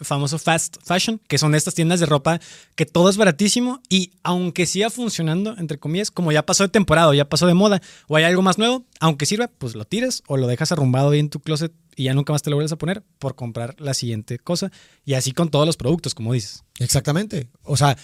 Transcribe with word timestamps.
famoso 0.00 0.38
fast 0.38 0.76
fashion, 0.84 1.20
que 1.28 1.38
son 1.38 1.54
estas 1.54 1.74
tiendas 1.74 2.00
de 2.00 2.06
ropa 2.06 2.40
que 2.74 2.86
todo 2.86 3.10
es 3.10 3.16
baratísimo 3.16 3.80
y 3.88 4.12
aunque 4.22 4.66
siga 4.66 4.90
funcionando, 4.90 5.56
entre 5.58 5.78
comillas, 5.78 6.10
como 6.10 6.32
ya 6.32 6.44
pasó 6.44 6.64
de 6.64 6.68
temporada, 6.70 7.14
ya 7.14 7.28
pasó 7.28 7.46
de 7.46 7.54
moda, 7.54 7.80
o 8.08 8.16
hay 8.16 8.24
algo 8.24 8.42
más 8.42 8.58
nuevo, 8.58 8.84
aunque 9.00 9.26
sirva, 9.26 9.48
pues 9.48 9.74
lo 9.74 9.84
tires 9.84 10.22
o 10.26 10.36
lo 10.36 10.46
dejas 10.46 10.72
arrumbado 10.72 11.10
ahí 11.10 11.18
en 11.18 11.30
tu 11.30 11.40
closet 11.40 11.72
y 11.96 12.04
ya 12.04 12.14
nunca 12.14 12.32
más 12.32 12.42
te 12.42 12.50
lo 12.50 12.56
vuelves 12.56 12.72
a 12.72 12.78
poner 12.78 13.02
por 13.18 13.34
comprar 13.34 13.76
la 13.78 13.94
siguiente 13.94 14.38
cosa. 14.38 14.70
Y 15.04 15.14
así 15.14 15.32
con 15.32 15.50
todos 15.50 15.66
los 15.66 15.76
productos, 15.76 16.14
como 16.14 16.32
dices. 16.32 16.64
Exactamente. 16.78 17.50
O 17.62 17.76
sea, 17.76 17.96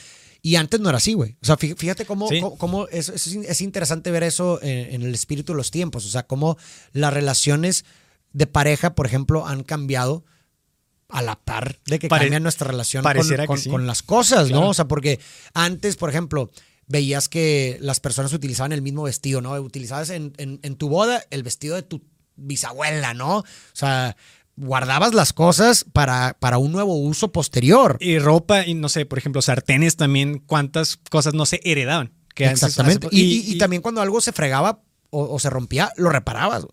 y 0.43 0.57
antes 0.57 0.81
no 0.81 0.89
era 0.89 0.99
así, 0.99 1.15
güey. 1.15 1.37
O 1.41 1.47
sea, 1.47 1.57
fíjate 1.57 2.05
cómo, 2.05 2.29
cómo, 2.59 2.89
es, 2.89 3.09
es, 3.09 3.61
interesante 3.61 4.11
ver 4.11 4.23
eso 4.23 4.63
en, 4.63 4.95
en, 4.95 5.03
el 5.03 5.15
espíritu 5.15 5.53
de 5.53 5.57
los 5.57 5.71
tiempos. 5.71 6.05
O 6.05 6.09
sea, 6.09 6.27
cómo 6.27 6.57
las 6.93 7.13
relaciones 7.13 7.85
de 8.33 8.47
pareja, 8.47 8.95
por 8.95 9.07
ejemplo, 9.07 9.47
han 9.47 9.63
cambiado 9.63 10.25
a 11.09 11.23
la 11.23 11.37
par 11.37 11.79
de 11.87 11.99
que 11.99 12.09
cambia 12.09 12.41
nuestra 12.41 12.69
relación 12.69 13.05
con, 13.71 13.87
las 13.87 14.03
cosas, 14.03 14.51
¿no? 14.51 14.71
O 14.71 14.75
sea, 14.75 14.89
porque 14.89 15.21
antes, 15.55 15.97
por 15.97 16.11
ejemplo, 16.11 16.51
veías 16.89 17.29
que 17.29 17.79
las 17.81 18.01
personas 18.01 18.33
utilizaban 18.33 18.73
el 18.73 18.83
mismo 18.83 19.05
vestido, 19.05 19.41
¿no? 19.41 19.53
Utilizabas 19.55 20.11
en, 20.11 20.33
tu 20.77 20.89
boda 20.89 21.23
el 21.31 21.43
vestido 21.43 21.77
de 21.77 21.83
tu 21.83 22.03
bisabuela, 22.37 23.15
¿no? 23.15 23.39
O 23.39 23.45
sea, 23.73 24.17
guardabas 24.57 25.15
las 25.15 25.33
cosas 25.33 25.85
para, 25.93 26.37
para 26.41 26.59
un 26.59 26.73
nuevo 26.73 26.97
uso 26.97 27.31
posterior. 27.31 27.99
Y 28.01 28.19
ropa, 28.19 28.67
y 28.67 28.75
no 28.75 28.89
sé, 28.89 29.07
por 29.07 29.19
ejemplo, 29.19 29.43
sartenes 29.43 29.97
también, 29.97 30.39
cuántas 30.39 30.97
cosas 30.97 31.35
no 31.35 31.47
se 31.47 31.61
heredaban. 31.65 32.13
Que 32.35 32.47
Exactamente. 32.47 33.09
y, 33.11 33.57
también 33.59 33.81
cuando 33.81 34.03
algo 34.03 34.21
se 34.21 34.33
fregaba 34.33 34.83
o, 35.11 35.39
se 35.39 35.49
rompía, 35.49 35.93
lo 35.97 36.11
reparabas. 36.11 36.65
O 36.65 36.73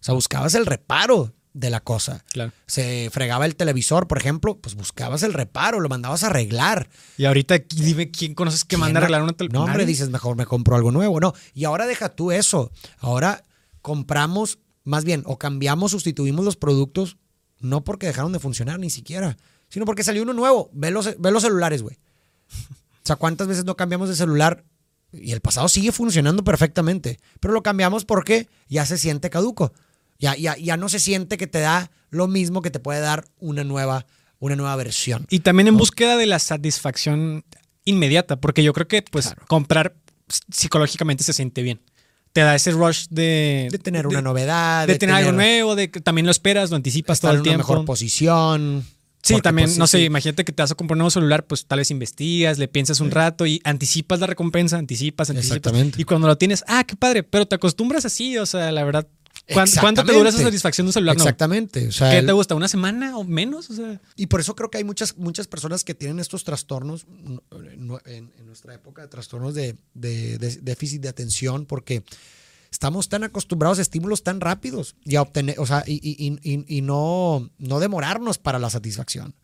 sea, 0.00 0.14
buscabas 0.14 0.54
el 0.54 0.66
reparo 0.66 1.32
de 1.56 1.70
la 1.70 1.80
cosa. 1.80 2.22
Claro. 2.32 2.52
Se 2.66 3.08
fregaba 3.10 3.46
el 3.46 3.56
televisor, 3.56 4.06
por 4.06 4.18
ejemplo, 4.18 4.58
pues 4.58 4.74
buscabas 4.74 5.22
el 5.22 5.32
reparo, 5.32 5.80
lo 5.80 5.88
mandabas 5.88 6.22
a 6.22 6.26
arreglar. 6.26 6.90
Y 7.16 7.24
ahorita 7.24 7.58
dime 7.74 8.10
quién 8.10 8.34
conoces 8.34 8.64
que 8.64 8.76
manda 8.76 9.00
a 9.00 9.02
arreglar 9.02 9.22
una 9.22 9.32
televisión. 9.32 9.64
No, 9.64 9.66
hombre, 9.66 9.86
dices, 9.86 10.10
mejor 10.10 10.36
me 10.36 10.44
compro 10.44 10.76
algo 10.76 10.92
nuevo. 10.92 11.18
No, 11.18 11.32
y 11.54 11.64
ahora 11.64 11.86
deja 11.86 12.10
tú 12.10 12.30
eso. 12.30 12.70
Ahora 12.98 13.42
compramos, 13.80 14.58
más 14.84 15.04
bien, 15.04 15.22
o 15.24 15.38
cambiamos, 15.38 15.92
sustituimos 15.92 16.44
los 16.44 16.56
productos, 16.56 17.16
no 17.58 17.84
porque 17.84 18.06
dejaron 18.06 18.32
de 18.32 18.38
funcionar 18.38 18.78
ni 18.78 18.90
siquiera, 18.90 19.38
sino 19.70 19.86
porque 19.86 20.04
salió 20.04 20.22
uno 20.22 20.34
nuevo. 20.34 20.68
Ve 20.74 20.90
los, 20.90 21.18
ve 21.18 21.30
los 21.30 21.42
celulares, 21.42 21.80
güey. 21.80 21.96
O 22.48 23.06
sea, 23.06 23.16
¿cuántas 23.16 23.48
veces 23.48 23.64
no 23.64 23.76
cambiamos 23.76 24.10
de 24.10 24.16
celular? 24.16 24.62
Y 25.10 25.32
el 25.32 25.40
pasado 25.40 25.68
sigue 25.68 25.90
funcionando 25.90 26.44
perfectamente, 26.44 27.18
pero 27.40 27.54
lo 27.54 27.62
cambiamos 27.62 28.04
porque 28.04 28.48
ya 28.68 28.84
se 28.84 28.98
siente 28.98 29.30
caduco. 29.30 29.72
Ya, 30.18 30.36
ya, 30.36 30.56
ya 30.56 30.76
no 30.76 30.88
se 30.88 30.98
siente 30.98 31.36
que 31.36 31.46
te 31.46 31.60
da 31.60 31.90
lo 32.10 32.28
mismo 32.28 32.62
que 32.62 32.70
te 32.70 32.80
puede 32.80 33.00
dar 33.00 33.26
una 33.38 33.64
nueva, 33.64 34.06
una 34.38 34.56
nueva 34.56 34.76
versión. 34.76 35.26
Y 35.30 35.40
también 35.40 35.68
en 35.68 35.76
búsqueda 35.76 36.16
de 36.16 36.26
la 36.26 36.38
satisfacción 36.38 37.44
inmediata, 37.84 38.36
porque 38.36 38.62
yo 38.62 38.72
creo 38.72 38.88
que 38.88 39.02
pues 39.02 39.34
comprar 39.48 39.94
psicológicamente 40.50 41.24
se 41.24 41.32
siente 41.32 41.62
bien. 41.62 41.80
Te 42.32 42.42
da 42.42 42.54
ese 42.54 42.72
rush 42.72 43.06
de... 43.08 43.68
De 43.70 43.78
tener 43.78 44.06
una 44.06 44.20
novedad. 44.20 44.86
De, 44.86 44.98
tener, 44.98 45.14
algo 45.14 45.32
nuevo, 45.32 45.74
de 45.74 45.90
que 45.90 46.00
también 46.00 46.26
lo 46.26 46.30
esperas, 46.30 46.68
lo 46.68 46.76
anticipas 46.76 47.20
todo 47.20 47.32
el 47.32 47.42
tiempo. 47.42 47.58
mejor 47.58 47.84
posición. 47.86 48.84
Sí, 49.22 49.40
también, 49.40 49.68
pues, 49.68 49.78
no 49.78 49.86
sé, 49.86 50.02
imagínate 50.02 50.44
que 50.44 50.52
te 50.52 50.62
vas 50.62 50.70
a 50.70 50.74
comprar 50.74 50.96
un 50.96 50.98
nuevo 50.98 51.10
celular, 51.10 51.46
pues 51.46 51.66
tal 51.66 51.78
vez 51.78 51.90
investigas, 51.90 52.58
le 52.58 52.68
piensas 52.68 53.00
un 53.00 53.10
rato 53.10 53.46
y 53.46 53.60
anticipas 53.64 54.20
la 54.20 54.26
recompensa, 54.26 54.76
anticipas, 54.76 55.30
anticipas. 55.30 55.56
Exactamente. 55.56 56.00
Y 56.00 56.04
cuando 56.04 56.28
lo 56.28 56.36
tienes, 56.36 56.62
ah, 56.68 56.84
qué 56.84 56.94
padre, 56.94 57.22
pero 57.22 57.46
te 57.46 57.56
acostumbras 57.56 58.04
así, 58.04 58.36
o 58.38 58.46
sea, 58.46 58.70
la 58.70 58.84
verdad, 58.84 59.08
¿Cuánto 59.52 60.04
te 60.04 60.12
dura 60.12 60.30
esa 60.30 60.42
satisfacción 60.42 60.86
de 60.86 60.88
un 60.88 60.92
celular? 60.92 61.16
Exactamente. 61.16 61.88
¿Qué 61.88 62.22
te 62.22 62.32
gusta? 62.32 62.54
¿Una 62.54 62.68
semana 62.68 63.16
o 63.16 63.24
menos? 63.24 63.68
Y 64.16 64.26
por 64.26 64.40
eso 64.40 64.56
creo 64.56 64.70
que 64.70 64.78
hay 64.78 64.84
muchas, 64.84 65.16
muchas 65.16 65.46
personas 65.46 65.84
que 65.84 65.94
tienen 65.94 66.18
estos 66.18 66.44
trastornos 66.44 67.06
en, 68.06 68.32
nuestra 68.46 68.74
época, 68.74 69.02
de 69.02 69.08
trastornos 69.08 69.54
de, 69.54 69.76
déficit 69.94 71.02
de 71.02 71.08
atención, 71.08 71.66
porque 71.66 72.02
estamos 72.70 73.08
tan 73.08 73.24
acostumbrados 73.24 73.78
a 73.78 73.82
estímulos 73.82 74.22
tan 74.22 74.40
rápidos 74.40 74.96
y 75.04 75.16
a 75.16 75.22
obtener, 75.22 75.58
o 75.60 75.66
sea, 75.66 75.84
y, 75.86 76.80
no, 76.82 77.50
no 77.58 77.80
demorarnos 77.80 78.38
para 78.38 78.58
la 78.58 78.70
satisfacción. 78.70 79.34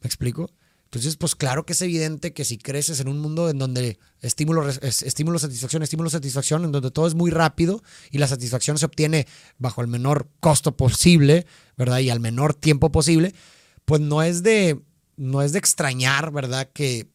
¿Me 0.00 0.06
explico? 0.06 0.50
Entonces, 0.90 1.16
pues 1.16 1.36
claro 1.36 1.64
que 1.64 1.74
es 1.74 1.82
evidente 1.82 2.32
que 2.32 2.44
si 2.44 2.58
creces 2.58 2.98
en 2.98 3.06
un 3.06 3.20
mundo 3.20 3.48
en 3.48 3.58
donde 3.58 4.00
estímulo, 4.22 4.68
estímulo, 4.68 5.38
satisfacción, 5.38 5.84
estímulo, 5.84 6.10
satisfacción, 6.10 6.64
en 6.64 6.72
donde 6.72 6.90
todo 6.90 7.06
es 7.06 7.14
muy 7.14 7.30
rápido 7.30 7.80
y 8.10 8.18
la 8.18 8.26
satisfacción 8.26 8.76
se 8.76 8.86
obtiene 8.86 9.28
bajo 9.56 9.82
el 9.82 9.86
menor 9.86 10.28
costo 10.40 10.76
posible, 10.76 11.46
¿verdad? 11.76 12.00
Y 12.00 12.10
al 12.10 12.18
menor 12.18 12.54
tiempo 12.54 12.90
posible, 12.90 13.34
pues 13.84 14.00
no 14.00 14.24
es 14.24 14.42
de, 14.42 14.80
no 15.16 15.42
es 15.42 15.52
de 15.52 15.60
extrañar, 15.60 16.32
¿verdad? 16.32 16.68
Que 16.72 17.08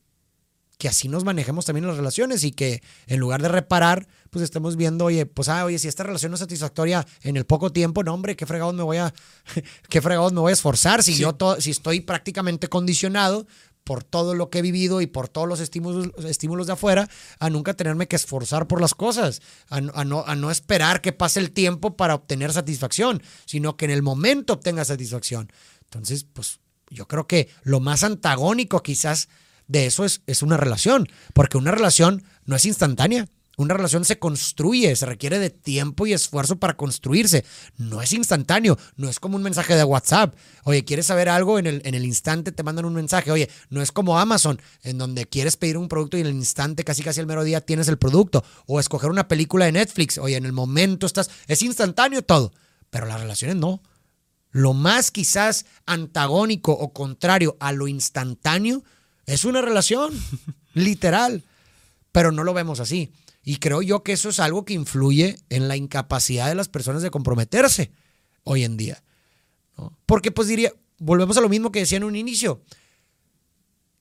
que 0.77 0.87
así 0.87 1.07
nos 1.07 1.23
manejemos 1.23 1.65
también 1.65 1.87
las 1.87 1.97
relaciones 1.97 2.43
y 2.43 2.51
que 2.51 2.81
en 3.07 3.19
lugar 3.19 3.41
de 3.41 3.47
reparar, 3.47 4.07
pues 4.29 4.43
estemos 4.43 4.75
viendo, 4.75 5.05
oye, 5.05 5.25
pues, 5.25 5.47
ah, 5.49 5.65
oye, 5.65 5.79
si 5.79 5.87
esta 5.87 6.03
relación 6.03 6.31
no 6.31 6.35
es 6.35 6.39
satisfactoria 6.39 7.05
en 7.23 7.37
el 7.37 7.45
poco 7.45 7.71
tiempo, 7.71 8.03
no, 8.03 8.13
hombre, 8.13 8.35
qué 8.35 8.45
fregados 8.45 8.73
me 8.73 8.83
voy 8.83 8.97
a, 8.97 9.13
qué 9.89 10.01
fregados 10.01 10.33
me 10.33 10.41
voy 10.41 10.51
a 10.51 10.53
esforzar 10.53 11.03
si 11.03 11.15
yo, 11.15 11.35
si 11.59 11.71
estoy 11.71 12.01
prácticamente 12.01 12.67
condicionado 12.67 13.47
por 13.85 14.03
todo 14.03 14.33
lo 14.33 14.49
que 14.49 14.59
he 14.59 14.61
vivido 14.63 14.99
y 14.99 15.07
por 15.07 15.29
todos 15.29 15.47
los 15.47 15.59
estímulos, 15.59 16.09
estímulos 16.25 16.67
de 16.67 16.73
afuera, 16.73 17.07
a 17.39 17.49
nunca 17.51 17.75
tenerme 17.75 18.07
que 18.07 18.15
esforzar 18.15 18.67
por 18.67 18.81
las 18.81 18.95
cosas, 18.95 19.41
a, 19.69 19.79
no, 19.79 20.25
a 20.25 20.35
no 20.35 20.49
esperar 20.49 21.01
que 21.01 21.13
pase 21.13 21.39
el 21.39 21.51
tiempo 21.51 21.95
para 21.95 22.15
obtener 22.15 22.51
satisfacción, 22.51 23.21
sino 23.45 23.77
que 23.77 23.85
en 23.85 23.91
el 23.91 24.01
momento 24.01 24.53
obtenga 24.53 24.83
satisfacción. 24.83 25.51
Entonces, 25.83 26.25
pues 26.25 26.59
yo 26.89 27.07
creo 27.07 27.27
que 27.27 27.49
lo 27.61 27.79
más 27.79 28.03
antagónico 28.03 28.81
quizás 28.81 29.29
de 29.67 29.85
eso 29.85 30.05
es, 30.05 30.21
es 30.27 30.41
una 30.41 30.57
relación, 30.57 31.07
porque 31.33 31.57
una 31.57 31.71
relación 31.71 32.23
no 32.45 32.55
es 32.55 32.65
instantánea. 32.65 33.27
Una 33.57 33.73
relación 33.73 34.03
se 34.03 34.19
construye, 34.19 34.93
se 34.95 35.05
requiere 35.05 35.39
de 35.39 35.49
tiempo 35.49 36.05
y 36.05 36.13
esfuerzo 36.13 36.57
para 36.57 36.75
construirse. 36.75 37.45
No 37.77 38.01
es 38.01 38.11
instantáneo, 38.11 38.77
no 38.97 39.07
es 39.07 39.19
como 39.19 39.37
un 39.37 39.43
mensaje 39.43 39.75
de 39.75 39.83
WhatsApp. 39.83 40.35
Oye, 40.65 40.83
¿quieres 40.83 41.05
saber 41.05 41.29
algo? 41.29 41.57
En 41.57 41.65
el, 41.65 41.81
en 41.85 41.95
el 41.95 42.03
instante 42.03 42.51
te 42.51 42.63
mandan 42.63 42.85
un 42.85 42.93
mensaje. 42.93 43.31
Oye, 43.31 43.49
no 43.69 43.81
es 43.81 43.93
como 43.93 44.19
Amazon, 44.19 44.61
en 44.83 44.97
donde 44.97 45.25
quieres 45.25 45.55
pedir 45.55 45.77
un 45.77 45.87
producto 45.87 46.17
y 46.17 46.21
en 46.21 46.27
el 46.27 46.33
instante, 46.33 46.83
casi 46.83 47.01
casi 47.01 47.21
al 47.21 47.27
mero 47.27 47.45
día, 47.45 47.61
tienes 47.61 47.87
el 47.87 47.97
producto. 47.97 48.43
O 48.65 48.79
escoger 48.79 49.09
una 49.09 49.29
película 49.29 49.65
de 49.65 49.71
Netflix. 49.71 50.17
Oye, 50.17 50.35
en 50.35 50.45
el 50.45 50.53
momento 50.53 51.05
estás. 51.05 51.29
Es 51.47 51.63
instantáneo 51.63 52.23
todo. 52.23 52.51
Pero 52.89 53.05
las 53.05 53.21
relaciones 53.21 53.55
no. 53.55 53.81
Lo 54.51 54.73
más 54.73 55.11
quizás 55.11 55.65
antagónico 55.85 56.73
o 56.73 56.93
contrario 56.93 57.55
a 57.59 57.71
lo 57.71 57.87
instantáneo 57.87 58.83
es 59.25 59.45
una 59.45 59.61
relación, 59.61 60.13
literal, 60.73 61.43
pero 62.11 62.31
no 62.31 62.43
lo 62.43 62.53
vemos 62.53 62.79
así. 62.79 63.11
Y 63.43 63.57
creo 63.57 63.81
yo 63.81 64.03
que 64.03 64.13
eso 64.13 64.29
es 64.29 64.39
algo 64.39 64.65
que 64.65 64.73
influye 64.73 65.37
en 65.49 65.67
la 65.67 65.77
incapacidad 65.77 66.47
de 66.47 66.55
las 66.55 66.67
personas 66.67 67.03
de 67.03 67.11
comprometerse 67.11 67.91
hoy 68.43 68.63
en 68.63 68.75
día. 68.75 69.03
Porque 70.05 70.31
pues 70.31 70.47
diría, 70.47 70.73
volvemos 70.97 71.37
a 71.37 71.41
lo 71.41 71.49
mismo 71.49 71.71
que 71.71 71.79
decía 71.79 71.97
en 71.97 72.05
un 72.05 72.15
inicio, 72.15 72.61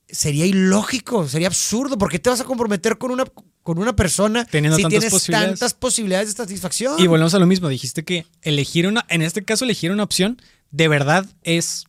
sería 0.08 0.46
ilógico, 0.46 1.28
sería 1.28 1.48
absurdo, 1.48 1.98
¿por 1.98 2.10
qué 2.10 2.18
te 2.18 2.30
vas 2.30 2.40
a 2.40 2.44
comprometer 2.44 2.96
con 2.98 3.10
una, 3.10 3.24
con 3.62 3.78
una 3.78 3.96
persona 3.96 4.44
Teniendo 4.44 4.76
si 4.76 4.84
tienes 4.84 5.10
posibilidades. 5.10 5.50
tantas 5.50 5.74
posibilidades 5.74 6.28
de 6.28 6.34
satisfacción? 6.34 6.98
Y 6.98 7.06
volvemos 7.06 7.34
a 7.34 7.38
lo 7.38 7.46
mismo, 7.46 7.68
dijiste 7.68 8.04
que 8.04 8.26
elegir 8.42 8.86
una, 8.86 9.04
en 9.08 9.22
este 9.22 9.44
caso 9.44 9.64
elegir 9.64 9.90
una 9.90 10.04
opción, 10.04 10.40
de 10.70 10.88
verdad 10.88 11.26
es 11.42 11.84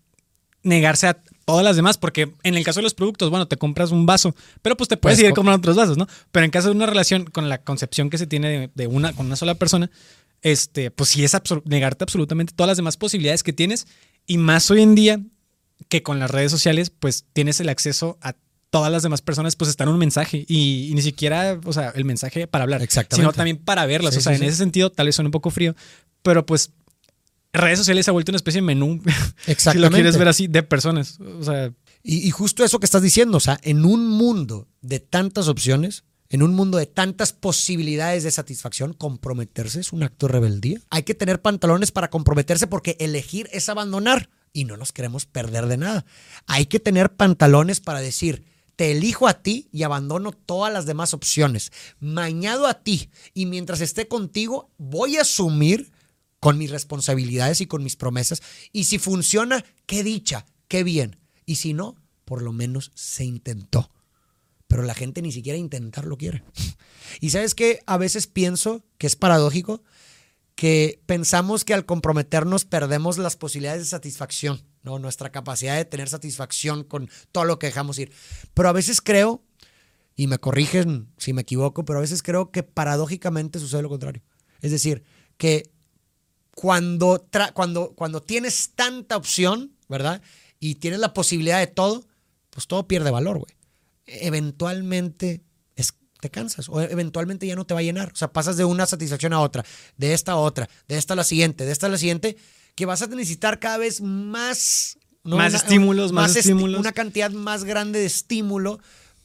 negarse 0.63 1.07
a 1.07 1.22
todas 1.45 1.63
las 1.63 1.75
demás, 1.75 1.97
porque 1.97 2.33
en 2.44 2.56
el 2.56 2.63
caso 2.63 2.79
de 2.79 2.83
los 2.83 2.95
productos, 2.95 3.29
bueno, 3.29 3.47
te 3.47 3.57
compras 3.57 3.91
un 3.91 4.06
vaso, 4.06 4.35
pero 4.61 4.75
pues 4.75 4.89
te 4.89 4.97
puedes 4.97 5.19
ir 5.19 5.31
comprando 5.33 5.59
otros 5.59 5.75
vasos, 5.75 5.97
¿no? 5.97 6.07
Pero 6.31 6.44
en 6.44 6.51
caso 6.51 6.69
de 6.69 6.75
una 6.75 6.88
relación 6.88 7.25
con 7.25 7.47
la 7.47 7.59
concepción 7.59 8.09
que 8.09 8.17
se 8.17 8.28
tiene 8.28 8.72
de, 8.73 8.88
una, 8.88 9.13
con 9.13 9.28
una 9.28 9.35
sola 9.35 9.55
persona, 9.55 9.89
este, 10.41 10.91
pues 10.91 11.09
sí 11.09 11.23
es 11.23 11.38
negarte 11.66 12.03
absolutamente 12.03 12.53
todas 12.55 12.67
las 12.67 12.78
demás 12.78 12.97
posibilidades 12.97 13.44
que 13.44 13.53
tienes 13.53 13.88
y 14.25 14.38
más 14.38 14.69
hoy 14.72 14.81
en 14.81 14.95
día 14.95 15.22
que 15.88 16.03
con 16.03 16.19
las 16.19 16.31
redes 16.31 16.51
sociales, 16.51 16.89
pues 16.89 17.25
tienes 17.34 17.59
el 17.59 17.69
acceso 17.69 18.17
a 18.22 18.34
todas 18.72 18.91
las 18.91 19.03
demás 19.03 19.22
personas, 19.22 19.55
pues 19.55 19.69
están 19.69 19.87
un 19.87 19.97
mensaje 19.97 20.46
y, 20.47 20.91
ni 20.96 21.02
siquiera, 21.02 21.59
o 21.64 21.73
sea, 21.73 21.91
el 21.96 22.05
mensaje 22.05 22.47
para 22.47 22.64
hablar, 22.64 22.85
sino 23.09 23.31
también 23.31 23.58
para 23.58 23.85
verlas. 23.85 24.17
o 24.17 24.22
sea, 24.22 24.35
en 24.35 24.43
ese 24.43 24.58
sentido, 24.58 24.91
tal 24.91 25.05
vez 25.05 25.16
suene 25.16 25.28
un 25.28 25.31
poco 25.31 25.52
frío, 25.52 25.75
pero 26.23 26.46
pues 26.46 26.72
redes 27.57 27.79
sociales 27.79 28.05
se 28.05 28.11
ha 28.11 28.13
vuelto 28.13 28.31
una 28.31 28.37
especie 28.37 28.61
de 28.61 28.67
menú. 28.67 29.02
Exactamente. 29.47 29.72
si 29.72 29.78
lo 29.79 29.90
quieres 29.90 30.17
ver 30.17 30.28
así, 30.28 30.47
de 30.47 30.63
personas. 30.63 31.19
O 31.19 31.43
sea. 31.43 31.72
Y, 32.07 32.29
justo 32.29 32.63
eso 32.63 32.79
que 32.79 32.85
estás 32.85 33.02
diciendo, 33.02 33.37
o 33.37 33.40
sea, 33.40 33.59
en 33.63 33.84
un 33.84 34.07
mundo 34.07 34.67
de 34.81 34.99
tantas 34.99 35.47
opciones, 35.47 36.03
en 36.29 36.43
un 36.43 36.53
mundo 36.53 36.78
de 36.78 36.85
tantas 36.85 37.34
posibilidades 37.34 38.23
de 38.23 38.29
satisfacción, 38.29 38.93
comprometerse 38.93 39.79
es 39.79 39.91
un 39.91 40.03
acto 40.03 40.28
de 40.28 40.34
rebeldía. 40.34 40.81
Hay 40.91 41.02
que 41.02 41.16
tener 41.16 41.41
pantalones 41.41 41.91
para 41.91 42.11
comprometerse 42.11 42.67
porque 42.67 42.96
elegir 42.99 43.49
es 43.52 43.69
abandonar 43.69 44.29
y 44.53 44.66
no 44.66 44.78
nos 44.78 44.91
queremos 44.91 45.25
perder 45.25 45.66
de 45.66 45.78
nada. 45.78 46.05
Hay 46.46 46.67
que 46.67 46.79
tener 46.79 47.11
pantalones 47.16 47.79
para 47.79 48.02
decir, 48.02 48.46
te 48.75 48.91
elijo 48.91 49.28
a 49.28 49.41
ti 49.41 49.67
y 49.72 49.81
abandono 49.81 50.31
todas 50.31 50.72
las 50.72 50.85
demás 50.85 51.13
opciones. 51.16 51.72
Mañado 51.99 52.67
a 52.67 52.84
ti 52.84 53.09
y 53.34 53.47
mientras 53.47 53.81
esté 53.81 54.07
contigo 54.07 54.69
voy 54.78 55.17
a 55.17 55.22
asumir 55.22 55.91
con 56.45 56.59
mis 56.59 56.69
responsabilidades 56.69 57.59
y 57.61 57.65
con 57.65 57.83
mis 57.83 57.95
promesas. 57.95 58.43
Y 58.71 58.83
si 58.83 58.99
funciona, 58.99 59.65
qué 59.87 60.03
dicha, 60.03 60.45
qué 60.67 60.83
bien. 60.83 61.17
Y 61.47 61.55
si 61.55 61.73
no, 61.73 61.95
por 62.23 62.43
lo 62.43 62.53
menos 62.53 62.91
se 62.93 63.25
intentó. 63.25 63.89
Pero 64.67 64.83
la 64.83 64.93
gente 64.93 65.23
ni 65.23 65.31
siquiera 65.31 65.57
intentarlo 65.57 66.17
quiere. 66.17 66.43
Y 67.19 67.31
sabes 67.31 67.55
que 67.55 67.79
a 67.87 67.97
veces 67.97 68.27
pienso 68.27 68.85
que 68.99 69.07
es 69.07 69.15
paradójico 69.15 69.81
que 70.53 71.01
pensamos 71.07 71.65
que 71.65 71.73
al 71.73 71.87
comprometernos 71.87 72.65
perdemos 72.65 73.17
las 73.17 73.37
posibilidades 73.37 73.81
de 73.81 73.87
satisfacción, 73.87 74.61
¿no? 74.83 74.99
nuestra 74.99 75.31
capacidad 75.31 75.75
de 75.75 75.85
tener 75.85 76.09
satisfacción 76.09 76.83
con 76.83 77.09
todo 77.31 77.45
lo 77.45 77.57
que 77.57 77.67
dejamos 77.67 77.97
ir. 77.97 78.11
Pero 78.53 78.69
a 78.69 78.73
veces 78.73 79.01
creo, 79.01 79.43
y 80.15 80.27
me 80.27 80.37
corrigen 80.37 81.11
si 81.17 81.33
me 81.33 81.41
equivoco, 81.41 81.85
pero 81.85 81.97
a 81.97 82.01
veces 82.01 82.21
creo 82.21 82.51
que 82.51 82.61
paradójicamente 82.61 83.57
sucede 83.57 83.81
lo 83.81 83.89
contrario. 83.89 84.21
Es 84.61 84.69
decir, 84.69 85.03
que 85.37 85.74
cuando, 86.55 87.28
cuando, 87.53 87.93
cuando 87.96 88.23
tienes 88.23 88.72
tanta 88.75 89.17
opción, 89.17 89.73
¿verdad? 89.87 90.22
Y 90.59 90.75
tienes 90.75 90.99
la 90.99 91.13
posibilidad 91.13 91.59
de 91.59 91.67
todo, 91.67 92.07
pues 92.49 92.66
todo 92.66 92.87
pierde 92.87 93.11
valor, 93.11 93.37
güey. 93.40 93.53
Eventualmente 94.05 95.43
es, 95.75 95.93
te 96.22 96.31
cansas 96.31 96.69
o 96.69 96.81
eventualmente 96.81 97.46
ya 97.46 97.55
no 97.55 97.66
te 97.66 97.73
va 97.73 97.81
a 97.81 97.84
llenar. 97.84 98.11
O 98.13 98.16
sea, 98.16 98.31
pasas 98.31 98.55
de 98.55 98.63
una 98.63 98.85
satisfacción 98.85 99.34
a 99.34 99.41
otra, 99.41 99.66
de 99.97 100.13
esta 100.13 100.31
a 100.31 100.37
otra, 100.37 100.69
de 100.87 100.97
esta 100.97 101.13
a 101.13 101.17
la 101.17 101.25
siguiente, 101.25 101.66
de 101.66 101.73
esta 101.73 101.87
a 101.87 101.90
la 101.90 101.97
siguiente, 101.97 102.37
que 102.73 102.85
vas 102.85 103.02
a 103.02 103.07
necesitar 103.07 103.59
cada 103.59 103.78
vez 103.78 104.02
más... 104.02 104.97
Más 105.23 105.55
estímulos, 105.55 106.11
más, 106.11 106.35
estímulos. 106.35 106.79
Una 106.79 106.91
cantidad 106.91 107.31
más 107.31 107.63
grande 107.63 107.99
de 107.99 108.05
estímulo 108.05 108.79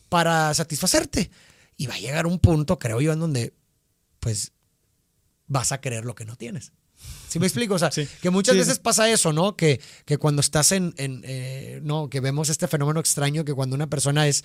para 0.09 0.53
satisfacerte. 0.55 1.31
Y 1.77 1.87
va 1.87 1.95
a 1.95 1.99
llegar 1.99 2.27
un 2.27 2.39
punto, 2.39 2.79
creo 2.79 3.03
yo, 3.03 3.13
en 3.13 3.21
donde 3.21 3.55
pues 4.19 4.53
vas 5.47 5.73
a 5.73 5.81
querer 5.81 6.07
lo 6.07 6.15
que 6.15 6.25
no 6.25 6.37
tienes. 6.37 6.73
¿Sí 7.31 7.39
me 7.39 7.47
explico? 7.47 7.75
O 7.75 7.79
sea, 7.79 7.91
que 7.91 8.31
muchas 8.31 8.57
veces 8.57 8.81
pasa 8.81 9.09
eso, 9.09 9.33
¿no? 9.33 9.57
Que, 9.57 9.81
que 10.05 10.19
cuando 10.19 10.41
estás 10.41 10.73
en, 10.73 10.93
eh, 10.99 11.81
no, 11.85 12.11
que 12.11 12.19
vemos 12.19 12.49
este 12.49 12.67
fenómeno 12.67 12.99
extraño 12.99 13.45
que 13.45 13.55
cuando 13.55 13.77
una 13.77 13.87
persona 13.87 14.27
es, 14.27 14.43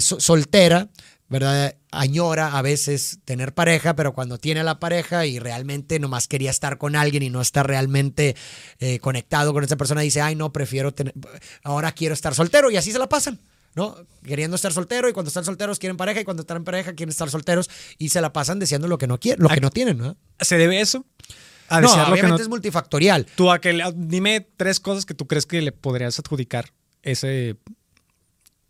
soltera, 0.00 0.88
¿verdad? 1.28 1.76
Añora 1.92 2.58
a 2.58 2.62
veces 2.62 3.20
tener 3.24 3.54
pareja, 3.54 3.94
pero 3.94 4.12
cuando 4.12 4.38
tiene 4.38 4.64
la 4.64 4.80
pareja 4.80 5.24
y 5.24 5.38
realmente 5.38 6.00
nomás 6.00 6.26
quería 6.26 6.50
estar 6.50 6.78
con 6.78 6.96
alguien 6.96 7.22
y 7.22 7.30
no 7.30 7.40
está 7.40 7.62
realmente 7.62 8.34
eh, 8.80 8.98
conectado 8.98 9.52
con 9.52 9.62
esa 9.62 9.76
persona, 9.76 10.00
dice, 10.00 10.20
ay, 10.20 10.34
no, 10.34 10.52
prefiero 10.52 10.92
tener, 10.92 11.14
ahora 11.62 11.92
quiero 11.92 12.12
estar 12.12 12.34
soltero 12.34 12.72
y 12.72 12.76
así 12.76 12.90
se 12.90 12.98
la 12.98 13.08
pasan. 13.08 13.38
¿no? 13.76 13.96
Queriendo 14.24 14.56
estar 14.56 14.72
soltero 14.72 15.08
y 15.08 15.12
cuando 15.12 15.28
están 15.28 15.44
solteros 15.44 15.78
quieren 15.78 15.96
pareja 15.96 16.20
y 16.20 16.24
cuando 16.24 16.40
están 16.40 16.56
en 16.56 16.64
pareja 16.64 16.92
quieren 16.94 17.10
estar 17.10 17.30
solteros 17.30 17.70
y 17.98 18.08
se 18.08 18.20
la 18.20 18.32
pasan 18.32 18.58
deseando 18.58 18.88
lo 18.88 18.98
que 18.98 19.06
no 19.06 19.20
quieren, 19.20 19.44
lo 19.44 19.48
que 19.48 19.60
no 19.60 19.70
tienen, 19.70 19.98
¿no? 19.98 20.16
¿Se 20.40 20.58
debe 20.58 20.80
eso? 20.80 21.06
A 21.70 21.80
no, 21.80 21.92
obviamente 21.92 22.42
es 22.42 22.48
multifactorial. 22.48 23.26
Tú, 23.36 23.50
a 23.50 23.60
que, 23.60 23.80
dime 23.94 24.46
tres 24.56 24.80
cosas 24.80 25.06
que 25.06 25.14
tú 25.14 25.26
crees 25.26 25.46
que 25.46 25.62
le 25.62 25.70
podrías 25.70 26.18
adjudicar 26.18 26.72
ese, 27.02 27.56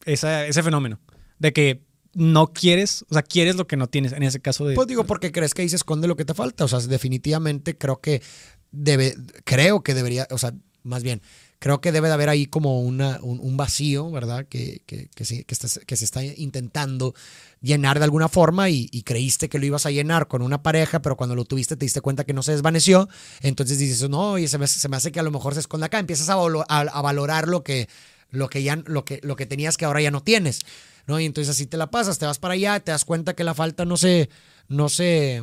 ese 0.05 0.63
fenómeno. 0.63 1.01
De 1.39 1.55
que 1.55 1.83
no 2.13 2.53
quieres, 2.53 3.07
o 3.09 3.15
sea, 3.15 3.23
quieres 3.23 3.57
lo 3.57 3.67
que 3.67 3.79
no 3.79 3.87
tienes 3.87 4.13
en 4.13 4.23
ese 4.23 4.41
caso 4.41 4.67
de... 4.67 4.75
Pues 4.75 4.87
digo, 4.87 5.05
porque 5.05 5.33
crees 5.33 5.55
que 5.55 5.63
ahí 5.63 5.69
se 5.71 5.77
esconde 5.77 6.09
lo 6.09 6.17
que 6.17 6.27
te 6.27 6.35
falta. 6.35 6.65
O 6.65 6.69
sea, 6.69 6.81
definitivamente 6.81 7.79
creo 7.79 8.01
que 8.01 8.23
debe, 8.71 9.17
creo 9.45 9.83
que 9.83 9.95
debería, 9.95 10.29
o 10.31 10.37
sea, 10.37 10.53
más 10.83 11.03
bien, 11.03 11.23
creo 11.61 11.83
que 11.83 11.93
debe 11.93 12.09
de 12.09 12.15
haber 12.15 12.31
ahí 12.31 12.47
como 12.47 12.81
una, 12.81 13.19
un, 13.21 13.57
vacío, 13.57 14.11
¿verdad? 14.11 14.47
Que, 14.49 14.83
que, 14.87 15.09
que, 15.15 15.25
se, 15.27 15.45
que, 15.45 15.55
se 15.97 16.05
está 16.05 16.25
intentando 16.25 17.15
llenar 17.61 17.99
de 17.99 18.05
alguna 18.05 18.29
forma 18.29 18.71
y, 18.71 18.89
creíste 19.03 19.51
que 19.51 19.59
lo 19.59 19.67
ibas 19.67 19.85
a 19.85 19.91
llenar 19.91 20.27
con 20.27 20.41
una 20.41 20.63
pareja, 20.63 21.03
pero 21.03 21.19
cuando 21.19 21.37
lo 21.37 21.45
tuviste 21.45 21.77
te 21.77 21.85
diste 21.85 22.01
cuenta 22.01 22.25
que 22.25 22.33
no 22.33 22.43
se 22.43 22.53
desvaneció. 22.53 23.11
Entonces 23.43 23.79
dices, 23.79 24.09
no, 24.09 24.39
y 24.39 24.49
se 24.49 24.57
me, 24.57 24.67
se 24.67 24.89
me 24.89 24.97
hace 24.97 25.13
que 25.13 25.21
a 25.21 25.23
lo 25.23 25.31
mejor 25.31 25.53
se 25.53 25.61
esconde 25.61 25.85
acá. 25.85 25.99
Empiezas 25.99 26.31
a, 26.31 26.35
a, 26.35 27.03
valorar 27.03 27.47
lo 27.47 27.63
que, 27.63 27.91
lo, 28.31 28.49
que 28.49 28.63
ya, 28.63 28.77
lo, 28.87 29.05
que, 29.05 29.21
lo 29.23 29.37
que 29.37 29.45
tenías 29.45 29.77
que 29.77 29.85
ahora 29.85 30.01
ya 30.01 30.11
no 30.11 30.23
tienes. 30.23 30.61
¿no? 31.07 31.21
Y 31.21 31.27
entonces 31.27 31.51
así 31.51 31.67
te 31.67 31.77
la 31.77 31.91
pasas, 31.91 32.19
te 32.19 32.25
vas 32.25 32.39
para 32.39 32.55
allá, 32.55 32.81
te 32.81 32.91
das 32.91 33.05
cuenta 33.05 33.35
que 33.35 33.45
la 33.45 33.53
falta 33.53 33.85
no 33.85 33.99
se, 33.99 34.31
no 34.69 34.89
se, 34.89 35.43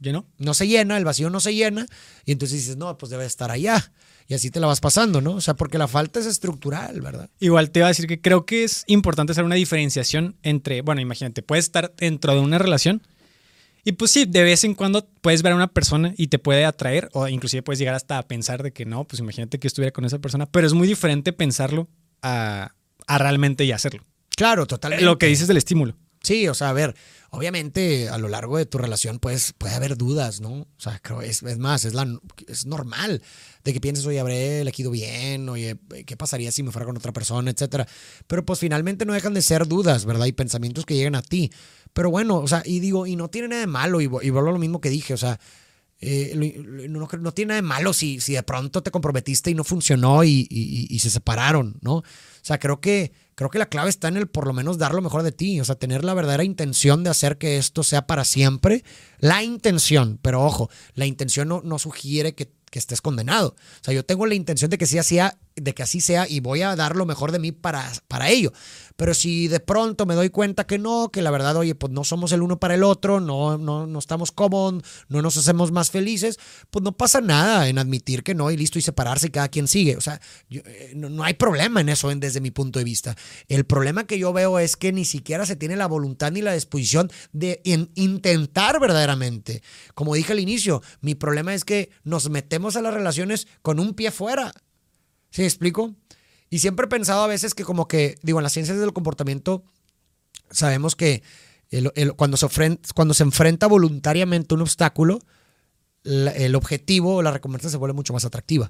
¿Llenó? 0.00 0.26
no 0.38 0.54
se 0.54 0.66
llena, 0.66 0.96
el 0.96 1.04
vacío 1.04 1.30
no 1.30 1.40
se 1.40 1.54
llena, 1.54 1.86
y 2.24 2.32
entonces 2.32 2.58
dices, 2.58 2.76
no, 2.76 2.96
pues 2.98 3.10
debe 3.10 3.26
estar 3.26 3.50
allá 3.50 3.92
y 4.28 4.34
así 4.34 4.50
te 4.50 4.60
la 4.60 4.66
vas 4.66 4.80
pasando, 4.80 5.22
¿no? 5.22 5.32
O 5.32 5.40
sea, 5.40 5.54
porque 5.54 5.78
la 5.78 5.88
falta 5.88 6.20
es 6.20 6.26
estructural, 6.26 7.00
¿verdad? 7.00 7.30
Igual 7.40 7.70
te 7.70 7.80
iba 7.80 7.86
a 7.86 7.88
decir 7.88 8.06
que 8.06 8.20
creo 8.20 8.44
que 8.44 8.62
es 8.62 8.84
importante 8.86 9.32
hacer 9.32 9.44
una 9.44 9.54
diferenciación 9.54 10.36
entre, 10.42 10.82
bueno, 10.82 11.00
imagínate, 11.00 11.42
puedes 11.42 11.64
estar 11.64 11.94
dentro 11.96 12.34
de 12.34 12.40
una 12.40 12.58
relación 12.58 13.02
y 13.84 13.92
pues 13.92 14.10
sí, 14.10 14.26
de 14.26 14.42
vez 14.42 14.64
en 14.64 14.74
cuando 14.74 15.08
puedes 15.22 15.42
ver 15.42 15.54
a 15.54 15.56
una 15.56 15.68
persona 15.68 16.12
y 16.18 16.26
te 16.26 16.38
puede 16.38 16.66
atraer 16.66 17.08
o 17.14 17.26
inclusive 17.26 17.62
puedes 17.62 17.78
llegar 17.78 17.94
hasta 17.94 18.18
a 18.18 18.22
pensar 18.22 18.62
de 18.62 18.70
que 18.70 18.84
no, 18.84 19.04
pues 19.04 19.20
imagínate 19.20 19.58
que 19.58 19.66
estuviera 19.66 19.92
con 19.92 20.04
esa 20.04 20.18
persona, 20.18 20.44
pero 20.44 20.66
es 20.66 20.74
muy 20.74 20.86
diferente 20.86 21.32
pensarlo 21.32 21.88
a, 22.20 22.74
a 23.06 23.18
realmente 23.18 23.64
y 23.64 23.72
hacerlo. 23.72 24.04
Claro, 24.36 24.66
totalmente. 24.66 25.06
Lo 25.06 25.16
que 25.16 25.26
dices 25.26 25.48
del 25.48 25.56
estímulo. 25.56 25.96
Sí, 26.22 26.48
o 26.48 26.54
sea, 26.54 26.70
a 26.70 26.72
ver, 26.72 26.96
obviamente 27.30 28.08
a 28.08 28.18
lo 28.18 28.28
largo 28.28 28.58
de 28.58 28.66
tu 28.66 28.78
relación 28.78 29.18
pues, 29.18 29.52
puede 29.52 29.74
haber 29.74 29.96
dudas, 29.96 30.40
¿no? 30.40 30.50
O 30.50 30.68
sea, 30.76 30.98
creo, 30.98 31.22
es, 31.22 31.42
es 31.42 31.58
más, 31.58 31.84
es, 31.84 31.94
la, 31.94 32.06
es 32.46 32.66
normal 32.66 33.22
de 33.64 33.72
que 33.72 33.80
pienses, 33.80 34.04
oye, 34.06 34.18
habré 34.18 34.60
elegido 34.60 34.90
bien, 34.90 35.48
oye, 35.48 35.78
¿qué 36.06 36.16
pasaría 36.16 36.50
si 36.50 36.62
me 36.62 36.72
fuera 36.72 36.86
con 36.86 36.96
otra 36.96 37.12
persona, 37.12 37.50
etcétera? 37.50 37.86
Pero 38.26 38.44
pues 38.44 38.58
finalmente 38.58 39.04
no 39.04 39.12
dejan 39.12 39.34
de 39.34 39.42
ser 39.42 39.66
dudas, 39.66 40.04
¿verdad? 40.04 40.26
Y 40.26 40.32
pensamientos 40.32 40.86
que 40.86 40.96
llegan 40.96 41.14
a 41.14 41.22
ti. 41.22 41.52
Pero 41.92 42.10
bueno, 42.10 42.38
o 42.38 42.48
sea, 42.48 42.62
y 42.64 42.80
digo, 42.80 43.06
y 43.06 43.16
no 43.16 43.28
tiene 43.28 43.48
nada 43.48 43.60
de 43.60 43.66
malo, 43.66 44.00
y, 44.00 44.04
y 44.04 44.30
vuelvo 44.30 44.48
a 44.48 44.52
lo 44.52 44.58
mismo 44.58 44.80
que 44.80 44.90
dije, 44.90 45.14
o 45.14 45.18
sea, 45.18 45.38
eh, 46.00 46.32
no, 46.88 47.08
no, 47.10 47.32
tiene 47.32 47.48
nada 47.48 47.60
de 47.60 47.66
malo 47.66 47.92
si, 47.92 48.20
si 48.20 48.34
de 48.34 48.42
pronto 48.42 48.82
te 48.82 48.90
comprometiste 48.90 49.50
y 49.50 49.54
no 49.54 49.64
funcionó 49.64 50.22
y, 50.22 50.46
y 50.48 50.98
se 51.00 51.10
separaron, 51.10 51.78
¿no? 51.80 51.96
O 51.96 52.04
sea, 52.42 52.58
creo 52.58 52.80
que 52.80 53.12
creo 53.38 53.50
que 53.50 53.60
la 53.60 53.68
clave 53.68 53.88
está 53.88 54.08
en 54.08 54.16
el 54.16 54.26
por 54.26 54.48
lo 54.48 54.52
menos 54.52 54.78
dar 54.78 54.92
lo 54.92 55.00
mejor 55.00 55.22
de 55.22 55.30
ti, 55.30 55.60
o 55.60 55.64
sea, 55.64 55.76
tener 55.76 56.04
la 56.04 56.12
verdadera 56.12 56.42
intención 56.42 57.04
de 57.04 57.10
hacer 57.10 57.38
que 57.38 57.56
esto 57.56 57.84
sea 57.84 58.04
para 58.04 58.24
siempre. 58.24 58.82
La 59.20 59.44
intención, 59.44 60.18
pero 60.20 60.44
ojo, 60.44 60.70
la 60.94 61.06
intención 61.06 61.46
no, 61.46 61.62
no 61.62 61.78
sugiere 61.78 62.34
que, 62.34 62.50
que, 62.68 62.80
estés 62.80 63.00
condenado. 63.00 63.50
O 63.50 63.84
sea, 63.84 63.94
yo 63.94 64.04
tengo 64.04 64.26
la 64.26 64.34
intención 64.34 64.72
de 64.72 64.76
que, 64.76 64.86
sí, 64.86 65.00
sea, 65.04 65.38
de 65.60 65.74
que 65.74 65.82
así 65.82 66.00
sea 66.00 66.28
y 66.28 66.40
voy 66.40 66.62
a 66.62 66.76
dar 66.76 66.96
lo 66.96 67.06
mejor 67.06 67.32
de 67.32 67.38
mí 67.38 67.52
para, 67.52 67.90
para 68.08 68.28
ello. 68.28 68.52
Pero 68.98 69.14
si 69.14 69.46
de 69.46 69.60
pronto 69.60 70.06
me 70.06 70.16
doy 70.16 70.28
cuenta 70.28 70.66
que 70.66 70.76
no, 70.76 71.10
que 71.12 71.22
la 71.22 71.30
verdad, 71.30 71.56
oye, 71.56 71.76
pues 71.76 71.92
no 71.92 72.02
somos 72.02 72.32
el 72.32 72.42
uno 72.42 72.58
para 72.58 72.74
el 72.74 72.82
otro, 72.82 73.20
no, 73.20 73.56
no, 73.56 73.86
no 73.86 73.98
estamos 74.00 74.32
cómodos, 74.32 74.82
no 75.08 75.22
nos 75.22 75.36
hacemos 75.36 75.70
más 75.70 75.92
felices, 75.92 76.36
pues 76.70 76.82
no 76.82 76.96
pasa 76.96 77.20
nada 77.20 77.68
en 77.68 77.78
admitir 77.78 78.24
que 78.24 78.34
no 78.34 78.50
y 78.50 78.56
listo 78.56 78.76
y 78.76 78.82
separarse 78.82 79.28
y 79.28 79.30
cada 79.30 79.50
quien 79.50 79.68
sigue. 79.68 79.96
O 79.96 80.00
sea, 80.00 80.20
eh, 80.50 80.94
no, 80.96 81.22
hay 81.22 81.34
problema 81.34 81.80
en 81.80 81.90
eso 81.90 82.08
desde 82.08 82.40
mi 82.40 82.50
punto 82.50 82.80
de 82.80 82.84
vista. 82.84 83.16
El 83.46 83.66
problema 83.66 84.04
que 84.04 84.18
yo 84.18 84.32
veo 84.32 84.58
es 84.58 84.76
que 84.76 84.92
ni 84.92 85.04
siquiera 85.04 85.46
se 85.46 85.54
tiene 85.54 85.76
la 85.76 85.86
voluntad 85.86 86.32
ni 86.32 86.42
la 86.42 86.54
disposición 86.54 87.08
de 87.32 87.60
intentar 87.94 88.80
verdaderamente. 88.80 89.62
Como 89.94 90.16
dije 90.16 90.32
al 90.32 90.40
inicio, 90.40 90.82
mi 91.02 91.14
problema 91.14 91.54
es 91.54 91.64
que 91.64 91.90
nos 92.02 92.30
metemos 92.30 92.74
a 92.74 92.82
las 92.82 92.94
relaciones 92.94 93.46
con 93.62 93.78
un 93.78 93.94
pie 93.94 94.10
fuera. 94.10 94.52
¿Sí 95.30 95.44
explico? 95.44 95.94
Y 96.50 96.60
siempre 96.60 96.86
he 96.86 96.88
pensado 96.88 97.22
a 97.22 97.26
veces 97.26 97.54
que 97.54 97.64
como 97.64 97.88
que, 97.88 98.16
digo, 98.22 98.38
en 98.38 98.42
las 98.42 98.52
ciencias 98.52 98.78
del 98.78 98.92
comportamiento 98.92 99.64
sabemos 100.50 100.96
que 100.96 101.22
cuando, 102.16 102.36
se 102.36 102.46
enfrenta, 102.46 102.88
cuando 102.94 103.14
se 103.14 103.22
enfrenta 103.22 103.66
voluntariamente 103.66 104.54
un 104.54 104.62
obstáculo, 104.62 105.18
el 106.04 106.54
objetivo 106.54 107.16
o 107.16 107.22
la 107.22 107.30
recompensa 107.30 107.68
se 107.68 107.76
vuelve 107.76 107.94
mucho 107.94 108.14
más 108.14 108.24
atractiva. 108.24 108.68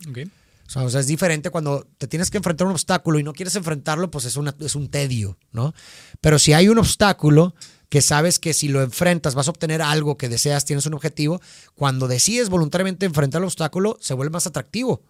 O, 0.74 0.90
sea, 0.90 1.00
es 1.00 1.06
diferente 1.06 1.50
cuando 1.50 1.86
te 1.96 2.08
tienes 2.08 2.30
que 2.30 2.36
enfrentar 2.36 2.66
a 2.66 2.68
un 2.68 2.74
obstáculo 2.74 3.18
y 3.18 3.22
no 3.22 3.32
quieres 3.32 3.54
enfrentarlo, 3.56 4.10
pues 4.10 4.24
es, 4.24 4.36
una, 4.36 4.54
es 4.60 4.74
un 4.74 4.88
tedio, 4.88 5.38
¿no? 5.52 5.72
Pero 6.20 6.38
si 6.38 6.52
hay 6.52 6.68
un 6.68 6.78
obstáculo 6.78 7.54
que 7.88 8.02
sabes 8.02 8.38
que 8.38 8.52
si 8.52 8.68
lo 8.68 8.82
enfrentas 8.82 9.34
vas 9.34 9.46
a 9.46 9.50
obtener 9.50 9.80
algo 9.80 10.18
que 10.18 10.28
deseas, 10.28 10.66
tienes 10.66 10.84
un 10.84 10.92
objetivo, 10.92 11.40
cuando 11.74 12.06
decides 12.06 12.50
voluntariamente 12.50 13.06
enfrentar 13.06 13.40
el 13.40 13.46
obstáculo, 13.46 13.96
se 14.00 14.12
vuelve 14.12 14.32
más 14.32 14.46
atractivo 14.46 15.02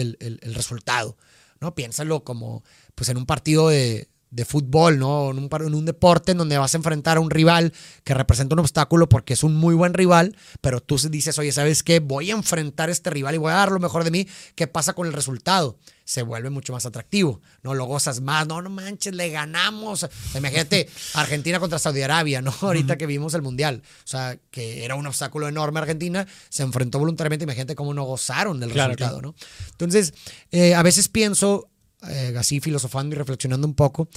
el, 0.00 0.16
el 0.20 0.54
resultado. 0.54 1.16
¿no? 1.60 1.74
Piénsalo 1.74 2.24
como 2.24 2.62
pues 2.94 3.08
en 3.08 3.16
un 3.16 3.26
partido 3.26 3.68
de, 3.68 4.08
de 4.30 4.44
fútbol, 4.44 4.98
¿no? 4.98 5.30
En 5.30 5.38
un, 5.38 5.48
en 5.52 5.74
un, 5.74 5.84
deporte 5.84 6.32
en 6.32 6.38
donde 6.38 6.58
vas 6.58 6.74
a 6.74 6.76
enfrentar 6.76 7.16
a 7.16 7.20
un 7.20 7.30
rival 7.30 7.72
que 8.02 8.12
representa 8.12 8.54
un 8.54 8.58
obstáculo 8.58 9.08
porque 9.08 9.34
es 9.34 9.44
un 9.44 9.54
muy 9.54 9.74
buen 9.74 9.94
rival, 9.94 10.36
pero 10.60 10.80
tú 10.80 10.96
dices, 10.96 11.38
oye, 11.38 11.52
¿sabes 11.52 11.82
qué? 11.82 12.00
Voy 12.00 12.30
a 12.30 12.34
enfrentar 12.34 12.88
a 12.88 12.92
este 12.92 13.10
rival 13.10 13.36
y 13.36 13.38
voy 13.38 13.52
a 13.52 13.56
dar 13.56 13.70
lo 13.70 13.78
mejor 13.78 14.04
de 14.04 14.10
mí. 14.10 14.26
¿Qué 14.54 14.66
pasa 14.66 14.94
con 14.94 15.06
el 15.06 15.12
resultado? 15.12 15.78
Se 16.04 16.22
vuelve 16.22 16.50
mucho 16.50 16.72
más 16.72 16.86
atractivo, 16.86 17.40
¿no? 17.62 17.74
Lo 17.74 17.84
gozas 17.84 18.20
más, 18.20 18.46
no, 18.46 18.60
no 18.62 18.70
manches, 18.70 19.14
le 19.14 19.30
ganamos. 19.30 20.06
imagínate 20.34 20.88
Argentina 21.14 21.60
contra 21.60 21.78
Saudi 21.78 22.02
Arabia, 22.02 22.42
¿no? 22.42 22.52
Ahorita 22.60 22.98
que 22.98 23.06
vimos 23.06 23.34
el 23.34 23.42
Mundial. 23.42 23.82
O 24.04 24.06
sea, 24.06 24.38
que 24.50 24.84
era 24.84 24.96
un 24.96 25.06
obstáculo 25.06 25.48
enorme 25.48 25.78
Argentina, 25.78 26.26
se 26.48 26.64
enfrentó 26.64 26.98
voluntariamente, 26.98 27.44
imagínate 27.44 27.76
cómo 27.76 27.94
no 27.94 28.04
gozaron 28.04 28.58
del 28.58 28.70
resultado, 28.70 29.22
¿no? 29.22 29.34
Entonces, 29.70 30.14
eh, 30.50 30.74
a 30.74 30.82
veces 30.82 31.08
pienso, 31.08 31.70
eh, 32.10 32.34
así 32.36 32.60
filosofando 32.60 33.14
y 33.14 33.18
reflexionando 33.18 33.66
un 33.66 33.74
poco, 33.74 34.08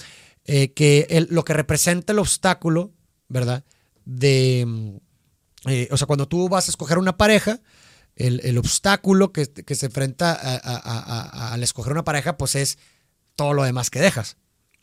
eh, 0.46 0.74
que 0.74 1.28
lo 1.30 1.44
que 1.44 1.54
representa 1.54 2.14
el 2.14 2.20
obstáculo, 2.20 2.92
¿verdad? 3.28 3.64
De, 4.06 4.66
mm, 4.68 5.70
eh, 5.70 5.88
o 5.92 5.98
sea, 5.98 6.08
cuando 6.08 6.28
tú 6.28 6.50
vas 6.50 6.68
a 6.68 6.72
escoger 6.72 6.98
una 6.98 7.18
pareja, 7.18 7.60
el, 8.16 8.58
obstáculo 8.58 9.32
que, 9.32 9.46
se 9.46 9.86
enfrenta 9.86 10.34
al 10.34 11.64
escoger 11.64 11.94
una 11.94 12.04
pareja, 12.04 12.38
pues 12.38 12.56
es 12.56 12.78
todo 13.38 13.54
lo 13.54 13.64
demás 13.64 13.90
que 13.90 14.02
dejas. 14.02 14.36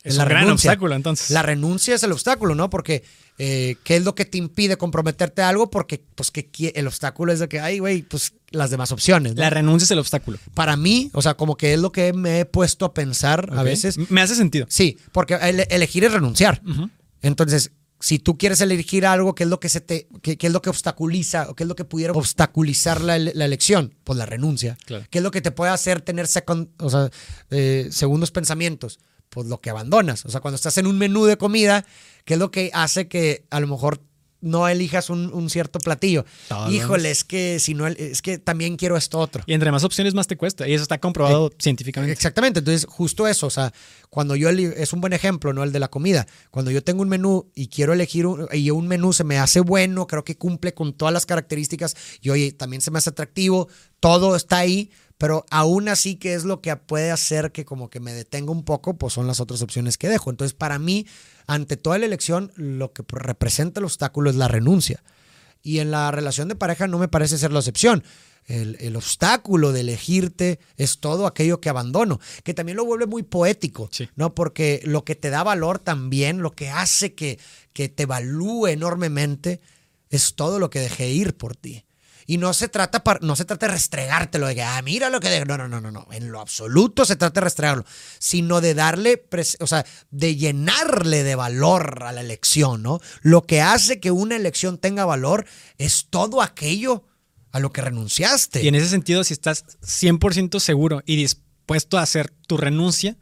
Es 0.03 0.17
un 0.17 0.25
gran 0.25 0.49
obstáculo, 0.49 0.95
entonces. 0.95 1.31
La 1.31 1.41
renuncia 1.41 1.95
es 1.95 2.03
el 2.03 2.11
obstáculo, 2.11 2.55
¿no? 2.55 2.69
Porque, 2.69 3.03
eh, 3.37 3.75
¿qué 3.83 3.97
es 3.97 4.03
lo 4.03 4.15
que 4.15 4.25
te 4.25 4.37
impide 4.37 4.77
comprometerte 4.77 5.41
a 5.41 5.49
algo? 5.49 5.69
Porque, 5.69 6.03
pues, 6.15 6.31
que 6.31 6.49
el 6.75 6.87
obstáculo 6.87 7.33
es 7.33 7.39
de 7.39 7.49
que, 7.49 7.59
ay, 7.59 7.79
güey, 7.79 8.03
pues, 8.03 8.33
las 8.51 8.69
demás 8.69 8.91
opciones. 8.91 9.35
La 9.35 9.49
renuncia 9.49 9.85
es 9.85 9.91
el 9.91 9.99
obstáculo. 9.99 10.37
Para 10.53 10.77
mí, 10.77 11.09
o 11.13 11.21
sea, 11.21 11.35
como 11.35 11.57
que 11.57 11.73
es 11.73 11.79
lo 11.79 11.91
que 11.91 12.13
me 12.13 12.39
he 12.39 12.45
puesto 12.45 12.85
a 12.85 12.93
pensar 12.93 13.49
a 13.53 13.63
veces. 13.63 13.97
Me 14.09 14.21
hace 14.21 14.35
sentido. 14.35 14.65
Sí, 14.69 14.97
porque 15.11 15.35
elegir 15.69 16.03
es 16.05 16.13
renunciar. 16.13 16.61
Entonces, 17.21 17.71
si 17.99 18.19
tú 18.19 18.37
quieres 18.37 18.61
elegir 18.61 19.05
algo, 19.05 19.33
¿qué 19.33 19.43
es 19.43 19.49
lo 19.49 19.59
que 19.59 19.69
se 19.69 19.81
te, 19.81 20.07
qué, 20.21 20.37
es 20.39 20.51
lo 20.51 20.61
que 20.61 20.69
obstaculiza 20.69 21.49
o 21.49 21.55
qué 21.55 21.63
es 21.63 21.67
lo 21.67 21.75
que 21.75 21.85
pudiera 21.85 22.13
obstaculizar 22.13 23.01
la, 23.01 23.15
elección? 23.15 23.95
Pues 24.03 24.17
la 24.17 24.25
renuncia. 24.25 24.77
¿Qué 24.85 25.17
es 25.17 25.23
lo 25.23 25.31
que 25.31 25.41
te 25.41 25.51
puede 25.51 25.71
hacer 25.71 26.01
tener 26.01 26.27
o 26.79 26.89
sea, 26.89 27.09
eh, 27.49 27.87
segundos 27.91 28.31
pensamientos? 28.31 28.99
Pues 29.29 29.47
lo 29.47 29.59
que 29.59 29.69
abandonas. 29.69 30.25
O 30.25 30.29
sea, 30.29 30.41
cuando 30.41 30.55
estás 30.55 30.77
en 30.77 30.87
un 30.87 30.97
menú 30.97 31.25
de 31.25 31.37
comida, 31.37 31.85
¿qué 32.25 32.35
es 32.35 32.39
lo 32.39 32.51
que 32.51 32.71
hace 32.73 33.07
que 33.07 33.45
a 33.49 33.59
lo 33.59 33.67
mejor 33.67 34.01
no 34.41 34.67
elijas 34.67 35.09
un, 35.09 35.49
cierto 35.49 35.79
platillo. 35.79 36.25
Híjole, 36.69 37.09
es 37.09 37.23
que 37.23 37.59
si 37.59 37.73
no, 37.73 37.87
es 37.87 38.21
que 38.21 38.37
también 38.37 38.77
quiero 38.77 38.97
esto 38.97 39.19
otro. 39.19 39.43
Y 39.45 39.53
entre 39.53 39.71
más 39.71 39.83
opciones 39.83 40.13
más 40.13 40.27
te 40.27 40.37
cuesta. 40.37 40.67
Y 40.67 40.73
eso 40.73 40.83
está 40.83 40.99
comprobado 40.99 41.51
científicamente. 41.57 42.13
Exactamente. 42.13 42.59
Entonces, 42.59 42.85
justo 42.87 43.27
eso. 43.27 43.47
O 43.47 43.49
sea, 43.49 43.73
cuando 44.09 44.35
yo 44.35 44.49
es 44.49 44.93
un 44.93 45.01
buen 45.01 45.13
ejemplo, 45.13 45.53
¿no? 45.53 45.63
El 45.63 45.71
de 45.71 45.79
la 45.79 45.87
comida. 45.87 46.27
Cuando 46.51 46.71
yo 46.71 46.83
tengo 46.83 47.01
un 47.01 47.09
menú 47.09 47.49
y 47.55 47.67
quiero 47.67 47.93
elegir 47.93 48.27
un, 48.27 48.47
y 48.51 48.69
un 48.69 48.87
menú 48.87 49.13
se 49.13 49.23
me 49.23 49.39
hace 49.39 49.59
bueno, 49.59 50.07
creo 50.07 50.23
que 50.23 50.37
cumple 50.37 50.73
con 50.73 50.93
todas 50.93 51.13
las 51.13 51.25
características 51.25 51.95
y 52.21 52.29
oye, 52.29 52.51
también 52.51 52.81
se 52.81 52.91
me 52.91 52.99
hace 52.99 53.09
atractivo, 53.09 53.67
todo 53.99 54.35
está 54.35 54.59
ahí. 54.59 54.91
Pero 55.17 55.45
aún 55.49 55.89
así, 55.89 56.15
¿qué 56.15 56.35
es 56.35 56.43
lo 56.43 56.61
que 56.61 56.75
puede 56.75 57.11
hacer 57.11 57.51
que 57.51 57.65
como 57.65 57.89
que 57.89 57.99
me 57.99 58.13
detenga 58.13 58.51
un 58.51 58.63
poco? 58.63 58.97
Pues 58.97 59.13
son 59.13 59.25
las 59.25 59.39
otras 59.39 59.61
opciones 59.61 59.97
que 59.97 60.09
dejo. 60.09 60.29
Entonces, 60.29 60.53
para 60.53 60.77
mí, 60.77 61.07
ante 61.47 61.75
toda 61.75 61.97
la 61.97 62.05
elección, 62.05 62.51
lo 62.55 62.93
que 62.93 63.03
representa 63.07 63.79
el 63.79 63.85
obstáculo 63.85 64.29
es 64.29 64.35
la 64.35 64.47
renuncia. 64.47 65.03
Y 65.63 65.79
en 65.79 65.89
la 65.89 66.11
relación 66.11 66.47
de 66.47 66.55
pareja 66.55 66.87
no 66.87 66.99
me 66.99 67.07
parece 67.07 67.37
ser 67.37 67.51
la 67.51 67.59
excepción. 67.59 68.03
El, 68.45 68.95
obstáculo 68.95 69.73
de 69.73 69.81
elegirte 69.81 70.59
es 70.77 70.99
todo 70.99 71.27
aquello 71.27 71.59
que 71.59 71.67
abandono, 71.67 72.21
que 72.45 72.53
también 72.53 72.77
lo 72.77 72.85
vuelve 72.85 73.05
muy 73.05 73.23
poético, 73.23 73.89
¿no? 74.15 74.33
Porque 74.35 74.79
lo 74.85 75.03
que 75.03 75.15
te 75.15 75.29
da 75.29 75.43
valor 75.43 75.79
también, 75.79 76.41
lo 76.41 76.51
que 76.51 76.69
hace 76.69 77.13
que, 77.13 77.39
que 77.73 77.89
te 77.89 78.03
evalúe 78.03 78.67
enormemente, 78.67 79.59
es 80.09 80.35
todo 80.35 80.59
lo 80.59 80.69
que 80.69 80.79
dejé 80.79 81.09
ir 81.09 81.35
por 81.35 81.57
ti. 81.57 81.86
Y 82.29 82.37
no 82.37 82.53
se 82.53 82.67
trata, 82.67 83.01
no 83.21 83.37
se 83.37 83.45
trata 83.45 83.67
de 83.67 83.71
restregártelo, 83.71 84.47
de 84.47 84.55
que, 84.55 84.61
ah, 84.61 84.81
mira 84.83 85.09
lo 85.09 85.21
que... 85.21 85.29
De... 85.29 85.45
No, 85.45 85.57
no, 85.57 85.69
no, 85.69 85.79
no, 85.79 85.91
no. 85.91 86.07
En 86.11 86.29
lo 86.29 86.41
absoluto 86.41 87.05
se 87.05 87.15
trata 87.15 87.39
de 87.39 87.45
restregarlo, 87.45 87.85
sino 88.19 88.59
de 88.59 88.73
darle, 88.73 89.25
o 89.61 89.65
sea, 89.67 89.85
de 90.11 90.35
llenarle 90.35 91.23
de 91.23 91.35
valor 91.35 92.03
a 92.03 92.11
la 92.11 92.19
elección, 92.19 92.83
¿no? 92.83 92.99
Lo 93.21 93.43
que 93.43 93.61
hace 93.61 94.01
que 94.01 94.11
una 94.11 94.35
elección 94.35 94.77
tenga 94.77 95.05
valor 95.05 95.45
es 95.77 96.07
todo 96.09 96.41
aquello 96.41 97.05
a 97.53 97.61
lo 97.61 97.71
que 97.71 97.79
renunciaste. 97.79 98.61
Y 98.61 98.67
en 98.67 98.75
ese 98.75 98.89
sentido, 98.89 99.23
si 99.23 99.33
estás 99.33 99.63
100% 99.81 100.59
seguro 100.59 101.01
y 101.05 101.15
dispuesto 101.15 101.97
a 101.97 102.01
hacer 102.01 102.29
tu 102.45 102.57
renuncia, 102.57 103.15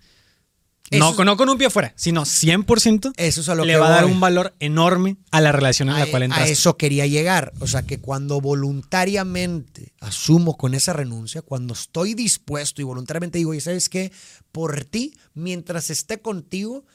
no, 0.92 1.16
con 1.16 1.50
un 1.50 1.58
pie 1.58 1.68
afuera, 1.68 1.94
sino 1.96 2.24
100%. 2.24 3.14
Eso 3.18 3.42
es 3.42 3.50
a 3.50 3.56
lo 3.56 3.66
le 3.66 3.78
va 3.78 3.88
a 3.88 3.92
dar 3.92 4.06
un 4.06 4.20
valor 4.20 4.56
enorme 4.60 5.18
a 5.32 5.42
la 5.42 5.52
relación 5.52 5.90
en 5.90 6.00
la 6.00 6.06
cual 6.08 6.24
entras. 6.24 6.48
A 6.48 6.48
eso 6.48 6.78
quería 6.78 7.08
llegar. 7.08 7.54
O 7.60 7.68
sea, 7.68 7.84
que 7.84 8.00
cuando 8.00 8.40
voluntariamente 8.40 9.94
asumo 10.00 10.58
con 10.58 10.74
esa 10.74 10.94
renuncia, 10.94 11.42
cuando 11.42 11.74
estoy 11.74 12.14
dispuesto 12.14 12.82
y 12.82 12.86
voluntariamente 12.86 13.38
digo, 13.40 13.54
y 13.54 13.62
sabes 13.62 13.90
qué, 13.90 14.12
por 14.52 14.86
ti, 14.86 15.18
mientras 15.34 15.90
esté 15.90 16.20
contigo, 16.20 16.86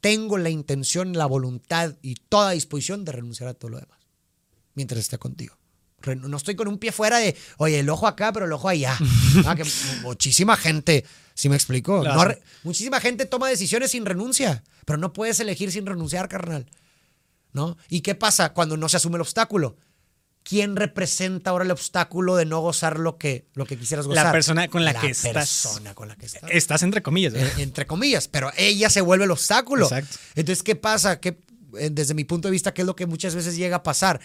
tengo 0.00 0.38
la 0.38 0.50
intención, 0.50 1.12
la 1.12 1.26
voluntad 1.26 1.96
y 2.02 2.14
toda 2.14 2.52
disposición 2.52 3.04
de 3.04 3.12
renunciar 3.12 3.48
a 3.48 3.54
todo 3.54 3.70
lo 3.72 3.80
demás. 3.80 3.98
Mientras 4.74 5.00
esté 5.00 5.18
contigo. 5.18 5.56
No 6.06 6.36
estoy 6.36 6.54
con 6.54 6.68
un 6.68 6.78
pie 6.78 6.92
fuera 6.92 7.18
de, 7.18 7.36
oye, 7.58 7.80
el 7.80 7.88
ojo 7.88 8.06
acá, 8.06 8.32
pero 8.32 8.46
el 8.46 8.52
ojo 8.52 8.68
allá. 8.68 8.96
Ah, 9.46 9.56
que 9.56 9.64
muchísima 10.02 10.56
gente 10.56 11.04
¿Sí 11.34 11.48
me 11.48 11.56
explico? 11.56 12.04
muchísima 12.62 13.00
gente 13.00 13.26
toma 13.26 13.48
decisiones 13.48 13.90
sin 13.92 14.04
renuncia, 14.04 14.62
pero 14.84 14.98
no 14.98 15.12
puedes 15.12 15.40
elegir 15.40 15.72
sin 15.72 15.86
renunciar, 15.86 16.28
carnal. 16.28 16.70
¿No? 17.52 17.76
¿Y 17.88 18.00
qué 18.00 18.14
pasa 18.14 18.54
cuando 18.54 18.76
no 18.76 18.88
se 18.88 18.96
asume 18.96 19.16
el 19.16 19.22
obstáculo? 19.22 19.76
¿Quién 20.42 20.74
representa 20.74 21.50
ahora 21.50 21.64
el 21.64 21.70
obstáculo 21.70 22.34
de 22.36 22.46
no 22.46 22.60
gozar 22.60 22.98
lo 22.98 23.18
que, 23.18 23.46
lo 23.54 23.66
que 23.66 23.78
quisieras 23.78 24.06
gozar? 24.06 24.26
La 24.26 24.32
persona 24.32 24.68
con 24.68 24.84
la, 24.84 24.94
que 24.94 25.08
estás. 25.08 25.32
persona 25.32 25.94
con 25.94 26.08
la 26.08 26.16
que 26.16 26.26
estás. 26.26 26.50
Estás 26.50 26.82
entre 26.82 27.02
comillas. 27.02 27.34
Eh, 27.34 27.52
entre 27.58 27.86
comillas, 27.86 28.26
pero 28.26 28.50
ella 28.56 28.90
se 28.90 29.02
vuelve 29.02 29.24
el 29.24 29.30
obstáculo. 29.30 29.84
Exacto. 29.84 30.16
Entonces, 30.34 30.62
¿qué 30.62 30.74
pasa? 30.74 31.20
Que, 31.20 31.38
eh, 31.78 31.90
desde 31.92 32.14
mi 32.14 32.24
punto 32.24 32.48
de 32.48 32.52
vista, 32.52 32.74
¿qué 32.74 32.82
es 32.82 32.86
lo 32.86 32.96
que 32.96 33.06
muchas 33.06 33.34
veces 33.34 33.56
llega 33.56 33.76
a 33.76 33.82
pasar? 33.82 34.20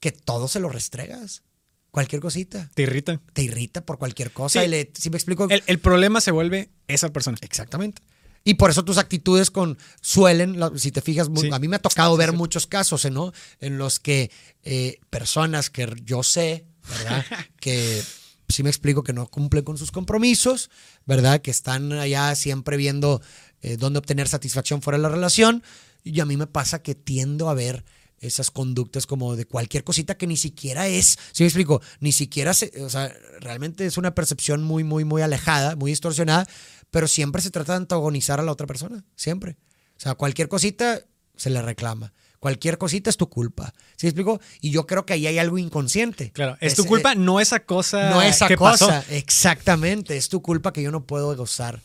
Que 0.00 0.12
todo 0.12 0.48
se 0.48 0.60
lo 0.60 0.68
restregas. 0.68 1.42
Cualquier 1.90 2.22
cosita. 2.22 2.70
Te 2.74 2.82
irrita. 2.82 3.20
Te 3.32 3.42
irrita 3.42 3.84
por 3.84 3.98
cualquier 3.98 4.32
cosa. 4.32 4.64
Y 4.64 4.68
le, 4.68 4.90
si 4.94 5.10
me 5.10 5.16
explico. 5.16 5.48
El, 5.48 5.78
problema 5.80 6.20
se 6.20 6.30
vuelve 6.30 6.70
esa 6.86 7.12
persona. 7.12 7.36
Exactamente. 7.40 8.02
Y 8.44 8.54
por 8.54 8.70
eso 8.70 8.84
tus 8.84 8.96
actitudes 8.96 9.50
con 9.50 9.76
suelen, 10.00 10.58
si 10.76 10.92
te 10.92 11.02
fijas, 11.02 11.28
a 11.28 11.58
mí 11.58 11.68
me 11.68 11.76
ha 11.76 11.80
tocado 11.80 12.16
ver 12.16 12.32
muchos 12.32 12.66
casos, 12.66 13.04
¿no? 13.10 13.32
En 13.58 13.76
los 13.76 14.00
que 14.00 14.30
eh, 14.62 14.98
personas 15.10 15.68
que 15.68 15.92
yo 16.04 16.22
sé, 16.22 16.64
¿verdad? 16.88 17.24
que 17.60 18.02
si 18.48 18.62
me 18.62 18.70
explico 18.70 19.02
que 19.02 19.12
no 19.12 19.26
cumplen 19.26 19.64
con 19.64 19.76
sus 19.76 19.90
compromisos, 19.90 20.70
¿verdad? 21.06 21.42
Que 21.42 21.50
están 21.50 21.92
allá 21.92 22.34
siempre 22.34 22.76
viendo 22.76 23.20
eh, 23.62 23.76
dónde 23.76 23.98
obtener 23.98 24.28
satisfacción 24.28 24.80
fuera 24.80 24.96
de 24.98 25.02
la 25.02 25.08
relación. 25.08 25.62
Y 26.02 26.20
a 26.20 26.24
mí 26.24 26.36
me 26.36 26.46
pasa 26.46 26.82
que 26.82 26.94
tiendo 26.94 27.50
a 27.50 27.54
ver 27.54 27.84
esas 28.20 28.50
conductas 28.50 29.06
como 29.06 29.34
de 29.34 29.46
cualquier 29.46 29.82
cosita 29.82 30.16
que 30.16 30.26
ni 30.26 30.36
siquiera 30.36 30.86
es, 30.86 31.18
¿sí 31.32 31.42
me 31.42 31.48
explico? 31.48 31.80
Ni 32.00 32.12
siquiera, 32.12 32.54
se, 32.54 32.70
o 32.82 32.90
sea, 32.90 33.12
realmente 33.40 33.86
es 33.86 33.96
una 33.96 34.14
percepción 34.14 34.62
muy, 34.62 34.84
muy, 34.84 35.04
muy 35.04 35.22
alejada, 35.22 35.74
muy 35.74 35.90
distorsionada, 35.90 36.46
pero 36.90 37.08
siempre 37.08 37.42
se 37.42 37.50
trata 37.50 37.72
de 37.72 37.78
antagonizar 37.78 38.38
a 38.38 38.42
la 38.42 38.52
otra 38.52 38.66
persona, 38.66 39.04
siempre. 39.16 39.56
O 39.96 40.00
sea, 40.00 40.14
cualquier 40.14 40.48
cosita 40.48 41.00
se 41.36 41.50
le 41.50 41.62
reclama. 41.62 42.12
Cualquier 42.38 42.78
cosita 42.78 43.10
es 43.10 43.18
tu 43.18 43.28
culpa. 43.28 43.74
¿Sí 43.96 44.06
me 44.06 44.10
explico? 44.10 44.40
Y 44.62 44.70
yo 44.70 44.86
creo 44.86 45.04
que 45.04 45.12
ahí 45.12 45.26
hay 45.26 45.38
algo 45.38 45.58
inconsciente. 45.58 46.30
Claro, 46.32 46.56
es, 46.60 46.74
tu 46.74 46.86
culpa, 46.86 47.14
no 47.14 47.38
esa 47.38 47.60
cosa. 47.60 48.08
No 48.08 48.22
esa 48.22 48.54
cosa, 48.56 49.04
exactamente. 49.10 50.16
Es 50.16 50.30
tu 50.30 50.40
culpa 50.40 50.72
que 50.72 50.82
yo 50.82 50.90
no 50.90 51.04
puedo 51.04 51.36
gozar 51.36 51.82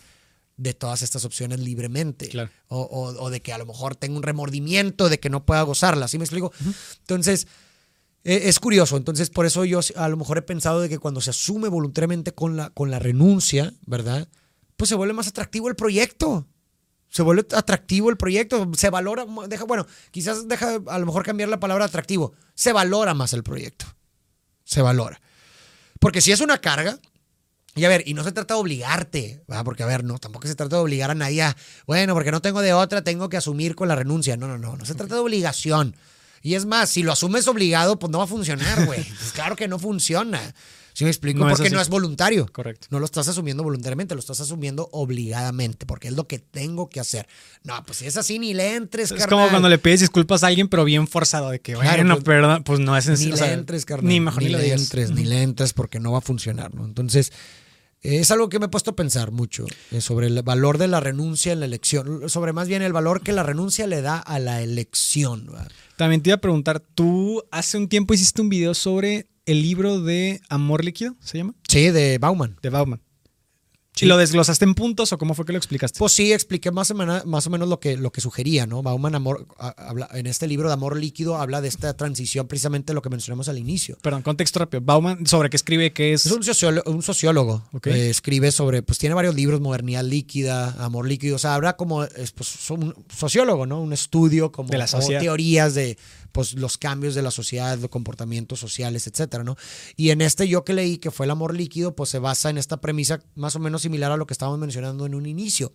de 0.58 0.74
todas 0.74 1.02
estas 1.02 1.26
opciones 1.26 1.60
libremente. 1.60 2.30
O, 2.68 3.30
de 3.30 3.42
que 3.42 3.54
a 3.54 3.58
lo 3.58 3.66
mejor 3.66 3.96
tengo 3.96 4.18
un 4.18 4.24
remordimiento 4.24 5.10
de 5.10 5.20
que 5.20 5.30
no 5.30 5.46
pueda 5.46 5.62
gozarla. 5.64 6.08
¿Sí 6.08 6.18
me 6.18 6.24
explico? 6.24 6.52
Entonces, 7.00 7.48
e, 8.24 8.50
es 8.50 8.60
curioso. 8.60 8.98
Entonces, 8.98 9.30
por 9.30 9.46
eso 9.46 9.66
yo 9.66 9.80
a 9.96 10.10
lo 10.10 10.18
mejor 10.18 10.38
he 10.38 10.42
pensado 10.42 10.82
de 10.82 10.90
que 10.90 11.00
cuando 11.00 11.22
se 11.22 11.30
asume 11.30 11.68
voluntariamente 11.68 12.34
con 12.34 12.56
la, 12.58 12.70
con 12.70 12.92
la 12.92 13.00
renuncia, 13.00 13.74
¿verdad? 13.86 14.28
Pues 14.78 14.90
se 14.90 14.96
vuelve 14.96 15.14
más 15.14 15.28
atractivo 15.28 15.70
el 15.70 15.76
proyecto. 15.76 16.48
Se 17.10 17.22
vuelve 17.22 17.46
atractivo 17.56 18.10
el 18.10 18.18
proyecto. 18.18 18.70
Se 18.76 18.90
valora, 18.90 19.26
deja, 19.48 19.64
bueno, 19.66 19.86
quizás 20.12 20.48
deja 20.48 20.80
a 20.88 21.00
lo 21.00 21.06
mejor 21.06 21.24
cambiar 21.24 21.50
la 21.50 21.60
palabra 21.60 21.86
atractivo. 21.86 22.34
Se 22.56 22.74
valora 22.74 23.14
más 23.14 23.34
el 23.34 23.44
proyecto. 23.44 23.86
Se 24.64 24.82
valora. 24.82 25.22
Porque 26.00 26.22
si 26.22 26.32
es 26.32 26.42
una 26.42 26.60
carga, 26.60 27.00
y 27.76 27.84
a 27.84 27.90
ver, 27.90 28.04
y 28.06 28.14
no 28.14 28.24
se 28.24 28.32
trata 28.32 28.54
de 28.54 28.60
obligarte, 28.62 29.44
porque 29.66 29.84
a 29.84 29.86
ver, 29.86 30.06
no, 30.06 30.18
tampoco 30.18 30.48
se 30.48 30.56
trata 30.56 30.78
de 30.78 30.82
obligar 30.82 31.12
a 31.12 31.16
nadie 31.16 31.42
a, 31.42 31.58
bueno, 31.86 32.14
porque 32.14 32.32
no 32.32 32.42
tengo 32.42 32.62
de 32.62 32.72
otra, 32.72 33.04
tengo 33.04 33.28
que 33.28 33.36
asumir 33.36 33.76
con 33.76 33.90
la 33.90 33.96
renuncia. 33.96 34.38
No, 34.38 34.48
no, 34.48 34.58
no, 34.58 34.78
no 34.78 34.86
se 34.86 34.96
trata 34.96 35.16
de 35.16 35.22
obligación. 35.22 35.96
Y 36.42 36.56
es 36.56 36.66
más, 36.66 36.90
si 36.90 37.04
lo 37.04 37.12
asumes 37.12 37.48
obligado, 37.50 38.00
pues 38.00 38.12
no 38.12 38.20
va 38.20 38.24
a 38.24 38.28
funcionar, 38.28 38.86
güey. 38.86 39.04
Pues 39.20 39.32
claro 39.34 39.58
que 39.58 39.68
no 39.68 39.78
funciona. 39.78 40.40
¿Sí 40.94 41.04
me 41.04 41.10
explico? 41.10 41.46
porque 41.46 41.70
no 41.70 41.82
es 41.82 41.90
voluntario. 41.90 42.48
Correcto. 42.50 42.88
No 42.92 43.00
lo 43.00 43.06
estás 43.06 43.28
asumiendo 43.28 43.62
voluntariamente, 43.64 44.16
lo 44.16 44.22
estás 44.22 44.40
asumiendo 44.40 44.88
obligadamente, 44.94 45.86
porque 45.86 46.08
es 46.08 46.14
lo 46.14 46.26
que 46.26 46.40
tengo 46.40 46.88
que 46.88 47.02
hacer. 47.02 47.28
No, 47.64 47.84
pues 47.86 47.98
si 47.98 48.06
es 48.06 48.16
así, 48.16 48.40
ni 48.40 48.54
le 48.54 48.76
entres, 48.76 49.12
Es 49.12 49.28
como 49.28 49.50
cuando 49.50 49.68
le 49.68 49.78
pides 49.80 50.00
disculpas 50.00 50.44
a 50.44 50.48
alguien, 50.48 50.70
pero 50.70 50.86
bien 50.86 51.06
forzado, 51.10 51.50
de 51.50 51.60
que, 51.60 51.76
bueno, 51.76 52.14
pues, 52.14 52.24
perdón, 52.24 52.64
pues 52.64 52.80
no 52.80 52.96
es 52.96 53.08
Ni 53.20 53.26
le 53.26 53.52
entres, 53.52 53.84
carnal. 53.84 54.08
Ni 54.08 54.22
mejor 54.22 54.44
ni, 54.44 54.50
le 54.50 54.72
entres, 54.72 55.12
ni 55.12 55.26
le 55.26 55.42
entres, 55.42 55.74
porque 55.74 56.00
no 56.00 56.14
va 56.14 56.20
a 56.20 56.22
funcionar, 56.22 56.74
¿no? 56.74 56.86
Entonces, 56.86 57.34
es 58.06 58.32
algo 58.32 58.50
que 58.50 58.60
me 58.60 58.66
he 58.66 58.70
puesto 58.70 58.92
a 58.92 58.96
pensar 58.96 59.32
mucho 59.32 59.66
eh, 59.92 60.02
sobre 60.02 60.28
el 60.28 60.42
valor 60.44 60.78
de 60.78 60.88
la 60.88 61.00
renuncia 61.00 61.54
en 61.54 61.60
la 61.60 61.66
elección, 61.66 62.30
sobre 62.30 62.54
más 62.54 62.68
bien 62.68 62.82
el 62.82 62.94
valor 62.94 63.22
que 63.22 63.34
la 63.34 63.44
renuncia 63.44 63.88
le 63.88 64.02
da 64.02 64.18
a 64.20 64.40
la 64.40 64.62
elección. 64.62 65.50
También 65.98 66.22
te 66.22 66.30
iba 66.30 66.36
a 66.36 66.42
preguntar, 66.42 66.80
tú 66.80 67.44
hace 67.52 67.78
un 67.78 67.88
tiempo 67.88 68.14
hiciste 68.14 68.42
un 68.42 68.50
video 68.50 68.74
sobre 68.74 69.28
el 69.46 69.62
libro 69.62 70.02
de 70.02 70.42
Amor 70.50 70.84
Líquido, 70.84 71.16
¿se 71.20 71.40
llama? 71.40 71.54
Sí, 71.68 71.92
de 71.92 72.18
Bauman. 72.18 72.58
De 72.62 72.70
Bauman. 72.70 73.02
¿Y 74.02 74.06
lo 74.06 74.18
desglosaste 74.18 74.66
en 74.66 74.76
puntos 74.76 75.14
o 75.14 75.18
cómo 75.18 75.34
fue 75.34 75.46
que 75.46 75.54
lo 75.54 75.58
explicaste? 75.58 76.00
Pues 76.00 76.12
sí, 76.12 76.34
expliqué 76.34 76.72
más 76.72 76.92
o 76.92 76.96
menos, 76.96 77.26
más 77.26 77.48
o 77.48 77.50
menos 77.50 77.70
lo, 77.70 77.80
que, 77.80 77.98
lo 77.98 78.12
que 78.12 78.22
sugería, 78.22 78.66
¿no? 78.66 78.82
Bauman 78.82 79.16
amor, 79.16 79.48
habla, 79.58 80.10
en 80.14 80.28
este 80.28 80.48
libro 80.48 80.68
de 80.68 80.74
Amor 80.74 80.98
Líquido 80.98 81.38
habla 81.38 81.62
de 81.62 81.68
esta 81.68 81.96
transición, 81.96 82.48
precisamente 82.48 82.94
lo 82.94 83.02
que 83.02 83.10
mencionamos 83.10 83.48
al 83.48 83.58
inicio. 83.58 83.98
Perdón, 84.02 84.22
contexto 84.22 84.60
rápido. 84.60 84.82
Bauman, 84.82 85.26
¿sobre 85.26 85.50
qué 85.50 85.56
escribe? 85.56 85.94
¿Qué 85.94 86.14
es? 86.14 86.26
Es 86.26 86.32
un 86.32 86.44
sociólogo. 86.44 86.92
Un 86.92 87.02
sociólogo 87.02 87.64
eh, 87.86 88.10
escribe 88.10 88.52
sobre, 88.52 88.82
pues 88.82 88.98
tiene 88.98 89.16
varios 89.16 89.36
libros, 89.36 89.62
Modernidad 89.62 90.04
Líquida, 90.04 90.72
Amor 90.84 91.08
Líquido, 91.08 91.36
o 91.36 91.40
sea, 91.40 91.56
habla 91.56 91.78
como, 91.78 92.06
pues, 92.36 92.70
un 92.70 92.94
sociólogo, 93.16 93.66
¿no? 93.66 93.82
Un 93.82 93.94
estudio 93.94 94.52
como, 94.52 94.70
de 94.70 95.20
teorías 95.20 95.74
de 95.74 95.98
pues 96.36 96.54
los 96.56 96.78
cambios 96.78 97.16
de 97.16 97.22
la 97.22 97.32
sociedad, 97.32 97.78
los 97.80 97.90
comportamientos 97.90 98.60
sociales, 98.60 99.08
etcétera, 99.08 99.46
¿no? 99.46 99.56
Y 99.96 100.10
en 100.10 100.20
este 100.20 100.50
yo 100.50 100.66
que 100.66 100.74
leí, 100.74 100.98
que 100.98 101.10
fue 101.10 101.28
el 101.28 101.32
amor 101.32 101.56
líquido, 101.56 101.96
pues 101.96 102.10
se 102.10 102.20
basa 102.20 102.50
en 102.50 102.58
esta 102.58 102.82
premisa 102.82 103.22
más 103.36 103.56
o 103.56 103.60
menos 103.60 103.84
similar 103.84 104.12
a 104.12 104.18
lo 104.18 104.28
que 104.28 104.34
estábamos 104.34 104.60
mencionando 104.60 105.06
en 105.06 105.16
un 105.16 105.28
inicio, 105.28 105.72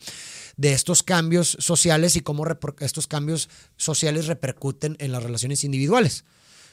de 0.58 0.74
estos 0.74 1.02
cambios 1.02 1.56
sociales 1.60 2.14
y 2.16 2.20
cómo 2.20 2.44
estos 2.80 3.06
cambios 3.06 3.48
sociales 3.78 4.26
repercuten 4.26 4.96
en 5.00 5.12
las 5.12 5.22
relaciones 5.22 5.64
individuales. 5.64 6.26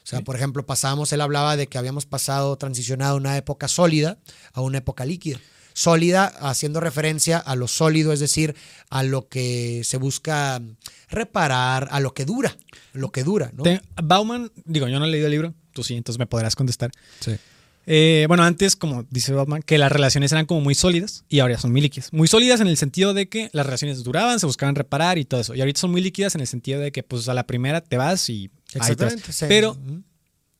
O 0.03 0.07
sea, 0.09 0.19
por 0.19 0.35
ejemplo, 0.35 0.65
pasamos, 0.65 1.13
él 1.13 1.21
hablaba 1.21 1.55
de 1.55 1.67
que 1.67 1.77
habíamos 1.77 2.05
pasado, 2.05 2.57
transicionado 2.57 3.13
de 3.13 3.21
una 3.21 3.37
época 3.37 3.69
sólida 3.69 4.19
a 4.51 4.59
una 4.59 4.79
época 4.79 5.05
líquida 5.05 5.39
sólida, 5.77 6.25
haciendo 6.39 6.79
referencia 6.79 7.37
a 7.37 7.55
lo 7.55 7.67
sólido, 7.67 8.11
es 8.11 8.19
decir, 8.19 8.55
a 8.89 9.03
lo 9.03 9.27
que 9.27 9.83
se 9.83 9.97
busca 9.97 10.59
reparar, 11.07 11.87
a 11.91 11.99
lo 11.99 12.15
que 12.15 12.25
dura, 12.25 12.57
lo 12.93 13.11
que 13.11 13.23
dura, 13.23 13.51
¿no? 13.53 13.63
Bauman, 14.01 14.51
digo, 14.65 14.87
yo 14.87 14.97
no 14.97 15.05
he 15.05 15.09
leído 15.09 15.27
el 15.27 15.31
libro, 15.31 15.53
tú 15.73 15.83
sí, 15.83 15.93
entonces 15.93 16.17
me 16.17 16.25
podrás 16.25 16.55
contestar. 16.55 16.89
Sí. 17.19 17.35
Eh, 17.85 18.25
bueno, 18.27 18.41
antes, 18.41 18.75
como 18.75 19.05
dice 19.11 19.33
Bauman, 19.33 19.61
que 19.61 19.77
las 19.77 19.91
relaciones 19.91 20.31
eran 20.31 20.47
como 20.47 20.61
muy 20.61 20.73
sólidas 20.73 21.25
y 21.29 21.41
ahora 21.41 21.59
son 21.59 21.71
muy 21.71 21.81
líquidas. 21.81 22.11
Muy 22.11 22.27
sólidas 22.27 22.59
en 22.59 22.67
el 22.67 22.77
sentido 22.77 23.13
de 23.13 23.29
que 23.29 23.51
las 23.53 23.63
relaciones 23.63 24.03
duraban, 24.03 24.39
se 24.39 24.47
buscaban 24.47 24.73
reparar 24.73 25.19
y 25.19 25.25
todo 25.25 25.41
eso. 25.41 25.53
Y 25.53 25.59
ahorita 25.59 25.79
son 25.79 25.91
muy 25.91 26.01
líquidas 26.01 26.33
en 26.33 26.41
el 26.41 26.47
sentido 26.47 26.81
de 26.81 26.91
que, 26.91 27.03
pues, 27.03 27.29
a 27.29 27.35
la 27.35 27.45
primera 27.45 27.81
te 27.81 27.97
vas 27.97 28.29
y. 28.29 28.49
Exactamente. 28.73 29.31
Pero 29.47 29.77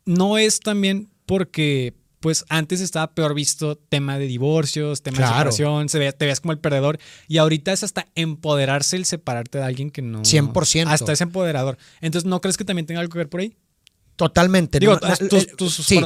no 0.06 0.38
es 0.38 0.60
también 0.60 1.10
porque 1.26 1.96
pues 2.20 2.46
antes 2.50 2.82
estaba 2.82 3.14
peor 3.14 3.34
visto 3.34 3.78
tema 3.78 4.18
de 4.18 4.28
divorcios, 4.28 5.04
tema 5.04 5.20
de 5.20 5.28
separación, 5.28 5.90
se 5.90 6.12
te 6.14 6.26
veías 6.26 6.40
como 6.40 6.52
el 6.52 6.60
perdedor 6.60 7.00
y 7.28 7.38
ahorita 7.38 7.72
es 7.74 7.84
hasta 7.84 8.08
empoderarse 8.16 8.96
el 8.96 9.06
separarte 9.06 9.60
de 9.60 9.64
alguien 9.64 9.92
que 9.92 10.02
no... 10.02 10.22
100%. 10.22 10.88
Hasta 10.88 11.14
es 11.14 11.22
empoderador. 11.22 11.78
Entonces, 12.02 12.28
¿no 12.28 12.42
crees 12.42 12.58
que 12.58 12.66
también 12.66 12.86
tenga 12.86 13.02
algo 13.02 13.12
que 13.12 13.20
ver 13.20 13.30
por 13.30 13.42
ahí? 13.42 13.56
Totalmente. 14.18 14.80
Digo, 14.80 15.00
sí, 15.70 16.02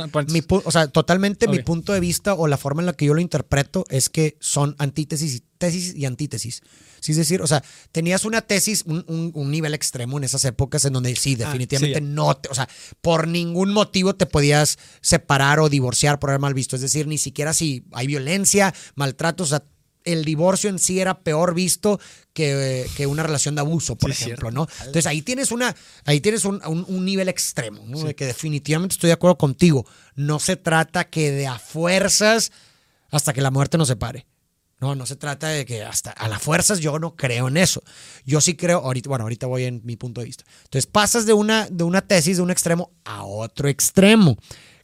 o 0.50 0.72
sea, 0.72 0.88
totalmente 0.88 1.48
mi 1.48 1.60
punto 1.60 1.94
de 1.94 2.02
vista 2.02 2.34
o 2.34 2.48
la 2.48 2.58
forma 2.58 2.82
en 2.82 2.88
la 2.88 2.94
que 2.94 3.06
yo 3.06 3.14
lo 3.14 3.22
interpreto 3.22 3.86
es 3.90 4.10
que 4.10 4.36
son 4.42 4.76
antítesis, 4.80 5.44
tesis 5.62 5.96
y 5.96 6.06
antítesis. 6.06 6.64
Sí, 7.00 7.12
es 7.12 7.18
decir, 7.18 7.42
o 7.42 7.48
sea, 7.48 7.64
tenías 7.92 8.26
una 8.26 8.42
tesis, 8.42 8.84
un, 8.86 9.52
nivel 9.52 9.74
extremo 9.74 10.18
en 10.18 10.24
esas 10.24 10.44
épocas 10.46 10.84
en 10.86 10.94
donde 10.94 11.16
sí, 11.16 11.38
ah, 11.40 11.46
definitivamente 11.46 12.02
no, 12.02 12.36
te, 12.36 12.50
o 12.50 12.56
sea, 12.56 12.68
por 13.02 13.28
ningún 13.28 13.72
motivo 13.72 14.16
te 14.16 14.26
podías 14.26 14.78
separar 15.02 15.60
o 15.60 15.70
divorciar 15.70 16.20
por 16.20 16.32
haber 16.32 16.42
mal 16.42 16.54
visto. 16.54 16.76
Es 16.76 16.82
decir, 16.82 17.08
ni 17.08 17.18
siquiera 17.18 17.54
si 17.54 17.86
hay 17.92 18.08
violencia, 18.08 18.74
maltrato, 18.96 19.44
o 19.44 19.48
sea, 19.48 19.64
el 20.04 20.26
divorcio 20.26 20.70
en 20.70 20.80
sí 20.80 21.00
era 21.00 21.20
peor 21.20 21.54
visto 21.54 22.00
que, 22.34 22.88
una 23.08 23.22
relación 23.22 23.54
de 23.54 23.62
abuso, 23.62 23.96
por 23.96 24.10
ejemplo, 24.10 24.50
¿no? 24.50 24.68
Entonces 24.80 25.06
ahí 25.06 25.22
tienes 25.22 25.52
una, 25.52 25.76
ahí 26.06 26.22
tienes 26.22 26.44
un, 26.46 27.06
nivel 27.06 27.30
extremo, 27.30 27.84
¿no? 27.86 28.02
De 28.02 28.16
que 28.16 28.26
definitivamente 28.26 28.94
estoy 28.94 29.10
de 29.10 29.14
acuerdo 29.14 29.38
contigo. 29.38 29.86
No 30.16 30.40
se 30.40 30.56
trata 30.56 31.06
que 31.06 31.32
de 31.32 31.46
a 31.46 31.60
fuerzas 31.60 32.52
hasta 33.12 33.34
que 33.34 33.42
la 33.42 33.52
muerte 33.52 33.78
nos 33.78 33.90
separe. 33.90 34.26
No, 34.82 34.96
no 34.96 35.06
se 35.06 35.16
trata 35.16 35.50
de 35.50 35.64
que 35.64 35.84
hasta 35.84 36.10
a 36.10 36.28
las 36.28 36.42
fuerzas 36.42 36.80
yo 36.80 36.98
no 36.98 37.16
creo 37.16 37.48
en 37.48 37.58
eso. 37.58 37.84
Yo 38.26 38.42
sí 38.42 38.56
creo, 38.56 38.80
ahorita, 38.80 39.10
bueno, 39.10 39.24
ahorita 39.24 39.46
voy 39.46 39.66
en 39.66 39.82
mi 39.84 39.96
punto 39.96 40.22
de 40.22 40.26
vista. 40.26 40.44
Entonces 40.64 40.88
pasas 40.88 41.28
de 41.28 41.34
una, 41.34 41.68
de 41.70 41.84
una 41.84 42.02
tesis 42.02 42.38
de 42.38 42.44
un 42.44 42.50
extremo 42.50 42.92
a 43.06 43.24
otro 43.24 43.70
extremo, 43.70 44.38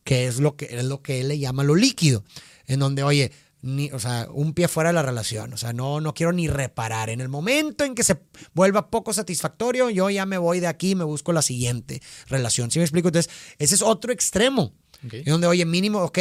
que 0.04 0.28
es 0.28 0.40
lo 0.40 0.56
que, 0.56 0.66
es 0.70 0.86
lo 0.86 1.02
que 1.02 1.22
él 1.22 1.30
le 1.30 1.40
llama 1.40 1.64
lo 1.64 1.74
líquido, 1.74 2.24
en 2.68 2.80
donde, 2.80 3.02
oye, 3.02 3.32
ni, 3.64 3.90
o 3.92 3.98
sea, 3.98 4.28
un 4.32 4.54
pie 4.54 4.68
fuera 4.68 4.92
de 4.92 4.94
la 4.94 5.02
relación. 5.02 5.52
O 5.54 5.58
sea, 5.58 5.74
no, 5.74 6.00
no 6.00 6.14
quiero 6.14 6.32
ni 6.32 6.48
reparar. 6.48 7.10
En 7.10 7.20
el 7.20 7.28
momento 7.28 7.84
en 7.84 7.96
que 7.96 8.04
se 8.04 8.18
vuelva 8.54 8.92
poco 8.92 9.14
satisfactorio, 9.14 9.90
yo 9.90 10.12
ya 10.12 10.28
me 10.28 10.38
voy 10.38 10.60
de 10.60 10.68
aquí 10.68 10.92
y 10.92 10.96
me 10.96 11.06
busco 11.06 11.34
la 11.34 11.42
siguiente 11.42 12.04
relación. 12.28 12.70
¿Sí 12.70 12.78
me 12.78 12.86
explico? 12.86 13.08
Entonces, 13.08 13.34
ese 13.58 13.74
es 13.74 13.82
otro 13.82 14.14
extremo. 14.14 14.74
En 15.12 15.26
donde, 15.26 15.48
oye, 15.48 15.66
mínimo, 15.66 16.04
ok, 16.04 16.20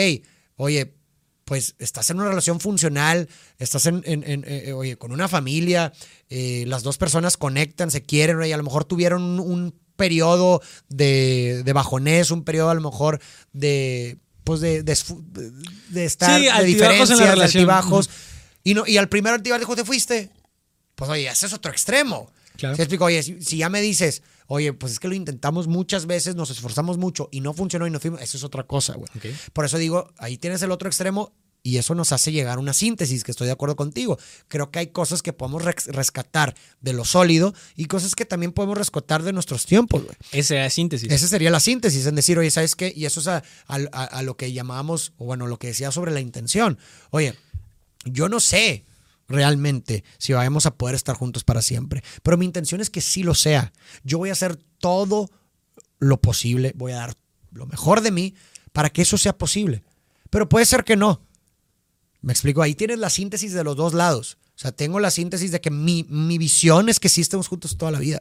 oye, 0.57 0.96
pues 1.47 1.77
estás 1.79 2.11
en 2.11 2.19
una 2.19 2.29
relación 2.29 2.59
funcional, 2.61 3.29
estás 3.59 3.87
en, 3.87 4.03
eh, 4.05 4.73
oye, 4.73 4.97
con 4.97 5.13
una 5.13 5.29
familia, 5.29 5.93
eh, 6.29 6.65
las 6.67 6.83
dos 6.83 6.99
personas 6.99 7.37
conectan, 7.37 7.91
se 7.93 8.03
quieren, 8.03 8.43
y 8.45 8.53
a 8.53 8.57
lo 8.57 8.65
mejor 8.65 8.85
tuvieron 8.85 9.41
un, 9.41 9.75
periodo 9.97 10.61
de, 10.91 11.63
de 11.65 11.73
bajonés, 11.73 12.31
un 12.31 12.45
periodo 12.45 12.69
a 12.69 12.75
lo 12.75 12.83
mejor 12.83 13.19
de 13.55 14.19
pues 14.45 14.61
de, 14.61 14.83
de, 14.85 14.93
estar 16.05 16.41
de 16.41 16.65
diferencias, 16.65 17.19
en 17.19 17.39
la 17.39 17.45
altibajos. 17.45 18.11
Y, 18.63 18.75
no, 18.75 18.87
y 18.87 18.97
al 18.97 19.09
primer 19.09 19.33
altibajo 19.33 19.75
te 19.75 19.85
fuiste. 19.85 20.31
Pues 20.95 21.11
oye, 21.11 21.29
ese 21.29 21.47
es 21.47 21.53
otro 21.53 21.73
extremo. 21.73 22.31
Claro. 22.57 22.77
explico? 22.77 23.07
Oye, 23.07 23.23
si, 23.23 23.57
ya 23.57 23.69
me 23.69 23.81
dices, 23.81 24.23
oye, 24.47 24.73
pues 24.73 24.93
es 24.93 25.01
que 25.01 25.09
lo 25.09 25.15
intentamos 25.15 25.67
muchas 25.67 26.07
veces, 26.07 26.35
nos 26.37 26.51
esforzamos 26.51 26.99
mucho 26.99 27.29
y 27.33 27.41
no 27.41 27.53
funcionó 27.53 27.87
y 27.87 27.91
no 27.91 28.01
fuimos, 28.01 28.21
eso 28.21 28.37
es 28.37 28.45
otra 28.45 28.65
cosa, 28.65 28.95
güey. 28.95 29.09
Por 29.53 29.65
eso 29.65 29.79
digo, 29.79 30.11
ahí 30.19 30.39
tienes 30.39 30.63
el 30.63 30.71
otro 30.71 30.89
extremo 30.89 31.33
y 31.67 31.79
eso 31.79 31.97
nos 31.97 32.13
hace 32.13 32.31
llegar 32.31 32.59
a 32.59 32.61
una 32.61 32.73
síntesis, 32.73 33.25
que 33.25 33.33
estoy 33.33 33.49
de 33.49 33.53
acuerdo 33.53 33.75
contigo. 33.75 34.21
Creo 34.47 34.71
que 34.71 34.79
hay 34.79 34.87
cosas 34.87 35.21
que 35.21 35.33
podemos 35.33 35.65
rescatar 35.65 36.55
de 36.81 36.93
lo 36.93 37.05
sólido 37.05 37.55
y 37.75 37.87
cosas 37.87 38.15
que 38.15 38.25
también 38.25 38.53
podemos 38.53 38.79
rescatar 38.79 39.25
de 39.25 39.33
nuestros 39.33 39.67
tiempos, 39.67 40.05
güey. 40.05 40.15
Esa 40.31 40.55
es 40.55 40.61
la 40.61 40.71
síntesis. 40.71 41.11
Esa 41.11 41.27
sería 41.27 41.51
la 41.51 41.59
síntesis, 41.59 42.07
en 42.07 42.15
decir, 42.15 42.39
oye, 42.39 42.53
¿sabes 42.53 42.77
qué? 42.77 42.93
Y 42.95 43.05
eso 43.05 43.19
es 43.19 43.27
a, 43.27 44.23
lo 44.23 44.37
que 44.37 44.53
llamábamos, 44.53 45.13
o 45.19 45.25
bueno, 45.25 45.49
lo 45.49 45.59
que 45.59 45.67
decía 45.67 45.91
sobre 45.91 46.13
la 46.13 46.21
intención. 46.21 46.79
Oye, 47.11 47.35
yo 48.05 48.29
no 48.29 48.39
sé 48.39 48.85
realmente 49.29 50.05
si 50.19 50.33
vamos 50.33 50.67
a 50.67 50.77
poder 50.77 50.95
estar 50.95 51.17
juntos 51.17 51.45
para 51.45 51.63
siempre, 51.63 52.03
pero 52.23 52.37
mi 52.37 52.45
intención 52.45 52.81
es 52.81 52.91
que 52.91 53.01
sí 53.01 53.23
lo 53.23 53.35
sea. 53.35 53.73
Yo 54.05 54.19
voy 54.19 54.31
a 54.31 54.33
hacer 54.33 54.57
todo 54.79 55.31
lo 55.99 56.21
posible, 56.21 56.73
voy 56.77 56.93
a 56.93 56.97
dar 56.97 57.17
lo 57.53 57.67
mejor 57.67 58.01
de 58.01 58.11
mí 58.11 58.35
para 58.73 58.91
que 58.91 59.03
eso 59.03 59.19
sea 59.19 59.37
posible. 59.37 59.83
Pero 60.31 60.49
puede 60.49 60.67
ser 60.67 60.85
que 60.85 60.97
no. 60.97 61.23
Me 62.21 62.33
explico, 62.33 62.63
ahí 62.63 62.75
tienes 62.75 62.99
la 62.99 63.11
síntesis 63.11 63.53
de 63.53 63.65
los 63.65 63.77
dos 63.77 63.95
lados. 63.95 64.39
O 64.55 64.59
sea, 64.59 64.73
tengo 64.73 65.01
la 65.01 65.11
síntesis 65.11 65.53
de 65.53 65.61
que 65.61 65.71
mi, 65.71 66.03
visión 66.39 66.89
es 66.89 66.99
que 66.99 67.09
sí 67.09 67.21
estemos 67.21 67.49
juntos 67.49 67.77
toda 67.77 67.93
la 67.93 67.99
vida. 67.99 68.21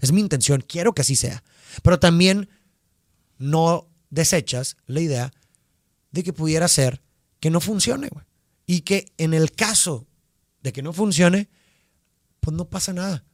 Es 0.00 0.12
mi 0.12 0.20
intención, 0.20 0.64
quiero 0.66 0.94
que 0.94 1.02
así 1.02 1.16
sea. 1.16 1.44
Pero 1.82 1.98
también 1.98 2.48
no 3.38 3.88
desechas 4.10 4.76
la 4.86 5.00
idea 5.00 5.32
de 6.10 6.22
que 6.22 6.32
pudiera 6.32 6.66
ser 6.68 7.02
que 7.40 7.50
no 7.50 7.60
funcione. 7.60 8.08
Y 8.66 8.80
que 8.80 9.12
en 9.18 9.34
el 9.34 9.52
caso 9.52 10.06
de 10.66 10.72
que 10.72 10.82
no 10.82 10.92
funcione, 10.92 11.48
pues 12.40 12.56
no 12.56 12.68
pasa 12.68 12.92
nada. 12.92 13.24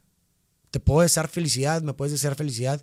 Te 0.69 0.79
puedo 0.79 1.01
desear 1.01 1.27
felicidad, 1.27 1.81
me 1.81 1.93
puedes 1.93 2.11
desear 2.11 2.35
felicidad. 2.35 2.79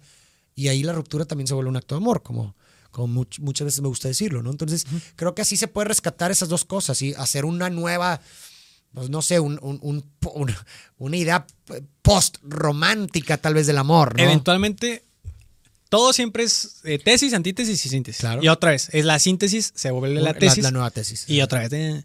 Y 0.56 0.66
ahí 0.66 0.82
la 0.82 0.92
ruptura 0.92 1.24
también 1.24 1.46
se 1.46 1.54
vuelve 1.54 1.70
un 1.70 1.76
acto 1.76 1.94
de 1.94 2.00
amor, 2.00 2.24
como, 2.24 2.56
como 2.90 3.26
muchas 3.38 3.64
veces 3.64 3.80
me 3.80 3.86
gusta 3.86 4.08
decirlo, 4.08 4.42
¿no? 4.42 4.50
Entonces, 4.50 4.86
creo 5.14 5.36
que 5.36 5.42
así 5.42 5.56
se 5.56 5.68
puede 5.68 5.86
rescatar 5.86 6.32
esas 6.32 6.48
dos 6.48 6.64
cosas 6.64 7.00
y 7.00 7.14
hacer 7.14 7.44
una 7.44 7.70
nueva, 7.70 8.20
pues 8.92 9.08
no 9.08 9.22
sé, 9.22 9.38
un, 9.38 9.60
una 10.98 11.16
idea 11.16 11.46
post-romántica 12.02 13.36
tal 13.36 13.54
vez 13.54 13.68
del 13.68 13.78
amor, 13.78 14.16
¿no? 14.16 14.24
Eventualmente, 14.24 15.04
todo 15.88 16.12
siempre 16.12 16.42
es 16.42 16.80
eh, 16.82 16.98
tesis, 16.98 17.34
antítesis 17.34 17.86
y 17.86 17.88
síntesis. 17.88 18.20
Claro. 18.20 18.42
Y 18.42 18.48
otra 18.48 18.72
vez, 18.72 18.88
es 18.92 19.04
la 19.04 19.20
síntesis, 19.20 19.72
se 19.76 19.92
vuelve 19.92 20.20
la 20.20 20.34
tesis. 20.34 20.64
La, 20.64 20.72
nueva 20.72 20.90
tesis. 20.90 21.28
Y 21.28 21.40
otra 21.40 21.60
vez, 21.60 21.72
eh, 21.72 22.02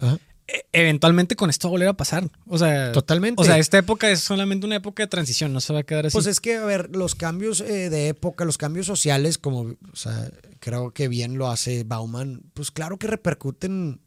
eventualmente 0.72 1.36
con 1.36 1.50
esto 1.50 1.68
va 1.68 1.70
a 1.70 1.72
volver 1.72 1.88
a 1.90 1.94
pasar. 1.98 2.30
O 2.48 2.58
sea, 2.58 2.92
totalmente. 2.92 3.42
O 3.42 3.46
sea, 3.46 3.58
esta 3.58 3.78
época 3.78 4.10
es 4.10 4.20
solamente 4.20 4.66
una 4.66 4.76
época 4.76 5.04
de 5.04 5.08
transición, 5.08 5.54
no 5.54 5.62
se 5.62 5.74
va 5.74 5.80
a 5.80 5.84
quedar 5.84 6.06
así. 6.06 6.14
Pues 6.14 6.28
es 6.28 6.40
que, 6.40 6.56
a 6.56 6.66
ver, 6.66 6.96
los 6.96 7.16
cambios 7.16 7.62
eh, 7.62 7.90
de 7.90 8.10
época, 8.10 8.46
los 8.46 8.58
cambios 8.58 8.86
sociales, 8.86 9.38
como, 9.38 9.62
o 9.62 9.96
sea, 9.96 10.30
creo 10.60 10.92
que 10.92 11.08
bien 11.08 11.38
lo 11.38 11.50
hace 11.50 11.84
Bauman, 11.84 12.44
pues 12.54 12.72
claro 12.72 12.98
que 12.98 13.08
repercuten 13.08 14.02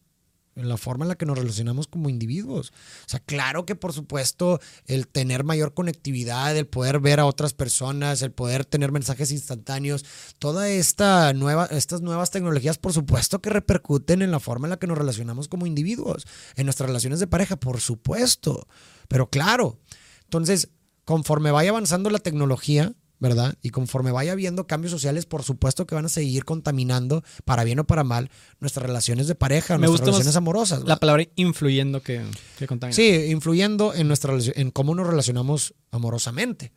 en 0.58 0.68
la 0.68 0.76
forma 0.76 1.04
en 1.04 1.08
la 1.08 1.14
que 1.14 1.26
nos 1.26 1.38
relacionamos 1.38 1.86
como 1.86 2.08
individuos. 2.10 2.70
O 2.70 3.08
sea, 3.08 3.20
claro 3.20 3.64
que 3.64 3.76
por 3.76 3.92
supuesto 3.92 4.60
el 4.86 5.06
tener 5.08 5.44
mayor 5.44 5.74
conectividad, 5.74 6.56
el 6.56 6.66
poder 6.66 7.00
ver 7.00 7.20
a 7.20 7.26
otras 7.26 7.54
personas, 7.54 8.22
el 8.22 8.32
poder 8.32 8.64
tener 8.64 8.92
mensajes 8.92 9.30
instantáneos, 9.30 10.04
toda 10.38 10.68
esta 10.68 11.32
nueva, 11.32 11.66
estas 11.66 12.00
nuevas 12.00 12.30
tecnologías, 12.30 12.78
por 12.78 12.92
supuesto 12.92 13.40
que 13.40 13.50
repercuten 13.50 14.22
en 14.22 14.30
la 14.30 14.40
forma 14.40 14.66
en 14.66 14.70
la 14.70 14.78
que 14.78 14.86
nos 14.86 14.98
relacionamos 14.98 15.48
como 15.48 15.66
individuos, 15.66 16.26
en 16.56 16.66
nuestras 16.66 16.88
relaciones 16.88 17.20
de 17.20 17.26
pareja, 17.26 17.56
por 17.56 17.80
supuesto. 17.80 18.66
Pero 19.08 19.30
claro, 19.30 19.78
entonces, 20.24 20.68
conforme 21.04 21.50
vaya 21.50 21.70
avanzando 21.70 22.10
la 22.10 22.18
tecnología, 22.18 22.92
¿verdad? 23.20 23.56
Y 23.62 23.70
conforme 23.70 24.12
vaya 24.12 24.32
habiendo 24.32 24.66
cambios 24.66 24.92
sociales, 24.92 25.26
por 25.26 25.42
supuesto 25.42 25.86
que 25.86 25.94
van 25.94 26.04
a 26.04 26.08
seguir 26.08 26.44
contaminando, 26.44 27.24
para 27.44 27.64
bien 27.64 27.78
o 27.80 27.84
para 27.84 28.04
mal, 28.04 28.30
nuestras 28.60 28.86
relaciones 28.86 29.26
de 29.26 29.34
pareja, 29.34 29.76
Me 29.78 29.86
nuestras 29.86 30.06
relaciones 30.10 30.36
amorosas. 30.36 30.78
La 30.80 30.84
¿verdad? 30.84 30.98
palabra 31.00 31.24
influyendo 31.36 32.02
que, 32.02 32.24
que 32.58 32.66
contamina. 32.66 32.94
Sí, 32.94 33.08
influyendo 33.30 33.92
en 33.94 34.06
nuestra 34.08 34.32
en 34.54 34.70
cómo 34.70 34.94
nos 34.94 35.06
relacionamos 35.06 35.74
amorosamente. 35.90 36.72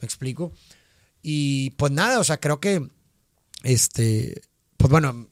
¿Me 0.00 0.04
explico? 0.06 0.52
Y 1.22 1.70
pues 1.70 1.90
nada, 1.92 2.20
o 2.20 2.24
sea, 2.24 2.38
creo 2.38 2.60
que 2.60 2.88
este, 3.62 4.42
pues 4.76 4.90
bueno, 4.90 5.28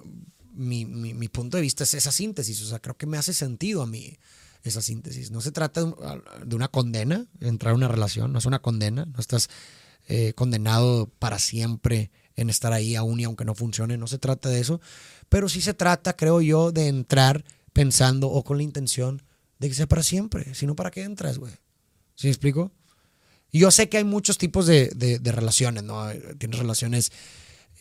mi, 0.54 0.84
mi- 0.84 1.14
mi 1.14 1.28
punto 1.28 1.56
de 1.56 1.62
vista 1.62 1.84
es 1.84 1.94
esa 1.94 2.10
síntesis. 2.12 2.62
O 2.62 2.66
sea, 2.66 2.78
creo 2.80 2.96
que 2.96 3.06
me 3.06 3.18
hace 3.18 3.34
sentido 3.34 3.82
a 3.82 3.86
mí 3.86 4.16
esa 4.62 4.80
síntesis. 4.80 5.30
No 5.30 5.40
se 5.40 5.52
trata 5.52 5.82
de 5.84 6.56
una 6.56 6.68
condena, 6.68 7.26
entrar 7.40 7.72
a 7.72 7.76
una 7.76 7.88
relación, 7.88 8.32
no 8.32 8.38
es 8.38 8.46
una 8.46 8.60
condena, 8.60 9.04
no 9.04 9.20
estás 9.20 9.48
eh, 10.08 10.32
condenado 10.34 11.10
para 11.18 11.38
siempre 11.38 12.10
en 12.36 12.50
estar 12.50 12.72
ahí 12.72 12.96
aún 12.96 13.20
y 13.20 13.24
aunque 13.24 13.44
no 13.44 13.54
funcione, 13.54 13.96
no 13.96 14.06
se 14.06 14.18
trata 14.18 14.48
de 14.48 14.60
eso, 14.60 14.80
pero 15.28 15.48
sí 15.48 15.60
se 15.60 15.74
trata, 15.74 16.16
creo 16.16 16.40
yo, 16.40 16.72
de 16.72 16.88
entrar 16.88 17.44
pensando 17.72 18.28
o 18.28 18.42
con 18.44 18.56
la 18.56 18.62
intención 18.64 19.22
de 19.58 19.68
que 19.68 19.74
sea 19.74 19.86
para 19.86 20.02
siempre, 20.02 20.54
si 20.54 20.66
no, 20.66 20.74
¿para 20.74 20.90
qué 20.90 21.02
entras, 21.04 21.38
güey? 21.38 21.52
¿Sí 22.16 22.26
me 22.26 22.32
explico? 22.32 22.72
Y 23.50 23.60
yo 23.60 23.70
sé 23.70 23.88
que 23.88 23.98
hay 23.98 24.04
muchos 24.04 24.36
tipos 24.36 24.66
de, 24.66 24.88
de- 24.96 25.20
de 25.20 25.32
relaciones, 25.32 25.84
¿no? 25.84 26.08
Tienes 26.38 26.58
relaciones 26.58 27.12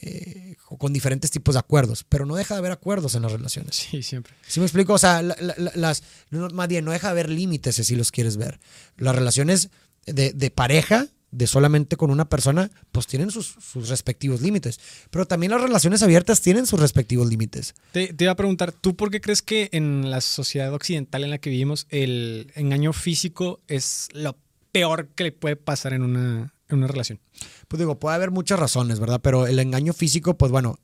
eh, 0.02 0.56
con 0.78 0.92
diferentes 0.94 1.32
tipos 1.32 1.56
de 1.56 1.60
acuerdos, 1.60 2.04
pero 2.08 2.26
no 2.26 2.36
deja 2.36 2.54
de 2.56 2.60
haber 2.60 2.72
acuerdos 2.74 3.16
en 3.16 3.22
las 3.24 3.32
relaciones. 3.32 3.76
Sí, 3.76 4.04
siempre. 4.04 4.34
¿Sí 4.48 4.60
me 4.60 4.66
explico? 4.66 4.94
O 4.94 4.98
sea, 4.98 5.22
la- 5.22 5.38
la- 5.40 5.56
la- 5.58 5.72
las, 5.76 6.04
no, 6.30 6.48
más 6.50 6.68
bien, 6.68 6.84
no 6.86 6.92
deja 6.92 7.08
de 7.08 7.12
haber 7.12 7.30
límites 7.30 7.76
si 7.76 7.96
los 7.96 8.12
quieres 8.12 8.38
ver. 8.38 8.60
Las 8.98 9.16
relaciones 9.16 9.70
de, 10.06 10.34
de 10.34 10.52
pareja, 10.52 11.08
de 11.34 11.48
solamente 11.48 11.98
con 11.98 12.12
una 12.12 12.30
persona, 12.30 12.70
pues 12.92 13.08
tienen 13.08 13.32
sus, 13.32 13.56
sus 13.60 13.90
respectivos 13.90 14.42
límites. 14.42 14.80
Pero 15.10 15.26
también 15.26 15.52
las 15.52 15.62
relaciones 15.62 16.04
abiertas 16.04 16.42
tienen 16.42 16.68
sus 16.68 16.80
respectivos 16.80 17.28
límites. 17.28 17.74
Te, 17.92 18.14
te 18.14 18.24
iba 18.24 18.34
a 18.34 18.36
preguntar, 18.38 18.72
¿tú 18.72 18.96
por 18.96 19.10
qué 19.10 19.20
crees 19.20 19.42
que 19.42 19.70
en 19.72 20.10
la 20.10 20.22
sociedad 20.22 20.74
occidental 20.74 21.24
en 21.24 21.32
la 21.32 21.40
que 21.40 21.50
vivimos 21.50 21.88
el 21.90 22.52
engaño 22.56 22.94
físico 22.94 23.62
es 23.68 24.08
lo 24.14 24.38
peor 24.72 25.10
que 25.16 25.26
le 25.26 25.32
puede 25.32 25.56
pasar 25.56 25.94
en 25.94 26.04
una, 26.04 26.54
en 26.70 26.78
una 26.78 26.88
relación? 26.88 27.20
Pues 27.68 27.80
digo, 27.80 28.00
puede 28.00 28.16
haber 28.16 28.32
muchas 28.32 28.60
razones, 28.60 29.00
¿verdad? 29.00 29.22
Pero 29.22 29.48
el 29.48 29.60
engaño 29.60 29.94
físico, 29.94 30.38
pues 30.38 30.52
bueno, 30.52 30.78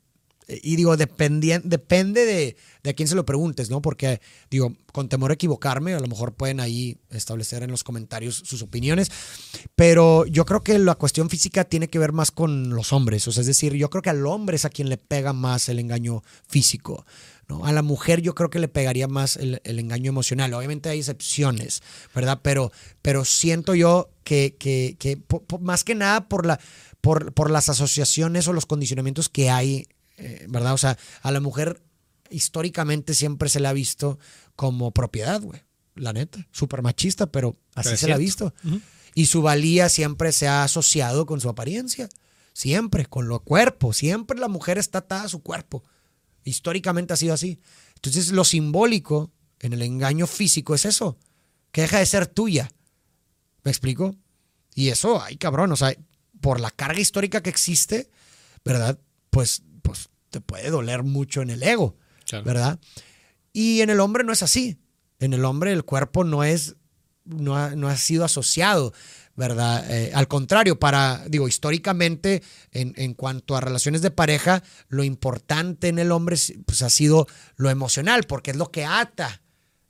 y 0.62 0.76
digo, 0.76 0.96
depende 0.96 2.24
de, 2.24 2.56
de 2.82 2.90
a 2.90 2.92
quién 2.94 3.08
se 3.08 3.14
lo 3.14 3.24
preguntes, 3.24 3.70
¿no? 3.70 3.80
Porque, 3.82 4.20
digo, 4.50 4.74
con 4.92 5.08
temor 5.08 5.30
a 5.30 5.34
equivocarme, 5.34 5.94
a 5.94 6.00
lo 6.00 6.08
mejor 6.08 6.34
pueden 6.34 6.60
ahí 6.60 6.98
establecer 7.10 7.62
en 7.62 7.70
los 7.70 7.84
comentarios 7.84 8.42
sus 8.44 8.62
opiniones, 8.62 9.10
pero 9.76 10.26
yo 10.26 10.44
creo 10.44 10.62
que 10.62 10.78
la 10.78 10.94
cuestión 10.94 11.30
física 11.30 11.64
tiene 11.64 11.88
que 11.88 11.98
ver 11.98 12.12
más 12.12 12.30
con 12.30 12.70
los 12.70 12.92
hombres, 12.92 13.26
o 13.28 13.32
sea, 13.32 13.42
es 13.42 13.46
decir, 13.46 13.74
yo 13.74 13.90
creo 13.90 14.02
que 14.02 14.10
al 14.10 14.26
hombre 14.26 14.56
es 14.56 14.64
a 14.64 14.70
quien 14.70 14.88
le 14.88 14.96
pega 14.98 15.32
más 15.32 15.68
el 15.68 15.78
engaño 15.78 16.22
físico. 16.48 17.04
¿no? 17.48 17.66
A 17.66 17.72
la 17.72 17.82
mujer 17.82 18.20
yo 18.22 18.36
creo 18.36 18.48
que 18.48 18.60
le 18.60 18.68
pegaría 18.68 19.08
más 19.08 19.36
el, 19.36 19.60
el 19.64 19.80
engaño 19.80 20.08
emocional. 20.10 20.54
Obviamente 20.54 20.88
hay 20.88 21.00
excepciones, 21.00 21.82
¿verdad? 22.14 22.38
Pero, 22.42 22.70
pero 23.02 23.24
siento 23.24 23.74
yo 23.74 24.08
que, 24.22 24.54
que, 24.56 24.94
que 25.00 25.16
po- 25.16 25.42
po- 25.42 25.58
más 25.58 25.82
que 25.82 25.96
nada 25.96 26.28
por, 26.28 26.46
la, 26.46 26.60
por, 27.00 27.32
por 27.32 27.50
las 27.50 27.68
asociaciones 27.68 28.46
o 28.46 28.52
los 28.52 28.66
condicionamientos 28.66 29.28
que 29.28 29.50
hay, 29.50 29.88
eh, 30.20 30.46
¿verdad? 30.48 30.74
O 30.74 30.78
sea, 30.78 30.98
a 31.22 31.30
la 31.30 31.40
mujer 31.40 31.82
históricamente 32.30 33.14
siempre 33.14 33.48
se 33.48 33.60
le 33.60 33.68
ha 33.68 33.72
visto 33.72 34.18
como 34.56 34.92
propiedad, 34.92 35.40
güey. 35.40 35.62
La 35.94 36.12
neta, 36.12 36.46
súper 36.52 36.82
machista, 36.82 37.26
pero 37.26 37.56
así 37.74 37.88
Pero 37.88 37.96
se 37.96 38.06
le 38.06 38.12
ha 38.14 38.18
visto. 38.18 38.54
Y 39.14 39.26
su 39.26 39.42
valía 39.42 39.88
siempre 39.88 40.32
se 40.32 40.46
ha 40.46 40.62
asociado 40.62 41.26
con 41.26 41.40
su 41.40 41.48
apariencia. 41.48 42.08
Siempre, 42.52 43.06
con 43.06 43.28
lo 43.28 43.40
cuerpo. 43.40 43.92
Siempre 43.92 44.38
la 44.38 44.48
mujer 44.48 44.78
está 44.78 44.98
atada 44.98 45.24
a 45.24 45.28
su 45.28 45.42
cuerpo. 45.42 45.82
Históricamente 46.44 47.12
ha 47.12 47.16
sido 47.16 47.34
así. 47.34 47.60
Entonces, 47.96 48.30
lo 48.30 48.44
simbólico 48.44 49.32
en 49.60 49.72
el 49.72 49.82
engaño 49.82 50.26
físico 50.26 50.74
es 50.74 50.84
eso, 50.84 51.18
que 51.72 51.82
deja 51.82 51.98
de 51.98 52.06
ser 52.06 52.26
tuya. 52.26 52.70
¿Me 53.62 53.70
explico? 53.70 54.16
Y 54.74 54.88
eso, 54.88 55.20
ay 55.22 55.36
cabrón, 55.36 55.72
o 55.72 55.76
sea, 55.76 55.94
por 56.40 56.60
la 56.60 56.70
carga 56.70 57.00
histórica 57.00 57.42
que 57.42 57.50
existe, 57.50 58.10
¿verdad? 58.64 58.98
Pues, 59.28 59.62
pues 59.82 60.08
te 60.30 60.40
puede 60.40 60.70
doler 60.70 61.02
mucho 61.02 61.42
en 61.42 61.50
el 61.50 61.62
ego, 61.62 61.96
Claro. 62.26 62.44
¿verdad? 62.44 62.78
Y 63.52 63.80
en 63.80 63.90
el 63.90 64.00
hombre 64.00 64.24
no 64.24 64.32
es 64.32 64.42
así. 64.42 64.78
En 65.18 65.32
el 65.34 65.44
hombre 65.44 65.72
el 65.72 65.84
cuerpo 65.84 66.24
no 66.24 66.44
es, 66.44 66.76
no 67.24 67.56
ha, 67.56 67.74
no 67.74 67.88
ha 67.88 67.96
sido 67.96 68.24
asociado, 68.24 68.92
¿verdad? 69.36 69.84
Eh, 69.90 70.12
al 70.14 70.28
contrario, 70.28 70.78
para, 70.78 71.24
digo, 71.28 71.48
históricamente, 71.48 72.42
en, 72.72 72.94
en 72.96 73.14
cuanto 73.14 73.56
a 73.56 73.60
relaciones 73.60 74.02
de 74.02 74.10
pareja, 74.10 74.62
lo 74.88 75.02
importante 75.04 75.88
en 75.88 75.98
el 75.98 76.12
hombre 76.12 76.36
pues, 76.64 76.82
ha 76.82 76.90
sido 76.90 77.26
lo 77.56 77.70
emocional, 77.70 78.24
porque 78.24 78.52
es 78.52 78.56
lo 78.56 78.70
que 78.70 78.84
ata, 78.84 79.42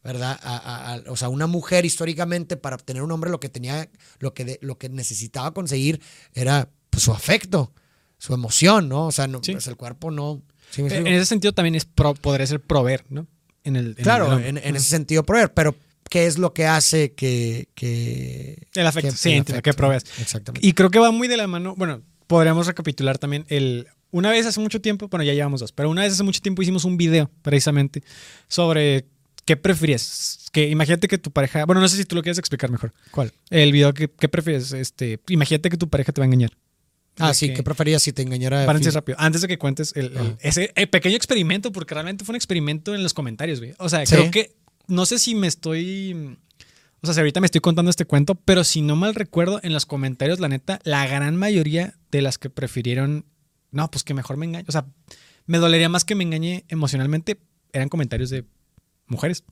¿verdad? 0.02 0.38
A- 0.42 0.56
a- 0.56 0.94
a- 0.94 1.02
o 1.10 1.16
sea, 1.16 1.28
una 1.28 1.46
mujer 1.46 1.84
históricamente 1.84 2.56
para 2.56 2.76
obtener 2.76 3.02
un 3.02 3.12
hombre 3.12 3.30
lo 3.30 3.40
que 3.40 3.48
tenía, 3.50 3.90
lo 4.18 4.32
que, 4.34 4.44
de- 4.44 4.58
lo 4.62 4.78
que 4.78 4.88
necesitaba 4.88 5.52
conseguir 5.52 6.00
era 6.32 6.70
pues, 6.88 7.02
su 7.04 7.12
afecto, 7.12 7.72
su 8.20 8.34
emoción, 8.34 8.88
¿no? 8.88 9.06
O 9.06 9.12
sea, 9.12 9.26
no, 9.26 9.40
Sí. 9.42 9.52
pues, 9.52 9.66
el 9.66 9.76
cuerpo 9.76 10.10
no. 10.10 10.42
¿sí 10.70 10.82
me 10.84 10.94
En 10.96 11.06
ese 11.08 11.24
sentido 11.26 11.52
también 11.52 11.74
es 11.74 11.84
pro- 11.86 12.14
podría 12.14 12.46
ser 12.46 12.60
proveer, 12.60 13.04
¿no? 13.08 13.26
En 13.64 13.74
el, 13.76 13.86
en 13.88 13.94
Claro, 14.04 14.38
el, 14.38 14.44
en, 14.44 14.58
en 14.58 14.76
ese 14.76 14.88
sentido 14.90 15.24
proveer, 15.24 15.52
pero 15.54 15.74
¿qué 16.08 16.26
es 16.26 16.38
lo 16.38 16.52
que 16.54 16.66
hace 16.66 17.12
que... 17.14 17.68
que 17.74 18.66
El 18.74 18.86
afecto, 18.86 19.10
que- 19.10 19.16
sí, 19.16 19.30
el 19.30 19.38
entiendo, 19.38 19.56
afecto, 19.58 19.70
que 19.70 19.76
proveas. 19.76 20.04
Exactamente. 20.20 20.66
Y 20.66 20.72
creo 20.74 20.90
que 20.90 20.98
va 20.98 21.10
muy 21.10 21.28
de 21.28 21.36
la 21.36 21.46
mano. 21.46 21.74
Bueno, 21.76 22.02
podríamos 22.26 22.66
recapitular 22.66 23.18
también 23.18 23.44
el. 23.48 23.88
Una 24.12 24.30
vez 24.30 24.44
hace 24.44 24.60
mucho 24.60 24.80
tiempo, 24.80 25.08
bueno, 25.08 25.22
ya 25.24 25.32
llevamos 25.34 25.60
dos, 25.60 25.72
pero 25.72 25.88
una 25.88 26.02
vez 26.02 26.12
hace 26.12 26.22
mucho 26.24 26.40
tiempo 26.40 26.62
hicimos 26.62 26.84
un 26.84 26.96
video 26.96 27.30
precisamente 27.42 28.02
sobre 28.48 29.06
qué 29.44 29.56
prefieres. 29.56 30.46
Que 30.52 30.68
imagínate 30.68 31.06
que 31.08 31.16
tu 31.18 31.30
pareja. 31.30 31.64
Bueno, 31.64 31.80
no 31.80 31.88
sé 31.88 31.96
si 31.96 32.04
tú 32.04 32.16
lo 32.16 32.22
quieres 32.22 32.38
explicar 32.38 32.70
mejor. 32.70 32.92
¿Cuál? 33.12 33.32
El 33.50 33.70
video 33.72 33.94
que 33.94 34.08
¿qué 34.10 34.28
prefieres. 34.28 34.72
Este, 34.72 35.20
imagínate 35.28 35.70
que 35.70 35.76
tu 35.76 35.88
pareja 35.88 36.12
te 36.12 36.20
va 36.20 36.24
a 36.24 36.26
engañar. 36.26 36.50
Ah, 37.18 37.34
sí, 37.34 37.48
que- 37.48 37.54
¿qué 37.54 37.62
preferías 37.62 38.02
si 38.02 38.12
te 38.12 38.22
engañara? 38.22 38.64
Paréntesis 38.66 38.94
rápido. 38.94 39.16
Antes 39.20 39.42
de 39.42 39.48
que 39.48 39.58
cuentes 39.58 39.92
el, 39.96 40.36
ese 40.40 40.72
eh, 40.74 40.86
pequeño 40.86 41.16
experimento, 41.16 41.70
porque 41.72 41.94
realmente 41.94 42.24
fue 42.24 42.32
un 42.32 42.36
experimento 42.36 42.94
en 42.94 43.02
los 43.02 43.12
comentarios, 43.14 43.58
güey. 43.60 43.74
O 43.78 43.88
sea, 43.88 44.04
Sí. 44.06 44.14
creo 44.14 44.30
que. 44.30 44.54
No 44.86 45.06
sé 45.06 45.18
si 45.18 45.34
me 45.34 45.46
estoy. 45.46 46.36
O 47.02 47.06
sea, 47.06 47.14
si 47.14 47.20
ahorita 47.20 47.40
me 47.40 47.46
estoy 47.46 47.60
contando 47.60 47.90
este 47.90 48.04
cuento, 48.04 48.34
pero 48.34 48.64
si 48.64 48.82
no 48.82 48.96
mal 48.96 49.14
recuerdo, 49.14 49.60
en 49.62 49.72
los 49.72 49.86
comentarios, 49.86 50.40
la 50.40 50.48
neta, 50.48 50.80
la 50.84 51.06
gran 51.06 51.36
mayoría 51.36 51.94
de 52.10 52.22
las 52.22 52.38
que 52.38 52.50
prefirieron. 52.50 53.24
No, 53.70 53.90
pues 53.90 54.02
que 54.04 54.14
mejor 54.14 54.36
me 54.36 54.46
engañe. 54.46 54.64
O 54.68 54.72
sea, 54.72 54.86
me 55.46 55.58
dolería 55.58 55.88
más 55.88 56.04
que 56.04 56.14
me 56.14 56.24
engañe 56.24 56.64
emocionalmente. 56.68 57.38
Eran 57.72 57.88
comentarios 57.88 58.30
de 58.30 58.44
mujeres. 59.06 59.44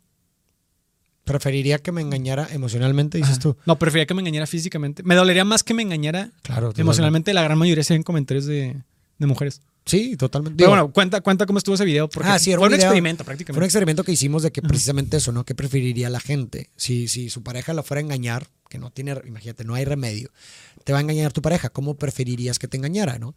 Preferiría 1.28 1.78
que 1.78 1.92
me 1.92 2.00
engañara 2.00 2.48
emocionalmente, 2.52 3.18
dices 3.18 3.34
Ajá. 3.34 3.40
tú. 3.40 3.56
No, 3.66 3.78
preferiría 3.78 4.06
que 4.06 4.14
me 4.14 4.22
engañara 4.22 4.46
físicamente. 4.46 5.02
Me 5.02 5.14
dolería 5.14 5.44
más 5.44 5.62
que 5.62 5.74
me 5.74 5.82
engañara 5.82 6.30
Claro. 6.42 6.72
emocionalmente. 6.76 7.32
La 7.34 7.42
gran 7.42 7.58
mayoría 7.58 7.84
serían 7.84 8.02
comentarios 8.02 8.46
de, 8.46 8.76
de 9.18 9.26
mujeres. 9.26 9.60
Sí, 9.84 10.16
totalmente. 10.16 10.56
Pero 10.56 10.66
Digo, 10.70 10.76
bueno, 10.82 10.92
cuenta, 10.92 11.20
cuenta 11.22 11.46
cómo 11.46 11.58
estuvo 11.58 11.74
ese 11.74 11.84
video. 11.84 12.08
Porque 12.08 12.28
Ah, 12.28 12.38
sí, 12.38 12.50
era 12.50 12.58
fue 12.58 12.68
un 12.68 12.72
video- 12.72 12.86
experimento 12.86 13.24
Fue 13.24 13.32
un 13.32 13.36
prácticamente. 13.36 13.64
experimento 13.66 14.04
que 14.04 14.12
hicimos 14.12 14.42
de 14.42 14.50
que 14.52 14.60
precisamente 14.62 15.16
eso, 15.16 15.32
¿no? 15.32 15.44
¿Qué 15.44 15.54
preferiría 15.54 16.10
la 16.10 16.20
gente? 16.20 16.68
Si, 16.76 17.08
si 17.08 17.30
su 17.30 17.42
pareja 17.42 17.72
la 17.72 17.82
fuera 17.82 18.00
a 18.00 18.04
engañar, 18.04 18.48
que 18.68 18.78
no 18.78 18.90
tiene, 18.90 19.16
imagínate, 19.26 19.64
no 19.64 19.74
hay 19.74 19.84
remedio, 19.86 20.30
te 20.84 20.92
va 20.92 20.98
a 20.98 21.02
engañar 21.02 21.32
tu 21.32 21.40
pareja, 21.40 21.70
¿cómo 21.70 21.94
preferirías 21.94 22.58
que 22.58 22.68
te 22.68 22.76
engañara, 22.76 23.18
no? 23.18 23.34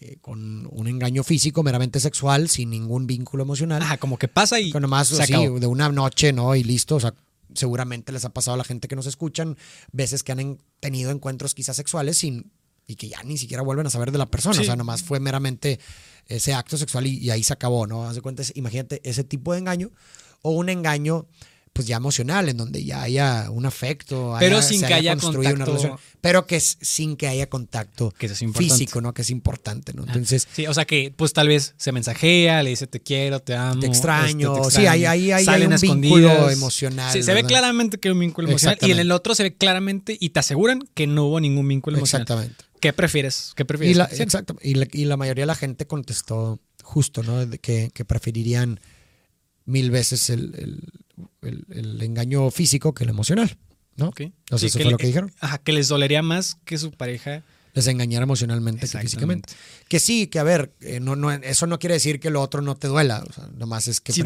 Eh, 0.00 0.16
con 0.20 0.66
un 0.72 0.88
engaño 0.88 1.22
físico 1.22 1.62
meramente 1.62 2.00
sexual, 2.00 2.48
sin 2.48 2.70
ningún 2.70 3.06
vínculo 3.06 3.44
emocional. 3.44 3.80
Ajá, 3.80 3.96
como 3.96 4.18
que 4.18 4.26
pasa 4.26 4.58
y 4.58 4.72
Con 4.72 4.82
nomás 4.82 5.12
así, 5.12 5.32
de 5.32 5.66
una 5.68 5.88
noche, 5.90 6.32
¿no? 6.32 6.56
Y 6.56 6.64
listo. 6.64 6.96
O 6.96 7.00
sea, 7.00 7.14
seguramente 7.54 8.12
les 8.12 8.24
ha 8.24 8.30
pasado 8.32 8.54
a 8.54 8.58
la 8.58 8.64
gente 8.64 8.88
que 8.88 8.96
nos 8.96 9.06
escuchan 9.06 9.56
veces 9.92 10.22
que 10.22 10.32
han 10.32 10.40
en- 10.40 10.58
tenido 10.80 11.10
encuentros 11.10 11.54
quizás 11.54 11.76
sexuales 11.76 12.18
sin, 12.18 12.52
y 12.86 12.96
que 12.96 13.08
ya 13.08 13.22
ni 13.22 13.38
siquiera 13.38 13.62
vuelven 13.62 13.86
a 13.86 13.90
saber 13.90 14.12
de 14.12 14.18
la 14.18 14.26
persona. 14.26 14.54
Sí. 14.54 14.60
O 14.60 14.64
sea, 14.64 14.76
nomás 14.76 15.02
fue 15.02 15.20
meramente 15.20 15.80
ese 16.26 16.52
acto 16.54 16.76
sexual 16.76 17.06
y, 17.06 17.18
y 17.18 17.30
ahí 17.30 17.42
se 17.42 17.52
acabó, 17.52 17.86
¿no? 17.86 18.06
Haz 18.06 18.14
de 18.16 18.20
cuenta, 18.22 18.42
imagínate 18.54 19.00
ese 19.08 19.24
tipo 19.24 19.52
de 19.52 19.60
engaño 19.60 19.90
o 20.42 20.50
un 20.50 20.68
engaño 20.68 21.26
pues 21.74 21.86
ya 21.88 21.96
emocional, 21.96 22.48
en 22.48 22.56
donde 22.56 22.84
ya 22.84 23.02
haya 23.02 23.50
un 23.50 23.66
afecto, 23.66 24.36
Pero 24.38 24.58
haya- 24.58 24.66
sin 24.66 24.78
se 24.80 24.86
que 24.86 24.94
haya 24.94 25.16
construido 25.16 25.52
una 25.54 25.64
contacto. 25.66 25.88
relación, 25.88 26.16
pero 26.20 26.46
que 26.46 26.54
es, 26.56 26.78
sin 26.80 27.16
que 27.16 27.26
haya 27.26 27.50
contacto 27.50 28.12
Que 28.16 28.26
eso 28.26 28.34
es 28.34 28.42
importante. 28.42 28.72
físico, 28.74 29.00
¿no? 29.00 29.12
Que 29.12 29.22
es 29.22 29.30
importante, 29.30 29.92
¿no? 29.92 30.04
Entonces, 30.04 30.46
Sí, 30.52 30.66
o 30.68 30.72
sea 30.72 30.84
que 30.84 31.12
pues 31.14 31.32
tal 31.32 31.48
vez 31.48 31.74
se 31.76 31.90
mensajea, 31.90 32.62
le 32.62 32.70
dice 32.70 32.86
te 32.86 33.00
quiero, 33.00 33.40
te 33.40 33.56
amo. 33.56 33.80
Te 33.80 33.88
extraño. 33.88 34.54
este, 34.56 34.68
te 34.68 34.76
Sí, 34.82 34.86
ahí- 34.86 35.04
ahí- 35.04 35.32
ahí 35.32 35.44
hay 35.48 35.66
un 35.66 35.76
vínculo 36.00 36.48
emocional, 36.48 37.12
Sí, 37.12 37.22
se 37.24 37.34
ve 37.34 37.42
claramente 37.44 37.98
que 37.98 38.08
hay 38.08 38.12
un 38.12 38.20
vínculo 38.20 38.48
emocional. 38.48 38.78
Y 38.80 38.92
en 38.92 39.00
el 39.00 39.10
otro 39.10 39.34
se 39.34 39.42
ve 39.42 39.54
claramente 39.56 40.16
y 40.18 40.30
te 40.30 40.38
aseguran 40.40 40.88
que 40.94 41.08
no 41.08 41.24
hubo 41.26 41.40
ningún 41.40 41.66
vínculo 41.66 41.98
emocional. 41.98 42.22
exactamente. 42.22 42.64
¿Qué 42.80 42.92
prefieres? 42.92 43.52
¿Qué 43.56 43.62
Y 43.62 43.66
prefieres? 43.66 43.96
la, 43.96 44.08
Sí. 44.08 44.22
exacto, 44.22 44.56
y, 44.62 44.74
la, 44.74 44.86
y 44.92 45.06
la 45.06 45.16
mayoría 45.16 45.42
de 45.42 45.46
la 45.46 45.54
gente 45.56 45.86
contestó 45.88 46.60
justo, 46.84 47.22
¿no? 47.24 47.50
Que, 47.60 47.90
que 47.92 48.04
preferirían 48.04 48.78
mil 49.64 49.90
veces 49.90 50.28
el, 50.30 50.54
el- 50.56 50.82
el- 51.42 51.64
el 51.70 52.02
engaño 52.02 52.50
físico 52.50 52.94
que 52.94 53.04
el 53.04 53.10
emocional, 53.10 53.56
¿no? 53.96 54.08
Ok. 54.08 54.20
O 54.50 54.58
sea, 54.58 54.58
Sí, 54.58 54.66
eso 54.66 54.78
que 54.78 54.84
fue 54.84 54.84
le- 54.86 54.90
lo 54.92 54.98
que 54.98 55.06
dijeron. 55.06 55.32
Ajá, 55.40 55.58
que 55.58 55.72
les 55.72 55.88
dolería 55.88 56.22
más 56.22 56.56
que 56.64 56.78
su 56.78 56.90
pareja 56.92 57.42
les 57.74 57.88
engañara 57.88 58.22
emocionalmente 58.22 58.86
que 58.88 58.98
físicamente. 58.98 59.52
Que 59.88 59.98
sí, 59.98 60.28
que 60.28 60.38
a 60.38 60.44
ver, 60.44 60.72
eh, 60.80 61.00
no, 61.00 61.16
no, 61.16 61.32
eso 61.32 61.66
no 61.66 61.80
quiere 61.80 61.94
decir 61.94 62.20
que 62.20 62.30
lo 62.30 62.40
otro 62.40 62.62
no 62.62 62.76
te 62.76 62.86
duela. 62.86 63.24
O 63.28 63.32
sea, 63.32 63.48
nomás 63.56 63.88
es 63.88 64.00
que 64.00 64.12
sí, 64.12 64.22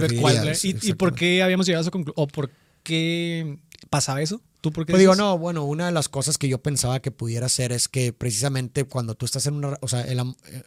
¿Y, 0.62 0.90
¿Y, 0.90 0.92
por 0.94 1.14
qué 1.14 1.42
habíamos 1.42 1.66
llegado 1.66 1.80
a 1.80 1.82
esa 1.82 1.90
conclusión? 1.90 2.22
¿O 2.22 2.26
por 2.26 2.50
qué 2.82 3.58
pasaba 3.88 4.20
eso? 4.20 4.42
¿Tú 4.60 4.72
por 4.72 4.84
qué 4.86 4.92
pues 4.92 5.00
digo, 5.00 5.14
no, 5.14 5.38
bueno, 5.38 5.64
una 5.64 5.86
de 5.86 5.92
las 5.92 6.08
cosas 6.08 6.36
que 6.36 6.48
yo 6.48 6.58
pensaba 6.58 7.00
que 7.00 7.12
pudiera 7.12 7.48
ser 7.48 7.70
es 7.70 7.86
que 7.86 8.12
precisamente 8.12 8.84
cuando 8.84 9.14
tú 9.14 9.24
estás 9.24 9.46
en 9.46 9.54
una, 9.54 9.78
o 9.80 9.86
sea, 9.86 10.00
el, 10.00 10.18
eh, 10.18 10.62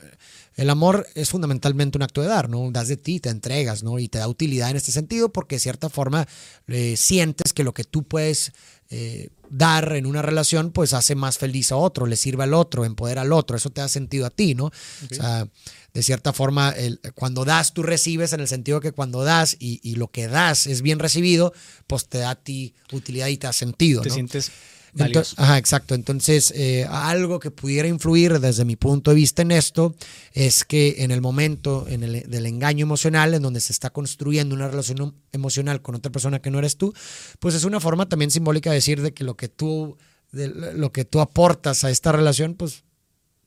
el, 0.56 0.70
amor 0.70 1.08
es 1.14 1.30
fundamentalmente 1.30 1.98
un 1.98 2.04
acto 2.04 2.22
de 2.22 2.28
dar, 2.28 2.50
¿no? 2.50 2.72
Das 2.72 2.88
de 2.88 2.96
ti, 2.96 3.20
te 3.20 3.30
entregas, 3.30 3.84
¿no? 3.84 4.00
Y 4.00 4.08
te 4.08 4.20
da 4.20 4.30
utilidad 4.30 4.70
en 4.70 4.78
este 4.78 4.94
sentido 4.94 5.34
porque 5.34 5.56
de 5.56 5.60
cierta 5.60 5.90
forma 5.90 6.26
eh, 6.68 6.96
sientes 6.96 7.52
que 7.52 7.66
lo 7.66 7.74
que 7.74 7.84
tú 7.84 8.04
puedes 8.04 8.54
eh, 8.94 9.30
dar 9.50 9.96
en 9.96 10.06
una 10.06 10.22
relación, 10.22 10.72
pues 10.72 10.94
hace 10.94 11.16
más 11.16 11.38
feliz 11.38 11.72
a 11.72 11.78
otro, 11.78 12.06
le 12.06 12.18
sirve 12.18 12.44
al 12.44 12.54
otro, 12.54 12.84
empodera 12.84 13.22
al 13.22 13.32
otro, 13.32 13.56
eso 13.56 13.70
te 13.70 13.80
da 13.80 13.88
sentido 13.88 14.26
a 14.26 14.30
ti, 14.30 14.54
¿no? 14.54 14.66
O 14.66 15.14
sea, 15.14 15.48
de 15.94 16.04
cierta 16.04 16.34
forma, 16.34 16.72
el, 16.72 17.00
cuando 17.16 17.46
das, 17.46 17.74
tú 17.74 17.84
recibes 17.84 18.34
en 18.34 18.42
el 18.42 18.50
sentido 18.50 18.82
que 18.82 18.92
cuando 18.92 19.24
das 19.24 19.56
y, 19.60 19.96
lo 19.96 20.10
que 20.10 20.28
das 20.28 20.68
es 20.68 20.82
bien 20.82 21.00
recibido, 21.00 21.54
pues 21.88 22.08
te 22.08 22.18
da 22.18 22.32
a 22.32 22.36
ti 22.36 22.74
utilidad 22.92 23.28
y 23.28 23.38
te 23.38 23.48
da 23.48 23.54
sentido. 23.54 24.02
Te 24.02 24.10
sientes 24.10 24.52
entonces, 24.98 25.38
ajá, 25.38 25.58
exacto. 25.58 25.96
Entonces, 25.96 26.52
eh, 26.56 26.86
algo 26.90 27.40
que 27.40 27.52
pudiera 27.52 27.88
influir 27.88 28.40
desde 28.40 28.66
mi 28.66 28.76
punto 28.76 29.12
de 29.12 29.16
vista 29.16 29.42
en 29.42 29.52
esto 29.52 29.96
es 30.34 30.64
que 30.64 30.96
en 31.00 31.12
el 31.12 31.22
momento 31.22 31.86
en 31.88 32.04
el, 32.04 32.30
del 32.30 32.46
engaño 32.46 32.84
emocional, 32.84 33.34
en 33.34 33.42
donde 33.42 33.62
se 33.62 33.74
está 33.74 33.90
construyendo 33.90 34.56
una 34.56 34.68
relación 34.68 35.16
emocional 35.32 35.82
con 35.82 35.96
otra 35.96 36.12
persona 36.12 36.42
que 36.42 36.52
no 36.52 36.60
eres 36.60 36.78
tú, 36.78 36.94
pues 37.40 37.56
es 37.56 37.64
una 37.64 37.80
forma 37.80 38.08
también 38.08 38.32
simbólica 38.32 38.70
de 38.70 38.76
decir 38.76 39.02
de 39.02 39.14
que 39.14 39.24
lo 39.24 39.36
que 39.36 39.48
tú, 39.50 39.98
de 40.32 40.48
lo 40.48 40.92
que 40.92 41.06
tú 41.06 41.20
aportas 41.22 41.84
a 41.84 41.90
esta 41.90 42.12
relación, 42.12 42.56
pues 42.56 42.84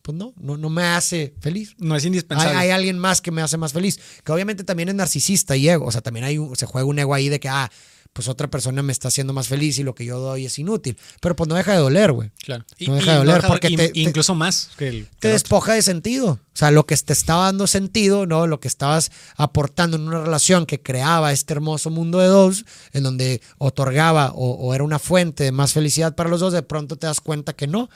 pues 0.04 0.18
no, 0.18 0.34
no, 0.36 0.58
no 0.58 0.68
me 0.68 0.82
hace 0.82 1.32
feliz. 1.40 1.74
No 1.78 1.96
es 1.96 2.04
indispensable. 2.04 2.58
Hay, 2.58 2.68
alguien 2.68 2.98
más 2.98 3.22
que 3.22 3.30
me 3.30 3.40
hace 3.40 3.56
más 3.56 3.72
feliz, 3.72 3.98
que 4.22 4.32
obviamente 4.32 4.62
también 4.62 4.90
es 4.90 4.94
narcisista 4.94 5.56
y 5.56 5.66
ego, 5.66 5.86
o 5.86 5.90
sea, 5.90 6.02
también 6.02 6.24
hay 6.26 6.38
se 6.56 6.66
juega 6.66 6.84
un 6.84 6.98
ego 6.98 7.14
ahí 7.14 7.30
de 7.30 7.40
que, 7.40 7.48
ah, 7.48 7.72
pues 8.14 8.28
otra 8.28 8.48
persona 8.48 8.80
me 8.82 8.92
está 8.92 9.08
haciendo 9.08 9.32
más 9.32 9.48
feliz 9.48 9.76
y 9.78 9.82
lo 9.82 9.96
que 9.96 10.04
yo 10.04 10.20
doy 10.20 10.46
es 10.46 10.58
inútil. 10.60 10.96
Pero 11.20 11.34
pues 11.34 11.48
no 11.48 11.56
deja 11.56 11.72
de 11.72 11.78
doler, 11.78 12.12
güey. 12.12 12.30
Claro. 12.38 12.64
No 12.86 12.94
deja 12.94 13.12
de 13.12 13.18
doler 13.18 13.42
porque 13.46 13.76
te, 13.76 13.90
incluso 13.94 14.36
más 14.36 14.70
que 14.78 14.88
el, 14.88 15.08
te 15.18 15.28
despoja 15.28 15.74
de 15.74 15.82
sentido. 15.82 16.28
O 16.30 16.56
sea, 16.56 16.70
lo 16.70 16.86
que 16.86 16.96
te 16.96 17.12
estaba 17.12 17.46
dando 17.46 17.66
sentido, 17.66 18.24
¿no? 18.24 18.46
Lo 18.46 18.60
que 18.60 18.68
estabas 18.68 19.10
aportando 19.36 19.96
en 19.96 20.06
una 20.06 20.22
relación 20.22 20.64
que 20.64 20.80
creaba 20.80 21.32
este 21.32 21.54
hermoso 21.54 21.90
mundo 21.90 22.20
de 22.20 22.28
dos, 22.28 22.64
en 22.92 23.02
donde 23.02 23.42
otorgaba 23.58 24.30
o, 24.32 24.52
o 24.52 24.74
era 24.74 24.84
una 24.84 25.00
fuente 25.00 25.42
de 25.42 25.50
más 25.50 25.72
felicidad 25.72 26.14
para 26.14 26.30
los 26.30 26.38
dos, 26.38 26.52
de 26.52 26.62
pronto 26.62 26.94
te 26.96 27.08
das 27.08 27.20
cuenta 27.20 27.52
que 27.52 27.66
no 27.66 27.90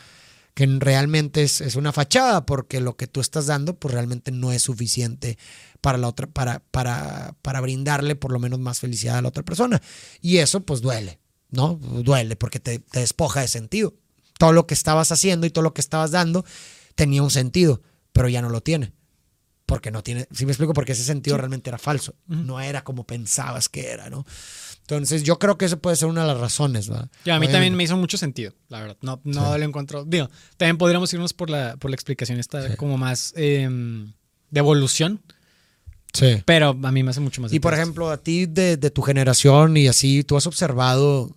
que 0.58 0.66
realmente 0.80 1.44
es, 1.44 1.60
es, 1.60 1.76
una 1.76 1.92
fachada, 1.92 2.44
porque 2.44 2.80
lo 2.80 2.96
que 2.96 3.06
tú 3.06 3.20
estás 3.20 3.46
dando, 3.46 3.74
pues 3.74 3.94
realmente 3.94 4.32
no 4.32 4.50
es 4.50 4.62
suficiente 4.62 5.38
para 5.80 5.98
la 5.98 6.08
otra, 6.08 6.26
para, 6.26 6.60
para, 6.70 7.34
para 7.42 7.60
brindarle 7.60 8.16
por 8.16 8.32
lo 8.32 8.38
menos 8.38 8.58
más 8.58 8.80
felicidad 8.80 9.18
a 9.18 9.22
la 9.22 9.28
otra 9.28 9.44
persona. 9.44 9.80
Y 10.20 10.38
eso, 10.38 10.60
pues 10.60 10.80
duele, 10.80 11.20
¿no? 11.50 11.74
Duele, 11.74 12.36
porque 12.36 12.60
te, 12.60 12.78
te 12.78 13.00
despoja 13.00 13.40
de 13.40 13.48
sentido. 13.48 13.94
Todo 14.38 14.52
lo 14.52 14.66
que 14.66 14.74
estabas 14.74 15.12
haciendo 15.12 15.46
y 15.46 15.50
todo 15.50 15.62
lo 15.62 15.74
que 15.74 15.80
estabas 15.80 16.10
dando 16.10 16.44
tenía 16.94 17.22
un 17.22 17.30
sentido, 17.30 17.82
pero 18.12 18.28
ya 18.28 18.42
no 18.42 18.48
lo 18.48 18.60
tiene. 18.60 18.92
Porque 19.66 19.90
no 19.90 20.02
tiene, 20.02 20.26
si 20.32 20.46
me 20.46 20.52
explico, 20.52 20.72
porque 20.72 20.92
ese 20.92 21.04
sentido 21.04 21.36
realmente 21.36 21.68
era 21.68 21.78
falso. 21.78 22.14
No 22.26 22.58
era 22.58 22.84
como 22.84 23.04
pensabas 23.04 23.68
que 23.68 23.88
era, 23.90 24.08
¿no? 24.08 24.24
Entonces, 24.80 25.22
yo 25.22 25.38
creo 25.38 25.58
que 25.58 25.66
eso 25.66 25.78
puede 25.78 25.96
ser 25.96 26.08
una 26.08 26.22
de 26.22 26.28
las 26.28 26.38
razones, 26.38 26.88
¿verdad? 26.88 27.10
Ya, 27.26 27.36
a 27.36 27.38
mí 27.38 27.48
también 27.48 27.74
me 27.76 27.84
hizo 27.84 27.94
mucho 27.98 28.16
sentido, 28.16 28.54
la 28.70 28.80
verdad. 28.80 28.96
No, 29.02 29.20
no 29.24 29.58
lo 29.58 29.62
encuentro. 29.62 30.06
Digo, 30.06 30.30
también 30.56 30.78
podríamos 30.78 31.12
irnos 31.12 31.34
por 31.34 31.50
la, 31.50 31.76
por 31.76 31.90
la 31.90 31.94
explicación 31.94 32.40
esta 32.40 32.74
como 32.76 32.96
más 32.96 33.34
em, 33.36 34.14
de 34.50 34.60
evolución. 34.60 35.20
Sí. 36.12 36.42
Pero 36.44 36.76
a 36.82 36.92
mí 36.92 37.02
me 37.02 37.10
hace 37.10 37.20
mucho 37.20 37.42
más 37.42 37.52
Y 37.52 37.60
por 37.60 37.74
ejemplo, 37.74 38.10
a 38.10 38.16
ti 38.16 38.46
de, 38.46 38.76
tu 38.90 39.02
generación 39.02 39.76
y 39.76 39.88
así, 39.88 40.24
tú 40.24 40.36
has 40.36 40.46
observado, 40.46 41.34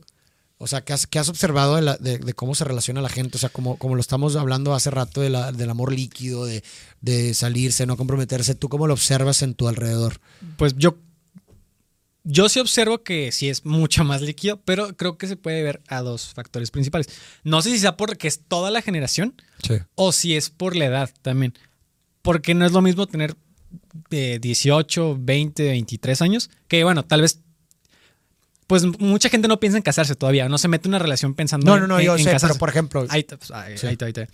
o 0.57 0.67
sea, 0.67 0.81
¿qué 0.81 0.93
has, 0.93 1.07
has 1.15 1.29
observado 1.29 1.75
de, 1.97 2.33
cómo 2.33 2.55
se 2.55 2.63
relaciona 2.63 3.01
la 3.01 3.09
gente? 3.09 3.37
O 3.37 3.39
sea, 3.39 3.49
como, 3.49 3.77
como 3.77 3.95
lo 3.95 4.01
estamos 4.01 4.35
hablando 4.35 4.73
hace 4.73 4.89
rato 4.89 5.21
de 5.21 5.29
la, 5.29 5.51
del 5.51 5.69
amor 5.69 5.93
líquido, 5.93 6.45
de, 6.45 6.63
de 7.01 7.33
salirse, 7.33 7.85
no 7.85 7.97
comprometerse, 7.97 8.55
¿tú 8.55 8.69
cómo 8.69 8.87
lo 8.87 8.93
observas 8.93 9.41
en 9.41 9.53
tu 9.53 9.67
alrededor? 9.67 10.19
Pues 10.57 10.75
yo 10.77 10.97
yo 12.23 12.49
sí 12.49 12.59
observo 12.59 13.03
que 13.03 13.31
sí 13.31 13.49
es 13.49 13.65
mucho 13.65 14.03
más 14.03 14.21
líquido, 14.21 14.61
pero 14.61 14.95
creo 14.95 15.17
que 15.17 15.27
se 15.27 15.35
puede 15.35 15.63
ver 15.63 15.81
a 15.87 16.01
dos 16.01 16.33
factores 16.33 16.71
principales. 16.71 17.09
No 17.43 17.61
sé 17.61 17.71
si 17.71 17.79
sea 17.79 17.97
porque 17.97 18.27
es 18.27 18.41
toda 18.47 18.69
la 18.69 18.81
generación 18.81 19.33
o 19.95 20.11
si 20.11 20.35
es 20.35 20.49
por 20.49 20.75
la 20.75 20.85
edad 20.85 21.09
también. 21.21 21.57
Porque 22.21 22.53
no 22.53 22.65
es 22.65 22.71
lo 22.71 22.81
mismo 22.81 23.07
tener 23.07 23.35
18, 24.09 25.17
20, 25.19 25.63
23 25.63 26.21
años, 26.21 26.49
que 26.67 26.83
bueno, 26.83 27.03
tal 27.05 27.21
vez 27.21 27.41
pues 28.67 28.85
mucha 28.99 29.27
gente 29.27 29.49
no 29.49 29.59
piensa 29.59 29.77
en 29.77 29.83
casarse 29.83 30.15
todavía, 30.15 30.47
no 30.47 30.57
se 30.57 30.69
mete 30.69 30.87
en 30.87 30.91
una 30.91 30.99
relación 30.99 31.33
pensando 31.33 31.65
no, 31.65 31.79
no, 31.79 31.87
no, 31.87 32.01
yo 32.01 32.17
sé, 32.17 32.37
pero 32.39 32.55
por 32.55 32.69
ejemplo, 32.69 33.05
ahí, 33.09 33.23
pues, 33.23 33.51
ahí, 33.51 33.75
ahí, 33.83 33.97
ahí, 33.99 34.27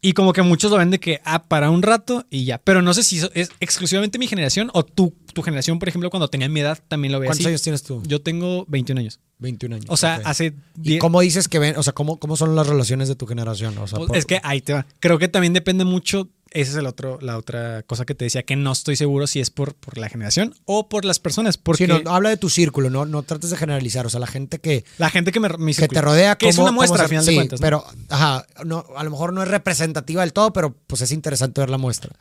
y 0.00 0.12
como 0.12 0.32
que 0.32 0.42
muchos 0.42 0.70
lo 0.70 0.76
ven 0.76 0.90
de 0.90 1.00
que, 1.00 1.20
ah, 1.24 1.44
para 1.44 1.70
un 1.70 1.82
rato 1.82 2.26
y 2.30 2.44
ya. 2.44 2.58
Pero 2.58 2.82
no 2.82 2.94
sé 2.94 3.02
si 3.02 3.20
es 3.34 3.50
exclusivamente 3.60 4.18
mi 4.18 4.28
generación 4.28 4.70
o 4.72 4.84
tu, 4.84 5.14
tu 5.36 5.42
generación, 5.42 5.78
por 5.78 5.88
ejemplo, 5.88 6.08
cuando 6.08 6.28
tenía 6.28 6.48
mi 6.48 6.60
edad, 6.60 6.82
también 6.88 7.12
lo 7.12 7.20
veía 7.20 7.28
¿Cuántos 7.28 7.46
años 7.46 7.60
tienes 7.60 7.82
tú? 7.82 8.02
Yo 8.06 8.22
tengo 8.22 8.64
21 8.68 9.00
años. 9.00 9.20
21 9.38 9.76
años. 9.76 9.86
O 9.90 9.96
sea, 9.98 10.22
hace... 10.24 10.54
¿Y 10.82 10.96
cómo 10.96 11.20
dices 11.20 11.46
que 11.46 11.58
ven? 11.58 11.76
O 11.76 11.82
sea, 11.82 11.92
¿cómo, 11.92 12.18
cómo 12.18 12.36
son 12.36 12.56
las 12.56 12.66
relaciones 12.66 13.08
de 13.08 13.16
tu 13.16 13.26
generación? 13.26 13.76
O 13.76 13.86
sea, 13.86 13.98
pues, 13.98 14.18
Es 14.18 14.24
que 14.24 14.40
ahí 14.42 14.62
te 14.62 14.72
va. 14.72 14.86
Creo 14.98 15.18
que 15.18 15.28
también 15.28 15.52
depende 15.52 15.84
mucho 15.84 16.30
esa 16.52 16.70
es 16.70 16.76
el 16.78 16.86
otro, 16.86 17.18
la 17.20 17.36
otra 17.36 17.82
cosa 17.82 18.06
que 18.06 18.14
te 18.14 18.24
decía, 18.24 18.42
que 18.42 18.56
no 18.56 18.72
estoy 18.72 18.96
seguro 18.96 19.26
si 19.26 19.40
es 19.40 19.50
por, 19.50 19.74
por 19.74 19.98
la 19.98 20.08
generación 20.08 20.54
o 20.64 20.88
por 20.88 21.04
las 21.04 21.18
personas. 21.18 21.58
Porque 21.58 21.86
no, 21.86 22.00
habla 22.06 22.30
de 22.30 22.38
tu 22.38 22.48
círculo, 22.48 22.88
no, 22.88 23.04
no 23.04 23.24
trates 23.24 23.50
de 23.50 23.58
generalizar. 23.58 24.06
O 24.06 24.08
sea, 24.08 24.20
la 24.20 24.26
gente 24.26 24.58
que. 24.58 24.84
La 24.96 25.10
gente 25.10 25.32
que 25.32 25.40
me 25.40 25.74
que 25.74 25.88
te 25.88 26.00
rodea. 26.00 26.38
Que 26.38 26.48
es 26.48 26.56
una 26.56 26.72
muestra 26.72 27.02
al 27.02 27.08
final 27.10 27.26
de 27.26 27.34
cuentas. 27.34 27.60
Pero, 27.60 27.84
ajá, 28.08 28.46
no, 28.64 28.86
a 28.96 29.04
lo 29.04 29.10
mejor 29.10 29.34
no 29.34 29.42
es 29.42 29.48
representativa 29.48 30.22
del 30.22 30.32
todo, 30.32 30.54
pero 30.54 30.74
pues 30.86 31.02
es 31.02 31.12
interesante 31.12 31.60
ver 31.60 31.68
la 31.68 31.76
muestra. 31.76 32.16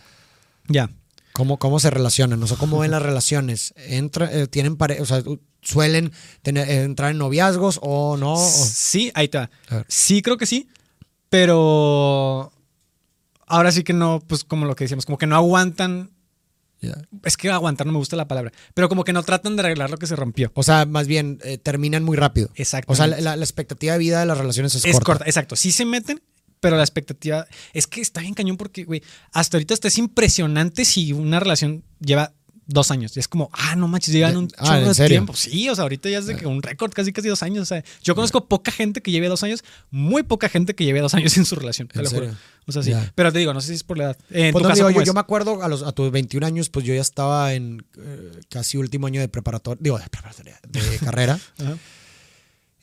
Ya. 0.67 0.89
Cómo, 1.35 1.59
cómo 1.59 1.81
se 1.81 1.89
relacionan, 1.89 2.41
o 2.41 2.47
sea, 2.47 2.55
cómo 2.55 2.79
ven 2.79 2.91
las 2.91 3.01
relaciones. 3.01 3.73
Entra, 3.75 4.31
eh, 4.31 4.47
tienen 4.47 4.77
pareja, 4.77 5.03
o 5.03 5.05
sea, 5.05 5.21
suelen 5.61 6.13
tener, 6.41 6.69
entrar 6.69 7.11
en 7.11 7.17
noviazgos 7.17 7.77
o 7.81 8.15
no. 8.15 8.37
Sí, 8.37 9.11
ahí 9.15 9.25
está. 9.25 9.49
Sí, 9.89 10.21
creo 10.21 10.37
que 10.37 10.45
sí, 10.45 10.69
pero 11.27 12.53
ahora 13.47 13.73
sí 13.73 13.83
que 13.83 13.91
no, 13.91 14.21
pues 14.25 14.45
como 14.45 14.65
lo 14.65 14.77
que 14.77 14.85
decíamos, 14.85 15.05
como 15.05 15.17
que 15.17 15.27
no 15.27 15.35
aguantan. 15.35 16.11
Es 17.23 17.35
que 17.35 17.49
aguantar 17.49 17.85
no 17.85 17.91
me 17.91 17.99
gusta 17.99 18.15
la 18.15 18.29
palabra, 18.29 18.53
pero 18.73 18.87
como 18.87 19.03
que 19.03 19.11
no 19.11 19.21
tratan 19.23 19.57
de 19.57 19.63
arreglar 19.63 19.89
lo 19.89 19.97
que 19.97 20.07
se 20.07 20.15
rompió. 20.15 20.51
O 20.53 20.63
sea, 20.63 20.85
más 20.85 21.05
bien 21.05 21.39
eh, 21.43 21.57
terminan 21.57 22.03
muy 22.03 22.15
rápido. 22.15 22.49
Exacto. 22.55 22.93
O 22.93 22.95
sea, 22.95 23.07
la, 23.07 23.33
expectativa 23.35 23.91
de 23.91 23.99
vida 23.99 24.21
de 24.21 24.25
las 24.25 24.37
relaciones 24.37 24.73
es, 24.75 24.85
es 24.85 24.99
corta. 25.01 25.25
Exacto. 25.25 25.57
Sí 25.57 25.73
se 25.73 25.83
meten, 25.83 26.21
pero 26.65 26.77
la 26.77 26.83
expectativa 26.83 27.45
es 27.73 27.85
que 27.85 28.01
está 28.01 28.21
bien 28.21 28.33
cañón 28.33 28.57
porque, 28.57 28.85
güey, 28.85 29.03
hasta 29.33 29.57
ahorita 29.57 29.75
está 29.75 29.87
es 29.87 29.99
impresionante 29.99 30.83
si 30.83 31.13
una 31.13 31.39
relación 31.39 31.83
lleva 31.99 32.33
dos 32.65 32.89
años. 32.89 33.15
Y 33.15 33.19
es 33.19 33.27
como, 33.27 33.51
ah, 33.53 33.75
no 33.75 33.87
manches, 33.87 34.11
llevan 34.11 34.35
un 34.35 34.47
ah, 34.57 34.79
de 34.79 35.07
tiempo. 35.07 35.35
Sí, 35.35 35.69
o 35.69 35.75
sea, 35.75 35.83
ahorita 35.83 36.09
ya 36.09 36.17
es 36.17 36.25
de 36.25 36.35
que 36.35 36.47
un 36.47 36.63
récord, 36.63 36.91
casi 36.91 37.13
casi 37.13 37.27
dos 37.27 37.43
años. 37.43 37.61
O 37.61 37.65
sea, 37.65 37.83
yo 38.01 38.15
conozco 38.15 38.47
poca 38.47 38.71
gente 38.71 39.01
que 39.01 39.11
lleve 39.11 39.27
dos 39.27 39.43
años, 39.43 39.63
muy 39.91 40.23
poca 40.23 40.49
gente 40.49 40.73
que 40.73 40.85
lleve 40.85 41.01
dos 41.01 41.13
años 41.13 41.37
en 41.37 41.45
su 41.45 41.55
relación, 41.55 41.87
te 41.87 42.01
lo 42.01 42.09
juro. 42.09 42.31
O 42.65 42.71
sea, 42.71 42.81
sí. 42.81 42.95
Pero 43.13 43.31
te 43.31 43.37
digo, 43.37 43.53
no 43.53 43.61
sé 43.61 43.67
si 43.67 43.73
es 43.75 43.83
por 43.83 43.99
la 43.99 44.05
edad. 44.05 44.17
En 44.31 44.53
pues 44.53 44.65
caso, 44.65 44.89
yo, 44.89 45.03
yo, 45.03 45.13
me 45.13 45.19
acuerdo 45.19 45.61
a, 45.61 45.67
los, 45.67 45.83
a 45.83 45.91
tus 45.91 46.09
21 46.09 46.47
años, 46.47 46.71
pues 46.71 46.83
yo 46.83 46.95
ya 46.95 47.01
estaba 47.01 47.53
en 47.53 47.85
eh, 47.95 48.31
casi 48.49 48.79
último 48.79 49.05
año 49.05 49.21
de 49.21 49.27
preparatoria, 49.27 49.77
digo, 49.79 49.99
de 49.99 50.09
preparatoria, 50.09 50.59
de 50.67 50.97
carrera. 51.05 51.39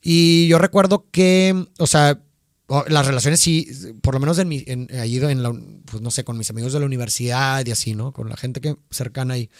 Y 0.00 0.46
yo 0.46 0.60
recuerdo 0.60 1.06
que, 1.10 1.66
o 1.78 1.88
sea, 1.88 2.20
las 2.68 3.06
relaciones 3.06 3.40
sí, 3.40 3.68
por 4.02 4.14
lo 4.14 4.20
menos 4.20 4.38
en 4.38 4.48
mi, 4.48 4.64
en, 4.66 4.88
allí 4.98 5.18
en 5.18 5.42
la, 5.42 5.52
pues 5.84 6.02
no 6.02 6.10
sé, 6.10 6.24
con 6.24 6.38
mis 6.38 6.50
amigos 6.50 6.72
de 6.72 6.80
la 6.80 6.86
universidad 6.86 7.64
y 7.66 7.70
así, 7.70 7.94
¿no? 7.94 8.12
Con 8.12 8.28
la 8.28 8.36
gente 8.36 8.60
que 8.60 8.76
cercana 8.90 9.34
ahí. 9.34 9.50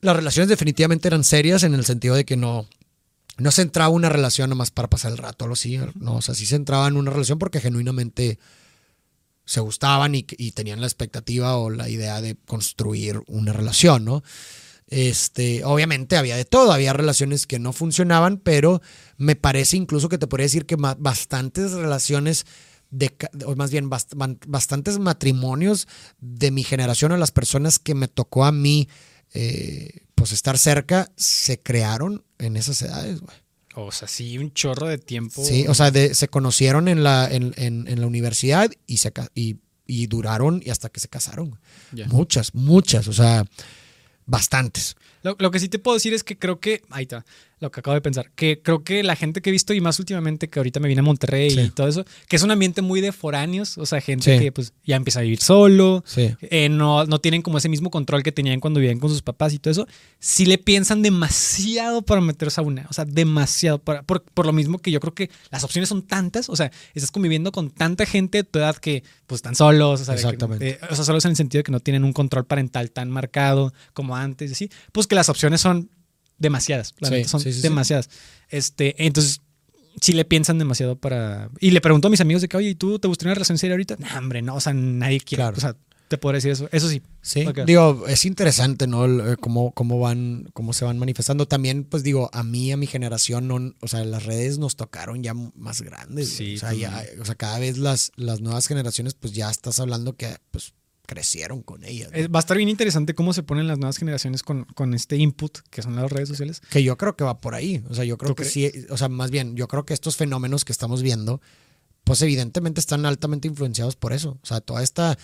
Las 0.00 0.16
relaciones 0.16 0.48
definitivamente 0.48 1.08
eran 1.08 1.24
serias 1.24 1.64
en 1.64 1.74
el 1.74 1.84
sentido 1.84 2.14
de 2.14 2.24
que 2.24 2.36
no, 2.36 2.66
no 3.36 3.50
se 3.50 3.62
entraba 3.62 3.88
una 3.90 4.08
relación 4.08 4.48
nomás 4.48 4.70
para 4.70 4.88
pasar 4.88 5.12
el 5.12 5.18
rato, 5.18 5.44
algo 5.44 5.54
así, 5.54 5.78
no, 5.96 6.16
o 6.16 6.22
sea, 6.22 6.34
sí 6.34 6.46
se 6.46 6.56
entraba 6.56 6.88
en 6.88 6.96
una 6.96 7.10
relación 7.10 7.38
porque 7.38 7.60
genuinamente 7.60 8.38
se 9.44 9.60
gustaban 9.60 10.14
y, 10.14 10.26
y 10.36 10.52
tenían 10.52 10.80
la 10.80 10.86
expectativa 10.86 11.56
o 11.56 11.70
la 11.70 11.88
idea 11.88 12.20
de 12.20 12.36
construir 12.36 13.20
una 13.26 13.52
relación, 13.52 14.04
¿no? 14.04 14.22
Este, 14.88 15.64
obviamente 15.64 16.16
había 16.16 16.36
de 16.36 16.44
todo, 16.44 16.72
había 16.72 16.92
relaciones 16.92 17.46
que 17.46 17.58
no 17.58 17.72
funcionaban, 17.72 18.38
pero 18.38 18.80
me 19.16 19.36
parece 19.36 19.76
incluso 19.76 20.08
que 20.08 20.18
te 20.18 20.26
podría 20.26 20.46
decir 20.46 20.64
que 20.66 20.76
bastantes 20.76 21.72
relaciones 21.72 22.46
de, 22.90 23.14
o 23.44 23.54
más 23.54 23.70
bien 23.70 23.90
bastantes 23.90 24.98
matrimonios 24.98 25.86
de 26.20 26.50
mi 26.50 26.64
generación 26.64 27.12
a 27.12 27.18
las 27.18 27.30
personas 27.32 27.78
que 27.78 27.94
me 27.94 28.08
tocó 28.08 28.46
a 28.46 28.52
mí 28.52 28.88
eh, 29.34 30.04
pues 30.14 30.32
estar 30.32 30.56
cerca 30.56 31.12
se 31.16 31.60
crearon 31.60 32.24
en 32.38 32.56
esas 32.56 32.80
edades, 32.80 33.20
güey. 33.20 33.36
O 33.74 33.92
sea, 33.92 34.08
sí, 34.08 34.38
un 34.38 34.52
chorro 34.54 34.88
de 34.88 34.96
tiempo. 34.98 35.44
Sí, 35.44 35.66
o 35.68 35.74
sea, 35.74 35.90
de- 35.90 36.14
se 36.14 36.28
conocieron 36.28 36.88
en 36.88 37.04
la, 37.04 37.28
en, 37.30 37.52
en- 37.58 37.86
en 37.86 38.00
la 38.00 38.06
universidad 38.06 38.70
y, 38.86 38.96
se, 38.96 39.12
y, 39.34 39.58
y 39.86 40.06
duraron 40.08 40.62
y 40.64 40.70
hasta 40.70 40.88
que 40.88 40.98
se 40.98 41.08
casaron. 41.08 41.60
Muchas, 42.08 42.54
muchas, 42.54 43.06
o 43.06 43.12
sea, 43.12 43.44
bastantes. 44.28 44.94
Lo, 45.22 45.36
lo 45.38 45.50
que 45.50 45.60
sí 45.60 45.68
te 45.68 45.78
puedo 45.78 45.94
decir 45.96 46.14
es 46.14 46.22
que 46.24 46.38
creo 46.38 46.60
que. 46.60 46.82
Ahí 46.90 47.02
está, 47.02 47.24
lo 47.60 47.70
que 47.70 47.80
acabo 47.80 47.94
de 47.94 48.00
pensar. 48.00 48.30
Que 48.36 48.60
creo 48.62 48.84
que 48.84 49.02
la 49.02 49.16
gente 49.16 49.40
que 49.42 49.50
he 49.50 49.52
visto, 49.52 49.74
y 49.74 49.80
más 49.80 49.98
últimamente 49.98 50.48
que 50.48 50.58
ahorita 50.60 50.78
me 50.80 50.88
vine 50.88 51.00
a 51.00 51.02
Monterrey 51.02 51.50
Sí. 51.50 51.60
y 51.60 51.70
todo 51.70 51.88
eso, 51.88 52.04
que 52.28 52.36
es 52.36 52.42
un 52.42 52.50
ambiente 52.50 52.82
muy 52.82 53.00
de 53.00 53.10
foráneos. 53.12 53.78
O 53.78 53.86
sea, 53.86 54.00
gente 54.00 54.36
Sí. 54.38 54.44
que 54.44 54.52
pues 54.52 54.72
ya 54.86 54.96
empieza 54.96 55.20
a 55.20 55.22
vivir 55.22 55.40
solo. 55.40 56.04
Sí. 56.06 56.34
eh, 56.42 56.68
no, 56.68 57.04
no 57.06 57.18
tienen 57.20 57.42
como 57.42 57.58
ese 57.58 57.68
mismo 57.68 57.90
control 57.90 58.22
que 58.22 58.30
tenían 58.32 58.60
cuando 58.60 58.78
vivían 58.80 59.00
con 59.00 59.10
sus 59.10 59.22
papás 59.22 59.52
y 59.54 59.58
todo 59.58 59.72
eso. 59.72 59.88
Sí 60.20 60.46
le 60.46 60.58
piensan 60.58 61.02
demasiado 61.02 62.02
para 62.02 62.20
meterse 62.20 62.60
a 62.60 62.64
una. 62.64 62.86
O 62.90 62.92
sea, 62.92 63.04
demasiado. 63.04 63.78
Para, 63.78 64.02
por, 64.02 64.22
por 64.22 64.46
lo 64.46 64.52
mismo 64.52 64.78
que 64.78 64.90
yo 64.90 65.00
creo 65.00 65.14
que 65.14 65.30
las 65.50 65.64
opciones 65.64 65.88
son 65.88 66.02
tantas. 66.02 66.48
O 66.48 66.56
sea, 66.56 66.70
estás 66.94 67.10
conviviendo 67.10 67.52
con 67.52 67.70
tanta 67.70 68.06
gente 68.06 68.38
de 68.38 68.44
tu 68.44 68.58
edad 68.58 68.76
que 68.76 69.02
pues 69.26 69.38
están 69.38 69.54
solos. 69.54 70.00
O 70.00 70.04
sea, 70.04 70.14
que- 70.14 70.20
Exactamente. 70.20 70.68
eh, 70.70 70.78
o 70.90 70.94
sea, 70.94 71.04
solos 71.04 71.24
en 71.24 71.30
el 71.32 71.36
sentido 71.36 71.60
de 71.60 71.64
que 71.64 71.72
no 71.72 71.80
tienen 71.80 72.04
un 72.04 72.12
control 72.12 72.44
parental 72.44 72.90
tan 72.90 73.10
marcado 73.10 73.72
como 73.94 74.16
antes. 74.16 74.50
y 74.50 74.52
así. 74.52 74.70
Pues 74.92 75.06
que 75.08 75.14
las 75.16 75.28
opciones 75.28 75.60
son 75.60 75.90
demasiadas. 76.38 76.94
La 77.00 77.08
Sí, 77.08 77.14
neta, 77.14 77.28
son 77.28 77.40
sí, 77.40 77.50
sí, 77.52 77.56
sí. 77.56 77.62
demasiadas. 77.62 78.08
Este, 78.48 79.04
entonces, 79.04 79.40
sí 80.00 80.12
le 80.12 80.24
piensan 80.24 80.58
demasiado 80.58 80.96
para. 80.96 81.50
Y 81.60 81.72
le 81.72 81.80
pregunto 81.80 82.08
a 82.08 82.10
mis 82.10 82.20
amigos 82.20 82.42
de 82.42 82.48
que, 82.48 82.56
oye, 82.56 82.70
¿y 82.70 82.74
tú 82.74 82.98
te 82.98 83.08
gustaría 83.08 83.30
una 83.30 83.34
relación 83.34 83.58
seria 83.58 83.74
ahorita? 83.74 83.96
No, 83.98 84.06
hombre, 84.18 84.42
no, 84.42 84.54
o 84.54 84.60
sea, 84.60 84.72
nadie 84.72 85.20
quiere. 85.20 85.42
Claro. 85.42 85.56
O 85.56 85.60
sea, 85.60 85.76
te 86.08 86.16
podría 86.16 86.36
decir 86.38 86.52
eso. 86.52 86.68
Eso 86.72 86.88
sí. 86.88 87.02
Sí, 87.20 87.44
digo, 87.66 88.06
es 88.08 88.24
interesante, 88.24 88.86
¿no? 88.86 89.04
El, 89.04 89.20
eh, 89.20 89.36
cómo, 89.38 89.72
cómo 89.72 89.98
van, 90.00 90.48
cómo 90.54 90.72
se 90.72 90.86
van 90.86 90.98
manifestando. 90.98 91.46
También, 91.46 91.84
pues 91.84 92.02
digo, 92.02 92.30
a 92.32 92.42
mí, 92.42 92.72
a 92.72 92.78
mi 92.78 92.86
generación, 92.86 93.48
no, 93.48 93.74
o 93.80 93.88
sea, 93.88 94.02
las 94.04 94.24
redes 94.24 94.58
nos 94.58 94.76
tocaron 94.76 95.22
ya 95.22 95.34
más 95.34 95.82
grandes. 95.82 96.30
Sí, 96.30 96.56
o 96.56 96.58
sea, 96.60 96.72
ya, 96.72 97.04
o 97.20 97.24
sea, 97.26 97.34
cada 97.34 97.58
vez 97.58 97.76
las, 97.76 98.12
las 98.16 98.40
nuevas 98.40 98.66
generaciones, 98.66 99.12
pues 99.12 99.34
ya 99.34 99.50
estás 99.50 99.80
hablando 99.80 100.14
que 100.16 100.36
pues 100.50 100.72
crecieron 101.08 101.62
con 101.62 101.82
ellas. 101.84 102.12
¿no? 102.12 102.18
Eh, 102.18 102.28
Va 102.28 102.38
a 102.38 102.40
estar 102.40 102.56
bien 102.56 102.68
interesante 102.68 103.14
cómo 103.14 103.32
se 103.32 103.42
ponen 103.42 103.66
las 103.66 103.78
nuevas 103.78 103.96
generaciones 103.96 104.42
con, 104.42 104.64
con 104.74 104.92
este 104.92 105.16
input 105.16 105.58
que 105.70 105.80
son 105.82 105.96
las 105.96 106.12
redes 106.12 106.28
sociales. 106.28 106.60
Que 106.70 106.82
yo 106.82 106.98
creo 106.98 107.16
que 107.16 107.24
va 107.24 107.40
por 107.40 107.54
ahí. 107.54 107.82
O 107.88 107.94
sea, 107.94 108.04
yo 108.04 108.18
creo 108.18 108.34
¿Tú 108.34 108.42
que 108.42 108.44
sí, 108.44 108.70
o 108.90 108.96
sea, 108.98 109.08
más 109.08 109.30
bien, 109.30 109.56
yo 109.56 109.66
creo 109.68 109.86
que 109.86 109.94
estos 109.94 110.16
fenómenos 110.16 110.66
que 110.66 110.72
estamos 110.72 111.02
viendo, 111.02 111.40
pues 112.04 112.20
evidentemente 112.20 112.78
están 112.78 113.06
altamente 113.06 113.48
influenciados 113.48 113.96
por 113.96 114.12
eso. 114.12 114.38
O 114.42 114.46
sea, 114.46 114.60
toda 114.60 114.82
esta, 114.82 115.16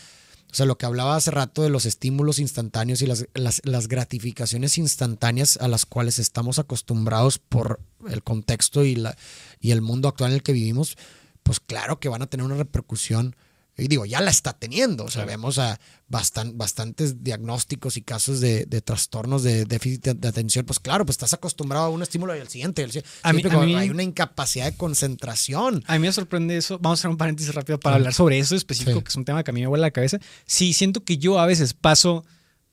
o 0.51 0.55
sea, 0.55 0.65
lo 0.65 0.79
que 0.79 0.87
hablaba 0.87 1.17
hace 1.17 1.31
rato 1.31 1.63
de 1.63 1.69
los 1.69 1.85
estímulos 1.85 2.39
instantáneos 2.39 3.03
y 3.03 3.07
las, 3.07 3.27
las, 3.35 3.61
las 3.65 3.87
gratificaciones 3.87 4.79
instantáneas 4.79 5.59
a 5.59 5.69
las 5.69 5.85
cuales 5.85 6.19
estamos 6.19 6.59
acostumbrados 6.59 7.39
por 7.39 7.79
el 8.09 8.23
contexto 8.23 8.85
y, 8.85 8.97
la, 8.97 9.17
y 9.61 9.73
el 9.73 9.83
mundo 9.83 10.09
actual 10.09 10.31
en 10.31 10.37
el 10.37 10.43
que 10.43 10.55
vivimos, 10.55 10.97
pues 11.43 11.61
claro 11.61 12.01
que 12.01 12.09
van 12.09 12.23
a 12.23 12.27
tener 12.27 12.47
una 12.47 12.57
repercusión. 12.57 13.37
Y 13.77 13.89
digo, 13.89 14.05
ya 14.07 14.21
la 14.21 14.31
está 14.31 14.53
teniendo. 14.53 15.05
O 15.05 15.11
sea, 15.11 15.25
vemos 15.25 15.59
a 15.59 15.81
bastan- 16.09 16.53
bastantes 16.57 17.25
diagnósticos 17.25 17.97
y 17.97 18.03
casos 18.03 18.41
de, 18.41 18.67
de 18.67 18.81
trastornos 18.83 19.43
de 19.43 19.65
déficit 19.65 20.05
de, 20.05 20.15
de 20.15 20.29
atención. 20.29 20.65
Pues 20.65 20.79
claro, 20.79 21.05
pues 21.05 21.15
estás 21.15 21.33
acostumbrado 21.35 21.87
a 21.87 21.89
un 21.89 22.01
estímulo 22.03 22.37
y 22.37 22.41
al 22.41 22.49
siguiente. 22.49 22.83
y 22.83 22.85
al 22.85 22.91
siguiente. 22.93 23.11
A 23.23 23.33
mí- 23.33 23.43
a 23.43 23.59
mí- 23.59 23.75
hay 23.75 23.91
una 23.91 24.05
incapacidad 24.05 24.67
de 24.67 24.77
concentración. 24.77 25.83
A 25.87 25.95
mí 25.95 25.99
me 26.01 26.13
sorprende 26.13 26.57
eso. 26.57 26.79
Vamos 26.79 26.99
a 26.99 27.01
hacer 27.01 27.11
un 27.11 27.17
paréntesis 27.17 27.55
rápido 27.55 27.81
para 27.81 27.97
hablar 27.97 28.15
sobre 28.15 28.39
eso 28.39 28.55
específico, 28.55 28.99
Sí. 28.99 29.05
que 29.05 29.09
es 29.09 29.17
un 29.17 29.25
tema 29.25 29.43
que 29.43 29.51
a 29.51 29.55
mí 29.55 29.61
me 29.61 29.67
vuela 29.67 29.83
la 29.87 29.91
cabeza. 29.91 30.19
Sí, 30.47 30.73
siento 30.73 31.03
que 31.05 31.19
yo 31.19 31.39
a 31.41 31.47
veces 31.47 31.75
paso, 31.75 32.25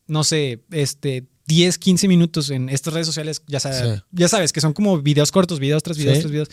no 0.07 0.23
sé, 0.23 0.63
este 0.71 1.25
10, 1.47 1.79
15 1.79 2.07
minutos 2.07 2.49
en 2.51 2.69
estas 2.69 2.93
redes 2.93 3.07
sociales, 3.07 3.41
ya 3.47 3.59
sabes, 3.59 3.79
Sí. 3.97 4.03
ya 4.11 4.27
sabes 4.29 4.53
que 4.53 4.61
son 4.61 4.73
como 4.73 5.01
videos 5.01 5.31
cortos, 5.31 5.59
videos 5.59 5.83
tras 5.83 5.97
videos 5.97 6.17
Sí. 6.17 6.21
tras 6.21 6.31
videos. 6.31 6.49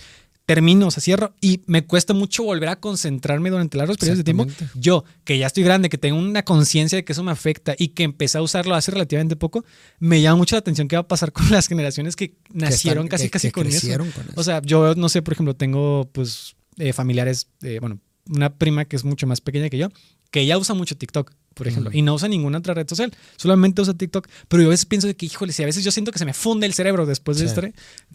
Termino, 0.49 0.87
o 0.87 0.91
sea, 0.91 1.03
cierro 1.03 1.35
y 1.43 1.61
me 1.67 1.85
cuesta 1.85 2.15
mucho 2.15 2.43
volver 2.43 2.71
a 2.71 2.77
concentrarme 2.81 3.51
durante 3.51 3.77
largos 3.77 3.99
periodos 3.99 4.17
de 4.17 4.25
tiempo. 4.25 4.47
Yo, 4.75 5.05
que 5.25 5.37
ya 5.37 5.47
estoy 5.47 5.63
grande, 5.63 5.91
que 5.91 5.99
tengo 5.99 6.19
una 6.19 6.43
conciencia 6.43 6.97
de 6.97 7.05
que 7.05 7.13
eso 7.13 7.23
me 7.23 7.31
afecta 7.33 7.75
y 7.79 7.89
que 7.89 8.03
empecé 8.03 8.39
a 8.39 8.43
usarlo 8.43 8.75
hace 8.75 8.91
relativamente 8.91 9.37
poco, 9.37 9.67
me 9.99 10.23
llama 10.23 10.39
mucho 10.39 10.57
la 10.57 10.61
atención 10.61 10.89
qué 10.89 10.97
va 10.97 11.01
a 11.03 11.07
pasar 11.09 11.33
con 11.33 11.45
las 11.51 11.69
generaciones 11.69 12.17
que 12.17 12.35
nacieron 12.51 13.05
están- 13.05 13.09
casi, 13.19 13.25
que- 13.25 13.31
casi 13.31 13.49
que 13.49 13.53
con 13.53 13.67
eso. 13.67 13.79
crecieron 13.81 14.11
con 14.11 14.25
eso. 14.25 14.33
O 14.37 14.43
sea, 14.43 14.63
yo 14.63 14.95
no 14.95 15.11
sé, 15.11 15.21
por 15.21 15.35
ejemplo, 15.35 15.55
tengo 15.55 16.09
pues 16.13 16.57
eh, 16.79 16.95
familiares, 16.95 17.49
eh, 17.63 17.77
bueno, 17.81 18.01
una 18.31 18.55
prima 18.55 18.87
que 18.87 18.97
es 18.97 19.05
mucho 19.05 19.27
más 19.27 19.43
pequeña 19.43 19.69
que 19.69 19.77
yo, 19.77 19.89
que 20.31 20.41
ella 20.41 20.59
usa 20.59 20.75
mucho 20.75 20.97
TikTok, 20.97 21.33
por 21.55 21.67
ejemplo, 21.67 21.91
y 21.93 22.03
no 22.03 22.15
usa 22.15 22.29
ninguna 22.29 22.59
otra 22.59 22.73
red 22.75 22.87
social, 22.89 23.13
solamente 23.37 23.83
usa 23.83 23.93
TikTok, 23.95 24.29
pero 24.47 24.63
yo 24.63 24.69
a 24.69 24.71
veces 24.71 24.87
pienso 24.87 25.09
de 25.09 25.17
que, 25.17 25.27
híjole, 25.27 25.53
si 25.53 25.63
a 25.63 25.67
veces 25.67 25.83
yo 25.83 25.91
siento 25.91 26.13
que 26.13 26.19
se 26.21 26.25
me 26.25 26.33
funde 26.35 26.67
el 26.67 26.75
cerebro 26.75 27.05
después 27.05 27.39
de 27.39 27.49
Sí. 27.49 27.55
esto, 27.55 27.63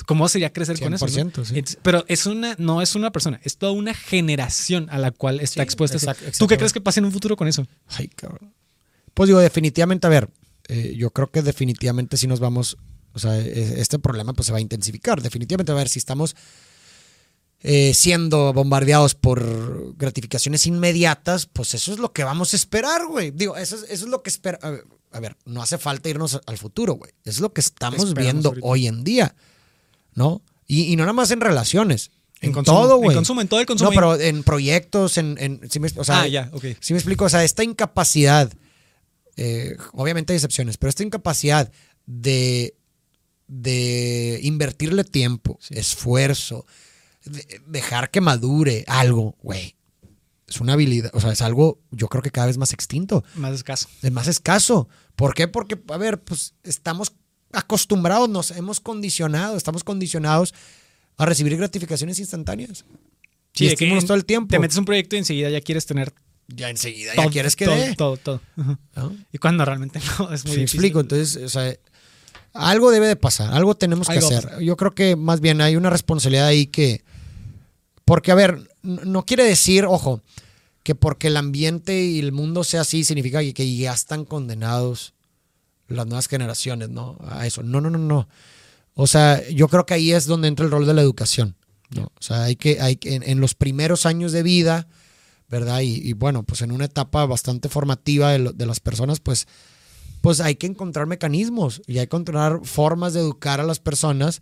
¿cómo 0.05 0.29
sería 0.29 0.53
crecer 0.53 0.79
con 0.79 0.93
eso? 0.93 1.05
no? 1.05 1.11
100%, 1.11 1.43
sí. 1.43 1.77
Pero 1.81 2.05
es 2.07 2.25
una, 2.25 2.55
no 2.57 2.81
es 2.81 2.95
una 2.95 3.11
persona, 3.11 3.41
es 3.43 3.57
toda 3.57 3.73
una 3.73 3.93
generación 3.93 4.87
a 4.91 4.97
la 4.97 5.11
cual 5.11 5.41
está 5.41 5.55
Sí, 5.55 5.63
expuesta. 5.63 5.97
exact- 5.97 6.37
¿Tú 6.37 6.47
qué 6.47 6.57
crees 6.57 6.71
que 6.71 6.79
pase 6.81 6.99
en 7.01 7.05
un 7.05 7.11
futuro 7.11 7.35
con 7.35 7.47
eso? 7.49 7.67
Ay, 7.87 8.07
cabrón. 8.07 8.53
Pues 9.13 9.27
digo, 9.27 9.39
definitivamente, 9.39 10.07
a 10.07 10.09
ver, 10.09 10.29
eh, 10.69 10.93
yo 10.97 11.09
creo 11.09 11.29
que 11.29 11.41
definitivamente 11.41 12.15
si 12.15 12.27
nos 12.27 12.39
vamos, 12.39 12.77
o 13.11 13.19
sea, 13.19 13.37
e- 13.37 13.81
este 13.81 13.99
problema 13.99 14.31
pues 14.33 14.45
se 14.45 14.51
va 14.53 14.59
a 14.59 14.61
intensificar. 14.61 15.21
Definitivamente, 15.21 15.71
a 15.71 15.75
ver, 15.75 15.89
si 15.89 15.99
estamos 15.99 16.35
eh, 17.63 17.93
siendo 17.93 18.51
bombardeados 18.53 19.15
por 19.15 19.95
gratificaciones 19.97 20.67
inmediatas, 20.67 21.45
pues 21.45 21.73
eso 21.73 21.93
es 21.93 21.99
lo 21.99 22.11
que 22.13 22.23
vamos 22.23 22.53
a 22.53 22.57
esperar, 22.57 23.05
güey. 23.07 23.31
Digo, 23.31 23.55
eso 23.57 23.75
es, 23.77 23.83
eso 23.83 24.05
es 24.05 24.11
lo 24.11 24.21
que 24.21 24.29
espera. 24.29 24.59
A 24.61 24.69
ver, 24.69 24.83
a 25.11 25.19
ver, 25.19 25.37
no 25.45 25.61
hace 25.61 25.77
falta 25.77 26.09
irnos 26.09 26.39
al 26.45 26.57
futuro, 26.57 26.93
güey. 26.95 27.11
Es 27.23 27.39
lo 27.39 27.53
que 27.53 27.61
estamos 27.61 28.13
viendo 28.13 28.49
ahorita. 28.49 28.67
hoy 28.67 28.87
en 28.87 29.03
día, 29.03 29.35
¿no? 30.13 30.41
Y, 30.67 30.91
y 30.91 30.95
no 30.95 31.03
nada 31.03 31.13
más 31.13 31.31
en 31.31 31.39
relaciones. 31.41 32.11
En, 32.41 32.51
consumo, 32.51 32.81
todo, 32.81 32.95
en 32.95 33.01
güey. 33.03 33.15
consumo, 33.15 33.39
en 33.39 33.47
todo 33.47 33.61
el 33.61 33.65
consumo. 33.65 33.91
No, 33.91 33.95
pero 33.95 34.19
en 34.19 34.43
proyectos, 34.43 35.17
en, 35.17 35.37
en 35.39 35.61
me- 35.79 35.91
o 35.95 36.03
sea, 36.03 36.21
ah, 36.23 36.27
ya, 36.27 36.49
ok. 36.51 36.65
si 36.81 36.91
me 36.93 36.99
explico, 36.99 37.23
o 37.23 37.29
sea, 37.29 37.43
esta 37.45 37.63
incapacidad, 37.63 38.51
eh, 39.37 39.77
obviamente 39.93 40.33
hay 40.33 40.35
excepciones, 40.37 40.77
pero 40.77 40.89
esta 40.89 41.03
incapacidad 41.03 41.71
de, 42.05 42.75
de 43.47 44.39
invertirle 44.43 45.05
tiempo, 45.05 45.57
Sí. 45.61 45.75
esfuerzo, 45.77 46.65
de- 47.25 47.61
dejar 47.67 48.09
que 48.11 48.21
madure 48.21 48.83
algo, 48.87 49.35
güey, 49.41 49.75
es 50.47 50.59
una 50.61 50.73
habilidad, 50.73 51.11
o 51.13 51.19
sea, 51.21 51.31
es 51.31 51.41
algo 51.41 51.79
yo 51.91 52.07
creo 52.09 52.21
que 52.21 52.31
cada 52.31 52.47
vez 52.47 52.57
más 52.57 52.73
extinto, 52.73 53.23
Más 53.35 53.53
escaso. 53.53 53.87
es 54.01 54.11
más 54.11 54.27
escaso. 54.27 54.87
¿Por 55.15 55.33
qué? 55.33 55.47
Porque, 55.47 55.79
a 55.89 55.97
ver, 55.97 56.21
pues 56.21 56.53
estamos 56.63 57.13
acostumbrados, 57.51 58.29
nos 58.29 58.51
hemos 58.51 58.79
condicionado, 58.79 59.55
estamos 59.57 59.83
condicionados 59.83 60.53
a 61.17 61.25
recibir 61.25 61.55
gratificaciones 61.57 62.19
instantáneas. 62.19 62.83
Sí, 63.53 63.65
y 63.65 63.69
de 63.69 63.75
que 63.75 63.87
en- 63.87 64.05
todo 64.05 64.15
el 64.17 64.25
tiempo. 64.25 64.49
Te 64.49 64.59
metes 64.59 64.77
un 64.77 64.85
proyecto 64.85 65.15
y 65.15 65.19
enseguida 65.19 65.49
ya 65.49 65.61
quieres 65.61 65.85
tener 65.85 66.13
ya 66.47 66.69
enseguida, 66.69 67.13
todo, 67.13 67.25
ya 67.25 67.31
quieres 67.31 67.55
que 67.55 67.65
todo, 67.65 67.75
dé. 67.75 67.95
todo, 67.95 68.17
todo. 68.17 68.41
Ajá. 68.57 68.79
¿no? 68.95 69.15
Y 69.31 69.37
cuando 69.37 69.63
realmente 69.63 69.99
no, 70.19 70.33
es 70.33 70.43
muy 70.45 70.55
Sí, 70.55 70.59
difícil. 70.61 70.61
explico. 70.63 70.99
Entonces, 70.99 71.37
o 71.37 71.49
sea, 71.49 71.73
algo 72.53 72.91
debe 72.91 73.07
de 73.07 73.15
pasar, 73.15 73.53
algo 73.53 73.75
tenemos 73.75 74.07
que 74.07 74.13
Algo 74.17 74.27
hacer. 74.27 74.59
Yo 74.59 74.75
creo 74.75 74.91
que 74.91 75.15
más 75.15 75.39
bien 75.39 75.61
hay 75.61 75.75
una 75.75 75.89
responsabilidad 75.89 76.47
ahí 76.47 76.67
que. 76.67 77.03
Porque, 78.05 78.31
a 78.31 78.35
ver, 78.35 78.69
no 78.81 79.25
quiere 79.25 79.43
decir, 79.43 79.85
ojo, 79.85 80.21
que 80.83 80.95
porque 80.95 81.27
el 81.27 81.37
ambiente 81.37 82.03
y 82.03 82.19
el 82.19 82.31
mundo 82.31 82.63
sea 82.63 82.81
así, 82.81 83.03
significa 83.03 83.39
que- 83.39 83.75
ya 83.75 83.93
están 83.93 84.25
condenados 84.25 85.13
las 85.87 86.05
nuevas 86.05 86.27
generaciones, 86.27 86.89
¿no? 86.89 87.17
A 87.27 87.47
eso. 87.47 87.63
No, 87.63 87.79
no, 87.81 87.89
no, 87.89 87.97
no. 87.97 88.27
O 88.93 89.07
sea, 89.07 89.47
yo 89.49 89.67
creo 89.67 89.85
que 89.85 89.93
ahí 89.93 90.11
es 90.11 90.25
donde 90.25 90.47
entra 90.47 90.65
el 90.65 90.71
rol 90.71 90.85
de 90.85 90.93
la 90.93 91.01
educación. 91.01 91.55
O 91.97 92.21
sea, 92.21 92.43
hay 92.43 92.55
que, 92.55 92.81
hay 92.81 92.95
que 92.95 93.15
en, 93.15 93.39
los 93.39 93.53
primeros 93.53 94.05
años 94.05 94.31
de 94.31 94.43
vida, 94.43 94.87
¿verdad? 95.47 95.81
Y, 95.81 96.13
bueno, 96.13 96.43
pues 96.43 96.61
en 96.61 96.71
una 96.71 96.85
etapa 96.85 97.25
bastante 97.25 97.69
formativa 97.69 98.31
de, 98.31 98.51
de 98.53 98.65
las 98.65 98.79
personas, 98.79 99.19
pues, 99.19 99.47
pues 100.21 100.39
hay 100.41 100.55
que 100.55 100.65
encontrar 100.65 101.05
mecanismos 101.05 101.81
y 101.85 101.99
hay 101.99 102.07
que 102.07 102.15
encontrar 102.15 102.61
formas 102.63 103.13
de 103.13 103.19
educar 103.19 103.59
a 103.59 103.63
las 103.63 103.79
personas 103.79 104.41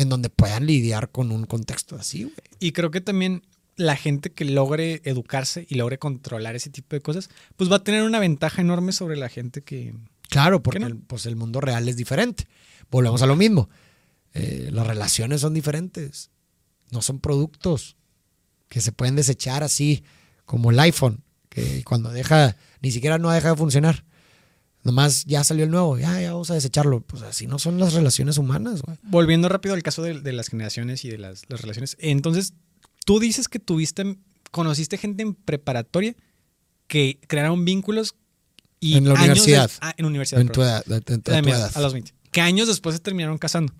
en 0.00 0.08
donde 0.08 0.30
puedan 0.30 0.64
lidiar 0.64 1.10
con 1.10 1.30
un 1.30 1.44
contexto 1.44 1.94
así, 1.94 2.22
güey. 2.22 2.34
Y 2.58 2.72
creo 2.72 2.90
que 2.90 3.02
también 3.02 3.42
la 3.76 3.96
gente 3.96 4.32
que 4.32 4.46
logre 4.46 5.02
educarse 5.04 5.66
y 5.68 5.74
logre 5.74 5.98
controlar 5.98 6.56
ese 6.56 6.70
tipo 6.70 6.96
de 6.96 7.02
cosas, 7.02 7.28
pues 7.56 7.70
va 7.70 7.76
a 7.76 7.84
tener 7.84 8.02
una 8.04 8.18
ventaja 8.18 8.62
enorme 8.62 8.92
sobre 8.92 9.18
la 9.18 9.28
gente 9.28 9.60
que... 9.60 9.94
Claro, 10.30 10.62
porque 10.62 10.80
no? 10.80 10.86
el, 10.86 10.96
pues 10.96 11.26
el 11.26 11.36
mundo 11.36 11.60
real 11.60 11.86
es 11.86 11.98
diferente. 11.98 12.46
Volvemos 12.90 13.20
a 13.20 13.26
lo 13.26 13.36
mismo. 13.36 13.68
Eh, 14.32 14.70
las 14.72 14.86
relaciones 14.86 15.42
son 15.42 15.52
diferentes. 15.52 16.30
No 16.90 17.02
son 17.02 17.20
productos 17.20 17.98
que 18.70 18.80
se 18.80 18.92
pueden 18.92 19.16
desechar 19.16 19.62
así, 19.62 20.02
como 20.46 20.70
el 20.70 20.80
iPhone, 20.80 21.24
que 21.50 21.84
cuando 21.84 22.10
deja, 22.10 22.56
ni 22.80 22.90
siquiera 22.90 23.18
no 23.18 23.30
deja 23.30 23.50
de 23.50 23.56
funcionar. 23.56 24.06
Nomás 24.82 25.24
ya 25.26 25.44
salió 25.44 25.64
el 25.64 25.70
nuevo, 25.70 25.98
ya, 25.98 26.20
ya 26.20 26.32
vamos 26.32 26.50
a 26.50 26.54
desecharlo. 26.54 27.00
Pues 27.02 27.22
así 27.22 27.46
no 27.46 27.58
son 27.58 27.78
las 27.78 27.92
relaciones 27.92 28.38
humanas, 28.38 28.80
güey. 28.82 28.96
Volviendo 29.02 29.48
rápido 29.48 29.74
al 29.74 29.82
caso 29.82 30.02
de, 30.02 30.20
de 30.20 30.32
las 30.32 30.48
generaciones 30.48 31.04
y 31.04 31.10
de 31.10 31.18
las, 31.18 31.42
las 31.48 31.60
relaciones. 31.60 31.96
Entonces, 32.00 32.54
tú 33.04 33.20
dices 33.20 33.48
que 33.48 33.58
tuviste, 33.58 34.16
conociste 34.50 34.96
gente 34.96 35.22
en 35.22 35.34
preparatoria 35.34 36.14
que 36.86 37.20
crearon 37.26 37.64
vínculos 37.64 38.14
y 38.80 38.96
En 38.96 39.06
la 39.06 39.14
universidad. 39.14 39.68
des- 39.68 39.78
ah, 39.82 39.92
en 39.98 40.06
universidad. 40.06 40.40
En 40.40 40.48
tu 40.48 40.62
edad, 40.62 40.82
en 40.90 41.02
tu 41.22 41.30
Ah, 41.32 41.42
mira, 41.42 41.58
edad. 41.58 41.72
A 41.74 41.80
los 41.80 41.92
20. 41.92 42.14
Que 42.32 42.40
años 42.40 42.66
después 42.66 42.94
se 42.96 43.00
terminaron 43.00 43.36
casando. 43.36 43.74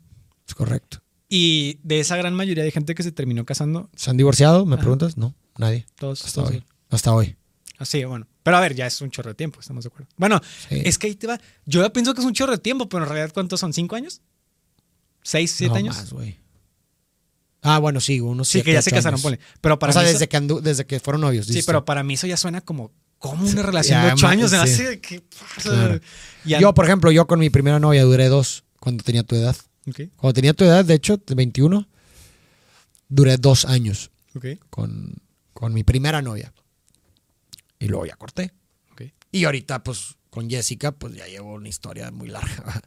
Es 0.47 0.55
correcto. 0.55 0.99
Y 1.29 1.79
de 1.83 2.01
esa 2.01 2.17
gran 2.17 2.35
mayoría 2.35 2.65
de 2.65 2.71
gente 2.73 2.95
que 2.95 3.03
se 3.03 3.13
terminó 3.13 3.45
casando, 3.47 3.89
¿Se 3.97 4.11
han 4.11 4.17
divorciado? 4.17 4.67
¿Me 4.67 4.75
Ajá. 4.75 4.81
preguntas? 4.83 5.17
No, 5.17 5.35
nadie. 5.57 5.87
todos. 5.99 6.25
Hasta 6.27 6.43
todos- 6.43 6.51
hoy. 6.55 6.65
Hasta 6.91 7.15
hoy. 7.15 7.37
Así, 7.81 8.05
bueno. 8.05 8.27
Pero 8.45 8.57
a 8.57 8.61
ver, 8.61 8.75
ya 8.77 8.87
es 8.87 9.01
un 9.01 9.11
chorro 9.11 9.31
de 9.31 9.35
tiempo, 9.35 9.59
estamos 9.59 9.83
de 9.85 9.89
acuerdo. 9.89 10.07
Bueno, 10.17 10.41
Sí. 10.69 10.83
es 10.85 10.99
que 10.99 11.07
ahí 11.09 11.15
te 11.17 11.27
va. 11.27 11.41
Yo 11.67 11.83
ya 11.83 11.91
pienso 11.93 12.15
que 12.15 12.21
es 12.21 12.27
un 12.27 12.35
chorro 12.35 12.53
de 12.53 12.59
tiempo, 12.59 12.89
pero 12.89 13.03
en 13.05 13.09
realidad, 13.11 13.33
¿cuántos 13.35 13.59
son? 13.59 13.73
¿Cinco 13.73 13.97
años? 13.97 14.21
¿Seis, 15.23 15.51
siete 15.51 15.71
No 15.73 15.79
años? 15.79 15.97
más, 15.97 16.13
güey. 16.13 16.39
Ah, 17.63 17.79
bueno, 17.79 18.01
sí, 18.01 18.21
unos 18.21 18.49
sí, 18.49 18.53
siete, 18.53 18.67
que 18.67 18.73
ya 18.75 18.83
se 18.83 18.91
casaron, 18.91 19.21
ponle. 19.21 19.41
Pero 19.61 19.79
para 19.79 19.91
o 19.91 19.93
sea, 19.95 20.03
mí. 20.03 20.09
desde 20.09 20.25
eso- 20.25 20.29
que, 20.31 20.37
andu- 20.39 20.61
desde 20.61 20.87
que 20.87 21.01
fueron 21.01 21.21
novios. 21.23 21.47
sí, 21.47 21.63
pero 21.67 21.85
para 21.85 22.03
mí 22.03 22.15
eso 22.15 22.27
ya 22.27 22.37
suena 22.37 22.61
como. 22.61 22.93
como 23.19 23.47
una 23.47 23.63
relación 23.63 24.03
de 24.03 24.13
ocho 24.13 24.27
años? 24.29 24.51
sí. 24.51 24.57
Así 24.57 24.83
de 24.83 25.01
que. 25.01 25.23
Claro. 25.63 26.01
Ya- 26.45 26.59
Yo, 26.61 26.73
por 26.75 26.87
ejemplo, 26.87 27.11
yo 27.11 27.27
con 27.27 27.39
mi 27.41 27.51
primera 27.51 27.79
novia 27.81 28.03
duré 28.05 28.29
dos 28.29 28.65
cuando 28.79 29.03
tenía 29.05 29.23
tu 29.25 29.37
edad. 29.37 29.57
Cuando 30.17 30.35
tenía 30.35 30.55
tu 30.55 30.65
edad, 30.65 30.85
de 30.85 30.95
hecho, 30.95 31.17
de 31.19 31.35
21, 31.35 31.87
duré 33.09 33.37
dos 33.39 33.65
años 33.65 34.11
ok, 34.37 34.47
con, 34.71 35.15
con 35.53 35.75
mi 35.75 35.83
primera 35.85 36.23
novia. 36.23 36.53
Y 37.81 37.89
luego 37.89 38.07
ya 38.07 38.15
corté. 38.17 38.53
Y 39.33 39.45
ahorita, 39.45 39.85
pues, 39.85 40.17
con 40.29 40.51
Jessica, 40.51 40.91
pues 40.91 41.15
ya 41.15 41.25
llevo 41.27 41.55
una 41.55 41.69
historia 41.69 42.11
muy 42.11 42.29
larga. 42.29 42.83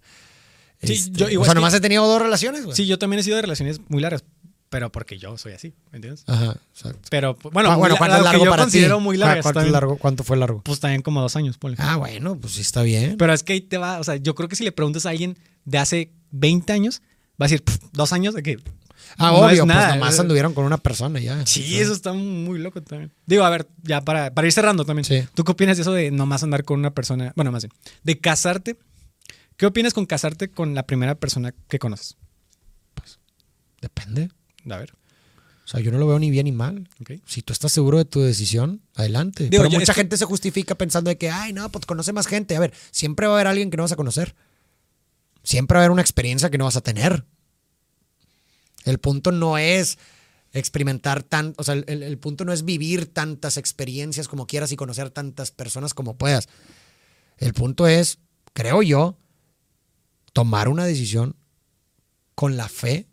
Sí, 0.82 0.92
Este, 0.94 1.12
yo 1.18 1.30
igual 1.30 1.44
o 1.44 1.46
sea, 1.46 1.54
que- 1.54 1.56
nomás 1.56 1.74
he 1.74 1.80
tenido 1.80 2.06
dos 2.06 2.22
relaciones, 2.22 2.66
güey. 2.66 2.76
Sí, 2.76 2.86
yo 2.86 3.00
también 3.00 3.22
he 3.22 3.24
sido 3.24 3.38
de 3.38 3.44
relaciones 3.44 3.80
muy 3.88 4.02
largas, 4.02 4.26
pero 4.70 4.92
porque 4.92 5.18
yo 5.18 5.38
soy 5.38 5.54
así, 5.54 5.74
¿me 5.92 5.98
entiendes? 6.00 6.26
Ajá, 6.28 6.58
exacto. 6.74 7.00
Pero, 7.10 7.38
bueno, 7.54 7.72
Ah, 7.72 7.78
bueno, 7.78 7.96
¿cuánto 7.96 8.18
es 8.18 8.20
lo 8.20 8.26
que 8.26 8.30
largo 8.32 8.44
yo 8.46 8.50
para 8.52 8.64
considero 8.64 8.98
ti? 8.98 9.04
muy 9.04 9.16
Ah, 9.16 9.20
largas 9.20 9.44
¿Cuánto, 9.44 9.60
es 9.60 9.64
también, 9.64 9.72
largo? 9.74 9.98
¿Cuánto 9.98 10.24
fue 10.26 10.36
largo? 10.36 10.62
Pues 10.64 10.82
también 10.82 11.02
como 11.02 11.22
dos 11.22 11.38
años, 11.38 11.58
ponle. 11.58 11.78
Ah, 11.80 11.96
bueno, 11.96 12.38
pues 12.38 12.56
sí 12.56 12.62
está 12.62 12.82
bien. 12.82 13.16
Pero 13.18 13.32
es 13.32 13.44
que 13.44 13.54
ahí 13.54 13.62
te 13.62 13.78
va, 13.78 14.00
o 14.00 14.04
sea, 14.04 14.18
yo 14.18 14.36
creo 14.36 14.50
que 14.50 14.58
si 14.58 14.66
le 14.66 14.74
preguntas 14.74 15.06
a 15.06 15.12
alguien 15.12 15.38
de 15.64 15.78
hace 15.78 16.12
20 16.32 16.74
años, 16.74 17.02
va 17.42 17.46
a 17.46 17.48
decir, 17.48 17.64
"Pff, 17.64 17.78
dos 17.94 18.12
años 18.12 18.34
de 18.34 18.44
que. 18.44 18.58
Ah, 19.18 19.32
no 19.32 19.38
obvio, 19.38 19.66
nada". 19.66 19.88
pues 19.88 20.00
nomás 20.00 20.20
anduvieron 20.20 20.54
con 20.54 20.66
una 20.66 20.78
persona 20.78 21.20
ya. 21.20 21.46
Sí, 21.46 21.64
sea, 21.64 21.82
eso 21.82 21.94
está 21.94 22.14
muy 22.14 22.60
loco 22.60 22.82
también. 22.82 23.12
Digo, 23.26 23.44
a 23.44 23.50
ver, 23.50 23.68
ya 23.84 24.02
para, 24.02 24.34
para 24.34 24.48
ir 24.48 24.54
cerrando 24.54 24.86
también. 24.86 25.06
Sí. 25.06 25.24
¿Tú 25.34 25.44
qué 25.44 25.52
opinas 25.52 25.78
de 25.78 25.82
eso 25.82 25.94
de 25.94 26.12
nomás 26.12 26.44
andar 26.44 26.64
con 26.64 26.80
una 26.80 26.92
persona? 26.92 27.34
Bueno, 27.36 27.52
más 27.52 27.64
bien, 27.64 27.74
de 28.04 28.20
casarte. 28.20 28.78
¿Qué 29.58 29.66
opinas 29.66 29.94
con 29.94 30.06
casarte 30.06 30.50
con 30.50 30.74
la 30.74 30.84
primera 30.84 31.16
persona 31.16 31.54
que 31.68 31.80
conoces? 31.80 32.18
Depende. 33.82 34.30
A 34.70 34.78
ver, 34.78 34.94
O 35.66 35.68
sea, 35.68 35.82
yo 35.82 35.92
no 35.92 35.98
lo 35.98 36.08
veo 36.08 36.20
ni 36.20 36.32
bien 36.32 36.46
ni 36.46 36.52
mal. 36.52 36.88
Si 37.26 37.42
tú 37.42 37.54
estás 37.54 37.72
seguro 37.72 37.98
de 37.98 38.06
tu 38.06 38.22
decisión, 38.22 38.82
adelante. 38.96 39.50
Digo, 39.50 39.64
Pero 39.64 39.80
mucha 39.80 39.92
es 39.92 39.96
gente 39.96 40.18
se 40.18 40.26
justifica 40.26 40.76
pensando 40.76 41.10
de 41.10 41.18
que, 41.18 41.30
ay, 41.30 41.54
no, 41.54 41.70
pues 41.70 41.86
conoce 41.86 42.14
más 42.14 42.28
gente. 42.28 42.56
A 42.56 42.60
ver, 42.60 42.74
siempre 42.92 43.28
va 43.28 43.34
a 43.34 43.36
haber 43.36 43.48
alguien 43.48 43.70
que 43.70 43.78
no 43.78 43.84
vas 43.84 43.92
a 43.92 43.98
conocer. 43.98 44.36
Siempre 45.44 45.76
va 45.76 45.82
a 45.82 45.84
haber 45.84 45.92
una 45.92 46.02
experiencia 46.02 46.50
que 46.50 46.58
no 46.58 46.64
vas 46.66 46.78
a 46.78 46.82
tener. 46.82 47.26
El 48.86 49.00
punto 49.00 49.32
no 49.32 49.58
es 49.58 49.98
experimentar 50.52 51.24
tan, 51.24 51.54
o 51.58 51.64
sea, 51.64 51.76
el, 51.76 52.04
el- 52.04 52.18
punto 52.20 52.46
no 52.46 52.54
es 52.54 52.64
vivir 52.64 53.12
tantas 53.12 53.58
experiencias 53.58 54.28
como 54.28 54.46
quieras 54.46 54.72
y 54.72 54.76
conocer 54.76 55.10
tantas 55.10 55.52
personas 55.52 55.94
como 55.94 56.18
puedas. 56.18 56.48
El 57.38 57.54
punto 57.54 57.88
es, 57.88 58.20
creo 58.54 58.84
yo, 58.84 59.18
tomar 60.34 60.70
una 60.70 60.86
decisión 60.86 61.36
con 62.36 62.56
la 62.58 62.70
fe 62.70 63.08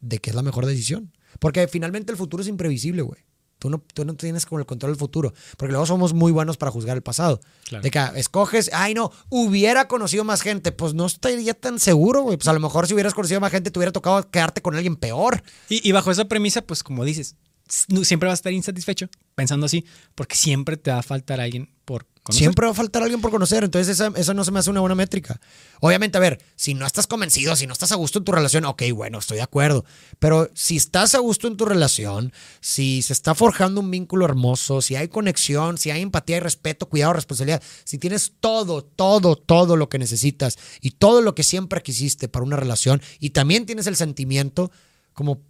de 0.00 0.18
que 0.18 0.30
es 0.30 0.36
la 0.36 0.42
mejor 0.42 0.66
decisión. 0.66 1.12
Porque 1.40 1.66
finalmente 1.68 2.12
el 2.12 2.18
futuro 2.18 2.42
es 2.42 2.48
imprevisible, 2.48 3.02
güey. 3.02 3.24
Tú 3.64 3.70
no, 3.70 3.82
tú 3.94 4.04
no 4.04 4.12
tienes 4.12 4.44
como 4.44 4.58
el 4.58 4.66
control 4.66 4.92
del 4.92 4.98
futuro. 4.98 5.32
Porque 5.56 5.72
luego 5.72 5.86
somos 5.86 6.12
muy 6.12 6.32
buenos 6.32 6.58
para 6.58 6.70
juzgar 6.70 6.98
el 6.98 7.02
pasado. 7.02 7.40
Claro. 7.66 7.82
De 7.82 7.90
que 7.90 7.98
ah, 7.98 8.12
escoges, 8.14 8.70
ay 8.74 8.92
no, 8.92 9.10
hubiera 9.30 9.88
conocido 9.88 10.22
más 10.22 10.42
gente. 10.42 10.70
Pues 10.70 10.92
no 10.92 11.06
estaría 11.06 11.54
tan 11.54 11.78
seguro, 11.78 12.20
güey. 12.20 12.36
Pues 12.36 12.46
a 12.48 12.52
lo 12.52 12.60
mejor 12.60 12.86
si 12.86 12.92
hubieras 12.92 13.14
conocido 13.14 13.40
más 13.40 13.50
gente 13.50 13.70
te 13.70 13.78
hubiera 13.78 13.90
tocado 13.90 14.30
quedarte 14.30 14.60
con 14.60 14.74
alguien 14.74 14.96
peor. 14.96 15.42
Y, 15.70 15.88
y 15.88 15.92
bajo 15.92 16.10
esa 16.10 16.26
premisa, 16.26 16.60
pues 16.60 16.82
como 16.82 17.06
dices, 17.06 17.36
siempre 17.66 18.26
vas 18.26 18.34
a 18.34 18.40
estar 18.40 18.52
insatisfecho 18.52 19.08
pensando 19.34 19.64
así, 19.64 19.86
porque 20.14 20.36
siempre 20.36 20.76
te 20.76 20.90
va 20.90 20.98
a 20.98 21.02
faltar 21.02 21.40
alguien 21.40 21.70
por 21.86 22.04
Siempre 22.30 22.64
va 22.64 22.72
a 22.72 22.74
faltar 22.74 23.02
alguien 23.02 23.20
por 23.20 23.30
conocer, 23.30 23.64
entonces 23.64 24.00
esa, 24.00 24.10
esa 24.16 24.32
no 24.32 24.44
se 24.44 24.50
me 24.50 24.58
hace 24.58 24.70
una 24.70 24.80
buena 24.80 24.94
métrica. 24.94 25.40
Obviamente, 25.80 26.16
a 26.16 26.20
ver, 26.20 26.40
si 26.56 26.72
no 26.72 26.86
estás 26.86 27.06
convencido, 27.06 27.54
si 27.54 27.66
no 27.66 27.74
estás 27.74 27.92
a 27.92 27.96
gusto 27.96 28.18
en 28.18 28.24
tu 28.24 28.32
relación, 28.32 28.64
ok, 28.64 28.82
bueno, 28.94 29.18
estoy 29.18 29.36
de 29.36 29.42
acuerdo. 29.42 29.84
Pero 30.18 30.48
si 30.54 30.76
estás 30.76 31.14
a 31.14 31.18
gusto 31.18 31.48
en 31.48 31.58
tu 31.58 31.66
relación, 31.66 32.32
si 32.60 33.02
se 33.02 33.12
está 33.12 33.34
forjando 33.34 33.82
un 33.82 33.90
vínculo 33.90 34.24
hermoso, 34.24 34.80
si 34.80 34.96
hay 34.96 35.08
conexión, 35.08 35.76
si 35.76 35.90
hay 35.90 36.00
empatía 36.00 36.38
y 36.38 36.40
respeto, 36.40 36.88
cuidado, 36.88 37.12
responsabilidad, 37.12 37.62
si 37.84 37.98
tienes 37.98 38.32
todo, 38.40 38.82
todo, 38.82 39.36
todo 39.36 39.76
lo 39.76 39.90
que 39.90 39.98
necesitas 39.98 40.56
y 40.80 40.92
todo 40.92 41.20
lo 41.20 41.34
que 41.34 41.42
siempre 41.42 41.82
quisiste 41.82 42.28
para 42.28 42.44
una 42.44 42.56
relación 42.56 43.02
y 43.20 43.30
también 43.30 43.66
tienes 43.66 43.86
el 43.86 43.96
sentimiento 43.96 44.70
como 45.12 45.42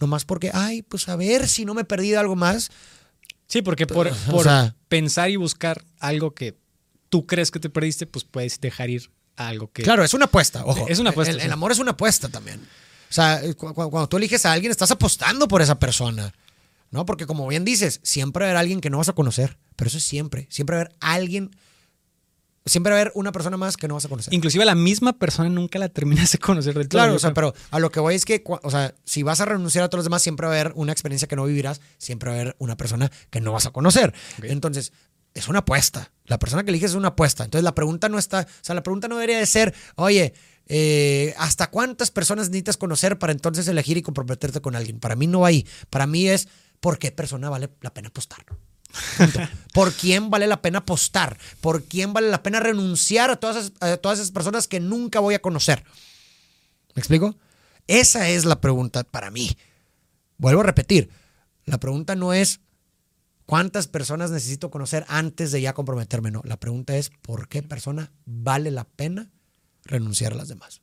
nomás 0.00 0.24
porque, 0.24 0.50
ay, 0.52 0.82
pues 0.82 1.08
a 1.08 1.16
ver 1.16 1.48
si 1.48 1.64
no 1.64 1.74
me 1.74 1.84
perdí 1.84 2.10
de 2.10 2.16
algo 2.16 2.36
más. 2.36 2.70
Sí, 3.48 3.62
porque 3.62 3.86
por, 3.86 4.08
O 4.08 4.14
por 4.30 4.44
sea- 4.44 4.74
pensar 4.88 5.30
y 5.30 5.36
buscar 5.36 5.84
algo 6.00 6.34
que 6.34 6.58
tú 7.08 7.26
crees 7.26 7.50
que 7.50 7.60
te 7.60 7.70
perdiste, 7.70 8.06
pues 8.06 8.24
puedes 8.24 8.60
dejar 8.60 8.90
ir 8.90 9.10
a 9.36 9.48
algo 9.48 9.70
que... 9.70 9.82
Claro, 9.82 10.02
es 10.04 10.14
una 10.14 10.24
apuesta, 10.26 10.64
ojo. 10.64 10.86
Es 10.88 10.98
una 10.98 11.10
apuesta, 11.10 11.32
El, 11.32 11.40
sí. 11.40 11.46
el 11.46 11.52
amor 11.52 11.70
es 11.72 11.78
una 11.78 11.92
apuesta 11.92 12.28
también. 12.28 12.60
O 13.08 13.12
sea, 13.12 13.40
cu- 13.56 13.72
cu- 13.72 13.90
cuando, 13.90 14.08
tú 14.08 14.16
eliges 14.16 14.44
a 14.46 14.52
alguien, 14.52 14.70
estás 14.72 14.90
apostando 14.90 15.46
por 15.48 15.62
esa 15.62 15.78
persona. 15.78 16.34
¿No? 16.90 17.04
Porque 17.04 17.26
como 17.26 17.46
bien 17.48 17.64
dices, 17.64 18.00
siempre 18.04 18.42
va 18.44 18.46
a 18.46 18.50
haber 18.50 18.58
alguien 18.60 18.80
que 18.80 18.90
no 18.90 18.98
vas 18.98 19.08
a 19.08 19.12
conocer. 19.12 19.58
Pero 19.74 19.88
eso 19.88 19.98
es 19.98 20.04
siempre. 20.04 20.46
Siempre 20.50 20.76
va 20.76 20.82
a 20.82 20.84
haber 20.86 20.96
alguien. 21.00 21.50
Siempre 22.66 22.90
va 22.90 22.98
a 22.98 23.00
haber 23.00 23.12
una 23.14 23.30
persona 23.30 23.56
más 23.56 23.76
que 23.76 23.86
no 23.86 23.94
vas 23.94 24.04
a 24.04 24.08
conocer. 24.08 24.34
Inclusive 24.34 24.64
la 24.64 24.74
misma 24.74 25.12
persona 25.12 25.48
nunca 25.48 25.78
la 25.78 25.88
terminas 25.88 26.32
de 26.32 26.38
conocer 26.38 26.74
del 26.74 26.88
todo. 26.88 27.00
Claro, 27.00 27.14
o 27.14 27.18
sea, 27.18 27.32
pero 27.32 27.54
a 27.70 27.78
lo 27.78 27.90
que 27.90 28.00
voy 28.00 28.16
es 28.16 28.24
que, 28.24 28.42
o 28.44 28.70
sea, 28.70 28.92
si 29.04 29.22
vas 29.22 29.40
a 29.40 29.44
renunciar 29.44 29.84
a 29.84 29.88
todos 29.88 30.00
los 30.00 30.06
demás, 30.06 30.22
siempre 30.22 30.46
va 30.46 30.52
a 30.52 30.60
haber 30.60 30.72
una 30.74 30.90
experiencia 30.90 31.28
que 31.28 31.36
no 31.36 31.44
vivirás, 31.44 31.80
siempre 31.96 32.30
va 32.30 32.36
a 32.36 32.40
haber 32.40 32.56
una 32.58 32.76
persona 32.76 33.10
que 33.30 33.40
no 33.40 33.52
vas 33.52 33.66
a 33.66 33.70
conocer. 33.70 34.12
Entonces, 34.42 34.92
es 35.32 35.48
una 35.48 35.60
apuesta. 35.60 36.12
La 36.24 36.38
persona 36.38 36.64
que 36.64 36.70
eliges 36.70 36.90
es 36.90 36.96
una 36.96 37.08
apuesta. 37.08 37.44
Entonces, 37.44 37.62
la 37.62 37.74
pregunta 37.74 38.08
no 38.08 38.18
está, 38.18 38.40
o 38.40 38.64
sea, 38.64 38.74
la 38.74 38.82
pregunta 38.82 39.06
no 39.06 39.16
debería 39.16 39.38
de 39.38 39.46
ser, 39.46 39.74
oye, 39.94 40.34
eh, 40.66 41.34
¿hasta 41.38 41.68
cuántas 41.70 42.10
personas 42.10 42.48
necesitas 42.48 42.76
conocer 42.76 43.18
para 43.18 43.32
entonces 43.32 43.68
elegir 43.68 43.96
y 43.96 44.02
comprometerte 44.02 44.60
con 44.60 44.74
alguien? 44.74 44.98
Para 44.98 45.14
mí 45.14 45.26
no 45.26 45.40
va 45.40 45.48
ahí. 45.48 45.66
Para 45.88 46.06
mí 46.06 46.28
es, 46.28 46.48
¿por 46.80 46.98
qué 46.98 47.12
persona 47.12 47.48
vale 47.48 47.70
la 47.80 47.94
pena 47.94 48.08
apostar? 48.08 48.44
¿Por 49.72 49.92
quién 49.92 50.30
vale 50.30 50.46
la 50.46 50.62
pena 50.62 50.78
apostar? 50.78 51.38
¿Por 51.60 51.84
quién 51.84 52.12
vale 52.12 52.30
la 52.30 52.42
pena 52.42 52.60
renunciar 52.60 53.30
a 53.30 53.36
todas 53.36 53.56
esas, 53.56 53.72
a 53.80 53.96
todas 53.96 54.18
esas 54.18 54.30
personas 54.30 54.68
que 54.68 54.80
nunca 54.80 55.20
voy 55.20 55.34
a 55.34 55.42
conocer? 55.42 55.84
¿Me 56.94 57.00
explico? 57.00 57.36
Esa 57.86 58.28
es 58.28 58.44
la 58.44 58.60
pregunta 58.60 59.04
para 59.04 59.30
mí. 59.30 59.56
Vuelvo 60.38 60.60
a 60.60 60.64
repetir, 60.64 61.10
la 61.64 61.78
pregunta 61.78 62.14
no 62.14 62.32
es 62.32 62.60
cuántas 63.44 63.86
personas 63.86 64.30
necesito 64.30 64.70
conocer 64.70 65.04
antes 65.08 65.52
de 65.52 65.60
ya 65.60 65.74
comprometerme, 65.74 66.30
no. 66.30 66.42
La 66.44 66.58
pregunta 66.58 66.96
es 66.96 67.10
por 67.22 67.48
qué 67.48 67.62
persona 67.62 68.12
vale 68.24 68.70
la 68.70 68.84
pena 68.84 69.30
renunciar 69.84 70.32
a 70.32 70.36
las 70.36 70.48
demás. 70.48 70.80